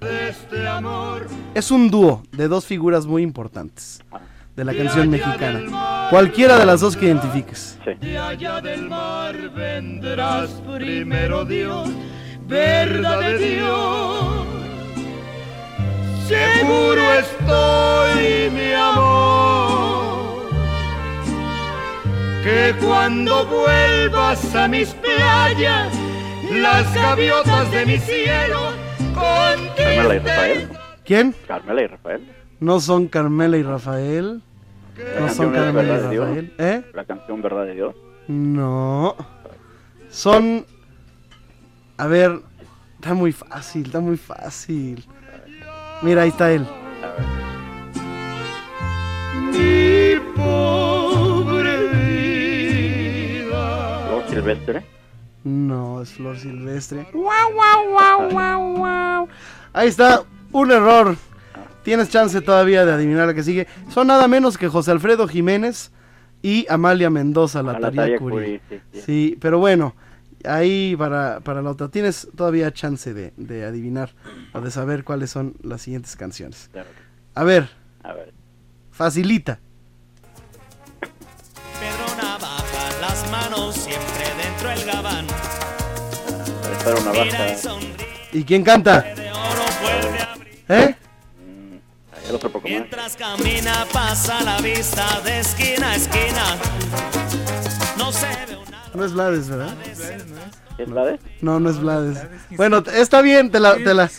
[0.00, 4.00] Este amor Es un dúo de dos figuras muy importantes
[4.56, 6.08] de la canción mexicana.
[6.10, 7.78] Cualquiera de las dos que identifiques.
[8.00, 11.88] de allá del mar vendrás primero Dios,
[12.46, 14.46] verdad de Dios.
[16.28, 19.91] Seguro estoy, mi amor,
[22.42, 25.92] que cuando vuelvas a mis playas,
[26.50, 28.72] las gaviotas de mi cielo
[29.14, 30.68] Carmela y Rafael.
[31.04, 31.34] ¿Quién?
[31.46, 32.28] Carmela y Rafael.
[32.60, 34.42] No son Carmela y Rafael.
[34.96, 36.00] La No son Carmela y.
[36.00, 36.54] Rafael.
[36.58, 36.82] ¿Eh?
[36.94, 37.94] La canción Verdad de Dios.
[38.28, 39.16] No.
[40.10, 40.64] Son.
[41.96, 42.40] A ver.
[42.96, 45.04] Está muy fácil, está muy fácil.
[46.02, 46.64] Mira, ahí está él.
[49.50, 51.11] Mi pobre
[54.34, 54.84] Silvestre.
[55.44, 57.06] No, es Flor Silvestre.
[57.12, 59.28] Guau, guau, guau, guau, guau.
[59.72, 60.22] Ahí está,
[60.52, 61.16] un error.
[61.82, 63.66] Tienes chance todavía de adivinar la que sigue.
[63.90, 65.90] Son nada menos que José Alfredo Jiménez
[66.42, 68.34] y Amalia Mendoza, la A la Taría Taría Curí.
[68.34, 69.00] Curí, sí, sí.
[69.00, 69.96] Sí, pero bueno,
[70.44, 74.14] ahí para, para la otra tienes todavía chance de, de adivinar
[74.52, 76.68] o de saber cuáles son las siguientes canciones.
[76.72, 76.88] Claro.
[77.34, 77.68] A ver,
[78.04, 78.32] A ver.
[78.92, 79.58] facilita.
[86.84, 87.56] Y Navaja.
[87.56, 87.94] sonríe
[88.32, 89.04] ¿Y quién canta?
[90.68, 90.94] ¿Eh?
[92.28, 92.70] El otro poco más.
[92.78, 96.44] Mientras camina pasa la vista de esquina a esquina.
[97.98, 99.74] No se ve una No es Blades, ¿verdad?
[100.78, 101.20] ¿Es Blades?
[101.40, 102.18] No, no es Blades.
[102.56, 104.10] Bueno, está bien, te la, te la,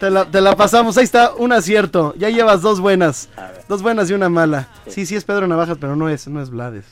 [0.00, 0.98] te la, te la pasamos.
[0.98, 2.14] Ahí está, un acierto.
[2.18, 3.28] Ya llevas dos buenas.
[3.68, 4.68] Dos buenas y una mala.
[4.88, 6.84] Sí, sí es Pedro Navajas, pero no es, no es Blades.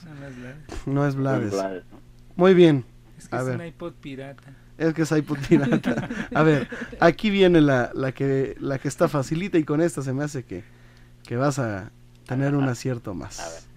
[0.85, 1.51] No es Blades.
[1.51, 1.83] Blades,
[2.35, 2.85] Muy bien.
[3.17, 3.55] Es que A es ver.
[3.57, 4.43] un iPod pirata.
[4.77, 5.13] Es que es
[5.47, 6.09] pirata.
[6.33, 6.67] A ver,
[6.99, 10.43] aquí viene la, la que la que está facilita y con esta se me hace
[10.43, 10.63] que,
[11.23, 11.91] que vas a
[12.27, 13.67] tener un acierto más.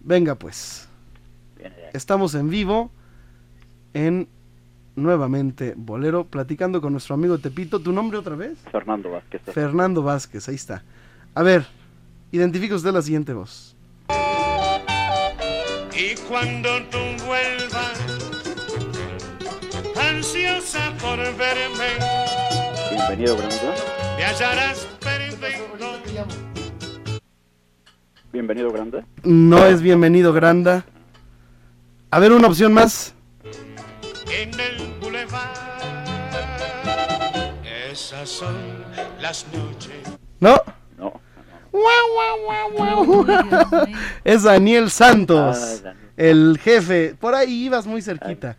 [0.00, 0.88] Venga pues.
[1.92, 2.90] Estamos en vivo
[3.94, 4.28] en
[4.96, 7.80] nuevamente Bolero platicando con nuestro amigo Tepito.
[7.80, 8.58] ¿Tu nombre otra vez?
[8.70, 9.42] Fernando Vázquez.
[9.44, 10.82] Fernando Vázquez, ahí está.
[11.34, 11.66] A ver,
[12.30, 13.76] identifica usted la siguiente voz.
[15.94, 17.91] Y cuando tú vuelvas,
[21.02, 21.98] por verme,
[22.90, 23.74] Bienvenido, Granda.
[24.16, 25.32] me hallarás perdido.
[28.32, 29.04] Bienvenido, Granda.
[29.24, 30.84] No es bienvenido, Granda.
[32.10, 33.14] A ver, una opción más.
[34.30, 35.50] En el boulevard,
[37.90, 38.54] esas son
[39.20, 40.02] las noches.
[40.40, 40.56] ¿No?
[40.98, 41.20] No.
[44.24, 45.96] es Daniel Santos, Ah, Daniel.
[46.16, 47.14] el jefe.
[47.18, 48.56] Por ahí ibas muy cerquita,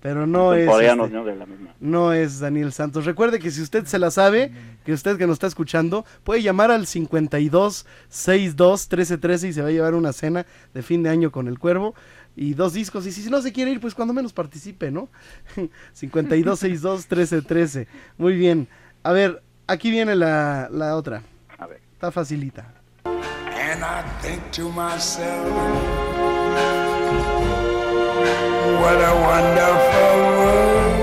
[0.00, 0.68] pero no es.
[0.68, 1.24] Este, ¿no?
[1.24, 1.74] De la misma.
[1.80, 3.04] no es Daniel Santos.
[3.04, 4.52] Recuerde que si usted se la sabe,
[4.84, 9.62] que usted que nos está escuchando, puede llamar al 52 62 13 13 y se
[9.62, 11.94] va a llevar una cena de fin de año con el cuervo
[12.36, 13.06] y dos discos.
[13.06, 15.08] Y si no se quiere ir, pues cuando menos participe, ¿no?
[15.92, 17.88] 52 62 13 13.
[18.18, 18.68] Muy bien.
[19.02, 21.22] A ver, aquí viene la, la otra.
[21.58, 21.80] A ver.
[21.92, 22.72] Está facilita.
[23.04, 25.46] And I think to myself,
[28.78, 31.00] what a wonderful world.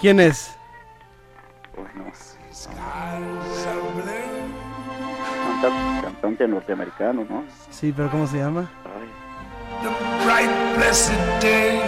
[0.00, 0.54] ¿Quién es?
[1.76, 3.20] Are
[3.94, 4.12] blue.
[5.60, 7.44] canta- cantante norteamericano, ¿no?
[7.70, 8.68] Sí, pero ¿cómo se llama?
[9.82, 9.88] The
[10.24, 11.80] bright blessed day,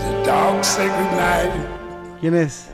[0.00, 1.52] the dogs say goodnight.
[2.20, 2.70] ¿Quién es?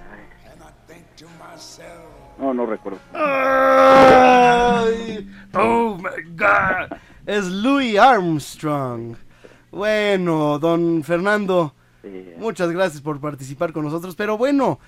[2.39, 2.99] No, no recuerdo.
[3.13, 3.99] Ay,
[5.55, 6.89] oh my God.
[7.31, 9.15] Es Louis Armstrong.
[9.71, 11.73] Bueno, don Fernando,
[12.39, 14.17] muchas gracias por participar con nosotros.
[14.17, 14.81] Pero bueno,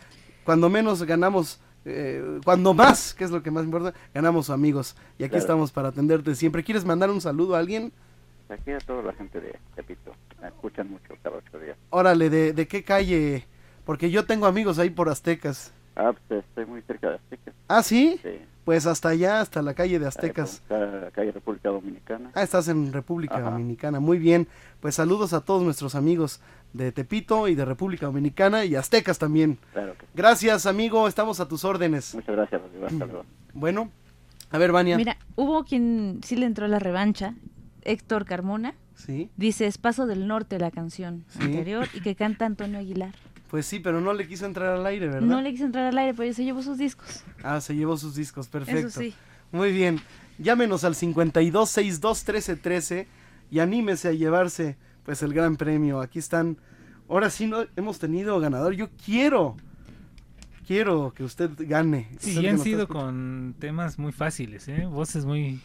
[0.43, 4.97] cuando menos ganamos, eh, cuando más, que es lo que más importa, ganamos amigos.
[5.19, 5.39] Y aquí Claro.
[5.43, 6.64] estamos para atenderte siempre.
[6.64, 7.93] ¿Quieres mandar un saludo a alguien?
[8.48, 10.12] Aquí a toda la gente de Tepito.
[10.40, 11.77] Me escuchan mucho cada ocho días.
[11.90, 13.47] Órale, ¿de, de qué calle?
[13.85, 15.73] Porque yo tengo amigos ahí por Aztecas.
[15.94, 17.55] Ah, pues estoy muy cerca de Aztecas.
[17.69, 18.19] ¿Ah, sí?
[18.20, 18.31] Sí.
[18.65, 20.63] Pues hasta allá, hasta la calle de Aztecas.
[20.67, 22.31] Acá, calle República Dominicana.
[22.35, 23.51] Ah, estás en República Ajá.
[23.51, 23.99] Dominicana.
[23.99, 24.47] Muy bien.
[24.81, 26.41] Pues saludos a todos nuestros amigos
[26.73, 29.59] de Tepito y de República Dominicana y Aztecas también.
[29.73, 30.13] Claro que sí.
[30.15, 31.09] Gracias, amigo.
[31.09, 32.15] Estamos a tus órdenes.
[32.15, 32.87] Muchas gracias, Rodrigo.
[32.87, 33.25] Hasta luego.
[33.53, 33.91] Bueno,
[34.53, 34.97] a ver, Vania.
[34.97, 37.35] Mira, hubo quien sí le entró la revancha,
[37.83, 38.75] Héctor Carmona.
[38.95, 39.29] Sí.
[39.37, 41.43] Dice, es Paso del Norte la canción Sí.
[41.43, 43.15] anterior y que canta Antonio Aguilar.
[43.53, 45.29] Pues sí, pero no le quiso entrar al aire, ¿verdad?
[45.29, 47.23] No le quiso entrar al aire, pero se llevó sus discos.
[47.43, 48.89] Ah, se llevó sus discos, perfecto.
[48.89, 49.12] Eso sí.
[49.51, 50.01] Muy bien.
[50.39, 53.09] Llámenos al 52 62 13 13
[53.51, 56.01] y anímese a llevarse pues el gran premio.
[56.01, 56.57] Aquí están.
[57.11, 58.73] Ahora sí no hemos tenido ganador.
[58.73, 59.57] Yo quiero
[60.66, 62.09] quiero que usted gane.
[62.19, 64.87] Sí, Usted y que han sido con temas muy fáciles, ¿eh?
[64.87, 65.61] Voces muy...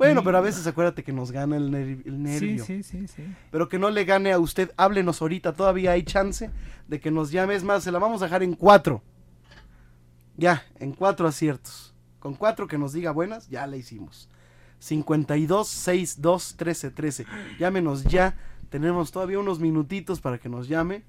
[0.00, 2.64] Bueno, muy- pero a veces acuérdate que nos gana el, ner- el nervio.
[2.64, 3.22] Sí, sí, sí, sí.
[3.50, 4.72] Pero que no le gane a usted.
[4.76, 5.52] Háblenos ahorita.
[5.52, 6.50] Todavía hay chance
[6.88, 7.54] de que nos llame.
[7.54, 9.02] Es más, se la vamos a dejar en cuatro.
[10.36, 11.94] Ya, en cuatro aciertos.
[12.18, 14.28] Con cuatro que nos diga buenas, ya la hicimos.
[14.78, 17.26] 52 62 13 13.
[17.58, 18.36] Llámenos ya.
[18.70, 21.02] Tenemos todavía unos minutitos para que nos llame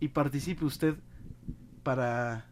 [0.00, 0.94] y participe usted
[1.82, 2.46] para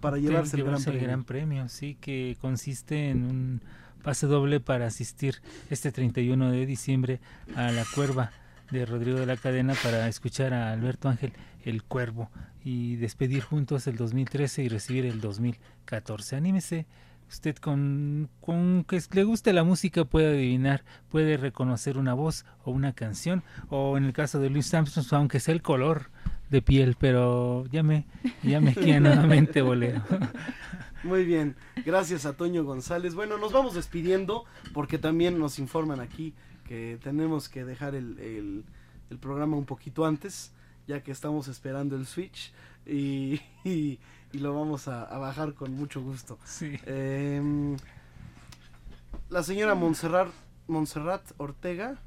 [0.00, 1.08] para llevarse el gran Llevarse el premio.
[1.08, 3.60] gran premio, sí, que consiste en un
[4.04, 5.40] pase doble para asistir
[5.70, 7.20] este 31 de diciembre
[7.56, 8.30] a la Cuerva
[8.70, 11.32] de Rodrigo de la Cadena para escuchar a Alberto Ángel
[11.64, 12.30] el Cuervo
[12.62, 16.36] y despedir juntos el 2013 y recibir el 2014.
[16.36, 16.86] Anímese,
[17.30, 22.70] Usted con, con que le guste la música puede adivinar, puede reconocer una voz o
[22.70, 26.10] una canción, o en el caso de Luis Armstrong, aunque sea el color
[26.54, 28.06] de piel, pero llame,
[28.42, 30.02] llame aquí a nuevamente bolero.
[31.02, 31.54] Muy bien,
[31.84, 33.14] gracias a Toño González.
[33.14, 36.32] Bueno, nos vamos despidiendo porque también nos informan aquí
[36.66, 38.64] que tenemos que dejar el, el-
[39.10, 40.52] el programa un poquito antes,
[40.88, 42.52] ya que estamos esperando el switch
[42.86, 43.98] y, y-
[44.32, 46.38] y lo vamos a, a bajar con mucho gusto.
[46.44, 46.78] Sí.
[46.86, 47.76] Em,
[49.28, 50.28] la señora Montserrat,
[50.68, 51.98] Montserrat Ortega,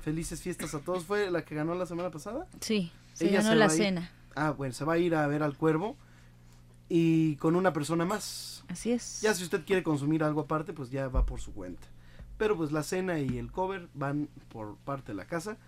[0.00, 2.46] felices fiestas a todos, ¿fue la que ganó la semana pasada?
[2.60, 2.90] Sí,
[3.20, 4.10] se Ella ganó va la ir- cena.
[4.34, 5.96] Ah, bueno, se va a ir a ver al cuervo
[6.88, 8.64] y con una persona más.
[8.68, 9.20] Así es.
[9.20, 11.86] Ya si usted quiere consumir algo aparte, pues ya va por su cuenta.
[12.36, 15.58] Pero pues la cena y el cover van por parte de la casa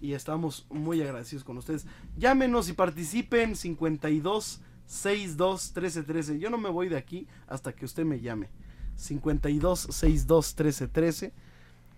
[0.00, 1.86] y estamos muy agradecidos con ustedes.
[2.16, 6.38] Llámenos y participen 52 62 13 13.
[6.38, 8.48] Yo no me voy de aquí hasta que usted me llame.
[8.96, 11.32] 52 62 13 13.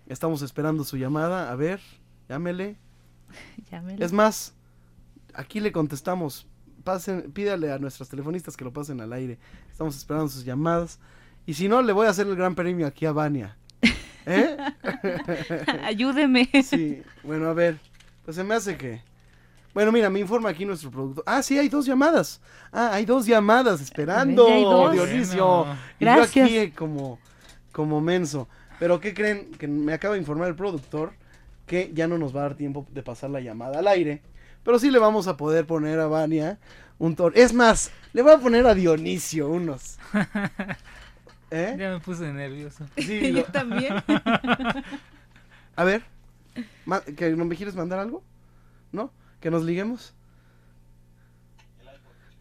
[0.07, 1.51] Estamos esperando su llamada.
[1.51, 1.79] A ver,
[2.27, 2.77] llámele.
[3.71, 4.03] Llámele.
[4.03, 4.53] Es más,
[5.39, 6.45] aquí le contestamos.
[6.83, 9.37] Pasen, pídale a nuestros telefonistas que lo pasen al aire.
[9.71, 10.99] Estamos esperando sus llamadas.
[11.45, 13.57] Y si no, le voy a hacer el gran premio aquí a Vania.
[14.25, 14.57] ¿Eh?
[15.83, 16.49] Ayúdeme.
[16.63, 17.77] Sí, bueno, a ver.
[18.23, 19.01] Pues se me hace que.
[19.73, 21.23] Bueno, mira, me informa aquí nuestro productor.
[21.27, 22.41] Ah, sí, hay dos llamadas.
[22.71, 24.91] Ah, hay dos llamadas esperando, Ya hay dos.
[24.93, 25.57] Dionisio.
[25.59, 25.73] Bueno.
[25.99, 26.45] Y yo Gracias.
[26.45, 27.19] aquí eh, como,
[27.71, 28.47] como menso.
[28.79, 29.51] Pero ¿qué creen?
[29.51, 31.13] Que me acaba de informar el productor
[31.65, 34.21] que ya no nos va a dar tiempo de pasar la llamada al aire.
[34.63, 36.59] Pero sí le vamos a poder poner a Vania
[36.97, 37.31] un tono.
[37.35, 39.97] Es más, le voy a poner a Dionisio unos.
[41.51, 41.75] ¿Eh?
[41.79, 42.85] Ya me puse nervioso.
[42.97, 43.95] Sí, Yo lo- también.
[45.75, 46.03] A ver,
[47.15, 48.21] ¿que no me quieres mandar algo?
[48.91, 49.11] ¿No?
[49.39, 50.13] ¿Que nos liguemos?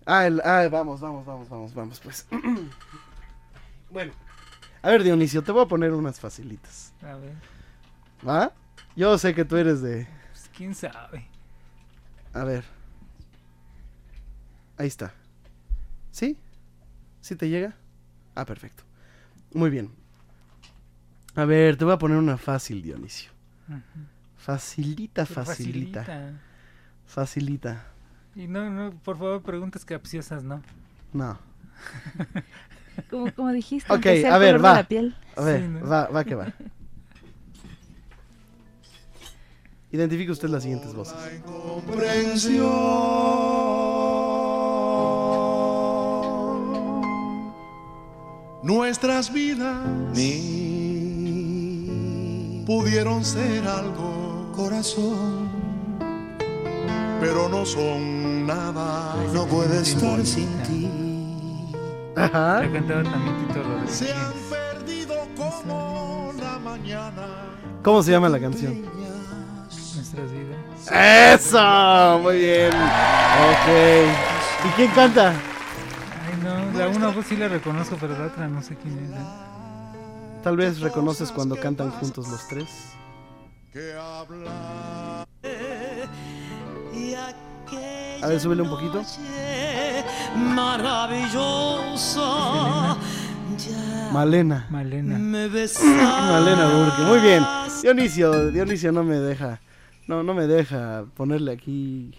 [0.05, 2.27] Ah, el, ah, vamos, vamos, vamos, vamos, vamos, pues.
[3.91, 4.13] bueno,
[4.83, 6.93] a ver, Dionisio, te voy a poner unas facilitas.
[7.03, 7.33] A ver,
[8.27, 8.53] ¿Va?
[8.97, 10.09] Yo sé que tú eres de.
[10.33, 11.29] pues quién sabe.
[12.39, 12.65] A ver.
[14.77, 15.13] Ahí está.
[16.13, 16.37] ¿Sí?
[17.21, 17.75] ¿Sí te llega?
[18.35, 18.85] Ah, perfecto.
[19.53, 19.91] Muy bien.
[21.35, 23.31] A ver, te voy a poner una fácil, Dionisio.
[24.37, 26.05] Facilita, Pero facilita.
[26.05, 26.41] facilita.
[27.07, 27.87] Facilita.
[28.37, 30.63] Y no, no, por favor, preguntas capciosas, ¿no?
[31.13, 31.39] No.
[33.11, 34.75] Como, como dijiste, Ok, a ver, va.
[34.75, 35.15] la piel.
[35.37, 35.89] A ver, Sí, ¿no?
[35.89, 36.53] va, va que va.
[39.91, 41.15] Identifique usted las siguientes voces.
[41.47, 42.69] comprensión.
[48.63, 49.87] Nuestras vidas
[52.67, 55.49] pudieron ser algo, corazón,
[57.19, 59.17] pero no son nada.
[59.33, 60.91] No puede estar sin ti.
[62.15, 62.61] Ajá.
[62.61, 63.91] La cantaba también Tito Rodríguez.
[63.95, 67.27] Se han perdido como la mañana.
[67.83, 68.83] ¿Cómo se llama la canción?
[70.19, 71.41] Nuestras vidas.
[71.41, 72.19] ¡Eso!
[72.23, 72.71] Muy bien.
[72.71, 73.69] Ok.
[74.67, 75.31] ¿Y quién canta?
[75.31, 79.11] Ay, no, la una voz sí la reconozco, pero la otra no sé quién es.
[79.11, 79.15] ¿eh?
[80.43, 82.69] Tal vez reconoces cuando cantan juntos los tres.
[88.21, 89.03] A ver, súbele un poquito.
[90.37, 92.97] Maravillosa.
[94.13, 94.67] Malena.
[94.71, 95.19] Malena.
[95.19, 97.03] Malena Burke.
[97.03, 97.45] Muy bien.
[97.83, 99.61] Dionisio, Dionisio no me deja.
[100.09, 102.13] No, no me deja ponerle aquí.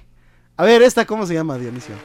[0.58, 1.96] A ver, esta cómo se llama, Dionisio.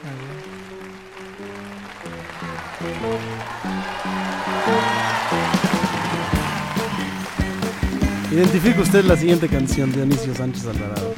[8.31, 11.15] Identifique usted la siguiente canción, Dionisio Sánchez Alvarado.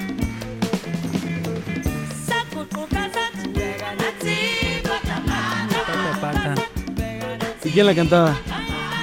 [7.65, 8.37] ¿Y quién la cantaba?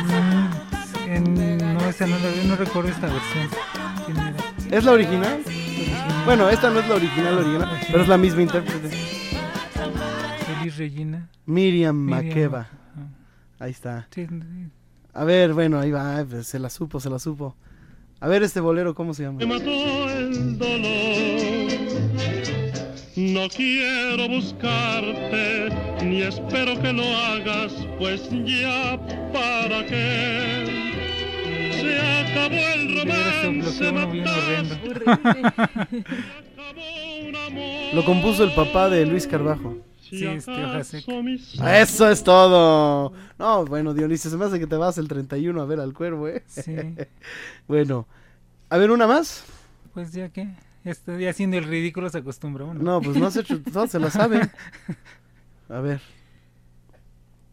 [0.07, 3.49] Mm, en- no, esa no, la- no recuerdo esta versión.
[4.73, 5.39] ¿Es la original?
[6.25, 8.89] Bueno, esta no es la original, original, pero es la misma intérprete.
[10.47, 11.29] Feliz Regina.
[11.45, 12.61] Miriam Makeba.
[12.61, 12.71] ajá.
[13.59, 14.07] Ahí está.
[15.13, 17.55] A ver, bueno, ahí va, pues, se la supo, se la supo.
[18.19, 19.37] A ver este bolero, ¿cómo se llama?
[19.37, 21.13] Me mató el dolor.
[23.15, 25.69] No quiero buscarte,
[26.03, 28.99] ni espero que lo hagas, pues ya
[29.31, 30.82] para qué.
[31.83, 34.33] Se acabó el romance, mataste.
[37.93, 39.77] Lo compuso el papá de Luis Carbajo.
[39.99, 41.13] Sí, este hoja seca.
[41.81, 43.13] Eso es todo.
[43.37, 46.27] No, bueno, Dionisio, se me hace que te vas el 31 a ver al cuervo,
[46.27, 46.43] ¿eh?
[46.47, 46.75] Sí.
[47.67, 48.07] bueno,
[48.69, 49.43] a ver, ¿una más?
[49.93, 50.45] Pues ya que,
[50.83, 52.81] ya estoy haciendo el ridículo, se acostumbra uno.
[52.81, 54.49] No, pues no has hecho, todos se la saben.
[55.69, 56.01] A ver.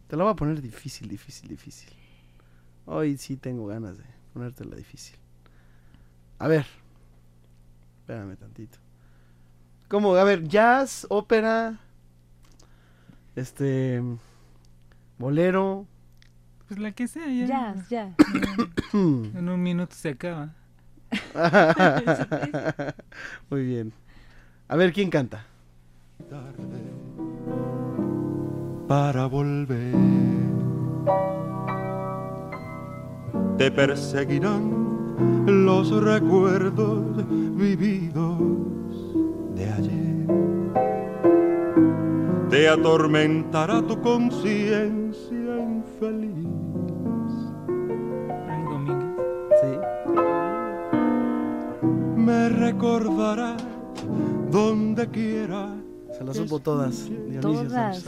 [0.08, 1.90] Te la voy a poner difícil, difícil, difícil.
[2.84, 5.16] Hoy sí tengo ganas de ponértela difícil.
[6.38, 6.66] A ver.
[8.00, 8.78] Espérame tantito.
[9.88, 10.14] ¿Cómo?
[10.14, 11.78] A ver, jazz, ópera,
[13.36, 14.02] este,
[15.18, 15.86] bolero.
[16.68, 17.46] Pues la que sea, ya.
[17.46, 18.14] Jazz, ya.
[18.92, 20.54] en un minuto se acaba.
[23.50, 23.92] Muy bien.
[24.68, 25.44] A ver, ¿quién canta?
[28.90, 29.94] para volver.
[33.58, 34.80] Te perseguirán
[35.46, 37.26] los recuerdos
[37.56, 38.38] vividos
[39.54, 40.26] de ayer.
[42.48, 46.30] Te atormentará tu conciencia infeliz.
[52.16, 53.62] Me recordarás
[54.50, 55.74] donde quiera.
[56.16, 57.08] Se las supo todas.
[57.08, 58.04] Dionisio Todas.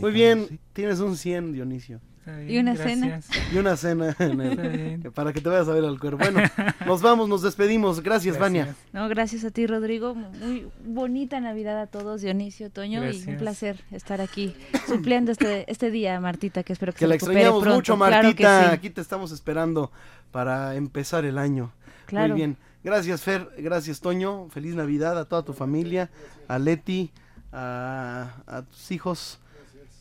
[0.00, 2.00] Muy bien, tienes un 100, Dionisio.
[2.48, 3.20] Y una cena.
[3.52, 6.18] Y una cena en el- para que te vayas a ver al cuerpo.
[6.18, 6.40] Bueno,
[6.84, 8.00] nos vamos, nos despedimos.
[8.02, 8.74] Gracias, Vania.
[8.92, 10.14] No, gracias a ti, Rodrigo.
[10.14, 14.54] Muy bonita Navidad a todos, Dionisio, Toño, y un placer estar aquí
[14.88, 17.76] supliendo este, este día, Martita, que espero que, Que se la extrañamos pronto.
[17.76, 18.68] mucho, Claro que Martita.
[18.70, 18.74] sí.
[18.74, 19.92] Aquí te estamos esperando
[20.32, 21.70] para empezar el año.
[22.06, 22.28] Claro.
[22.28, 22.56] Muy bien.
[22.84, 23.48] Gracias, Fer.
[23.58, 24.48] Gracias, Toño.
[24.50, 26.08] Feliz Navidad a toda tu familia,
[26.48, 27.10] a Leti,
[27.52, 29.38] a, a tus hijos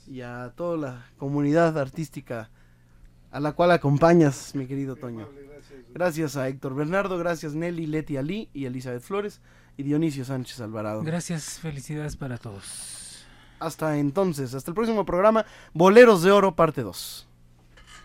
[0.08, 2.50] y a toda la comunidad artística
[3.32, 5.28] a la cual acompañas, mi querido Toño.
[5.94, 9.42] Gracias a Héctor Bernardo, gracias Nelly, Leti Ali y Elizabeth Flores
[9.78, 11.04] y Dionisio Sánchez Alvarado.
[11.04, 13.26] Gracias, felicidades para todos.
[13.60, 17.28] Hasta entonces, hasta el próximo programa, Boleros de Oro, parte 2.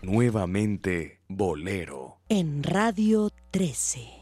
[0.01, 2.17] Nuevamente Bolero.
[2.29, 4.07] En Radio 13.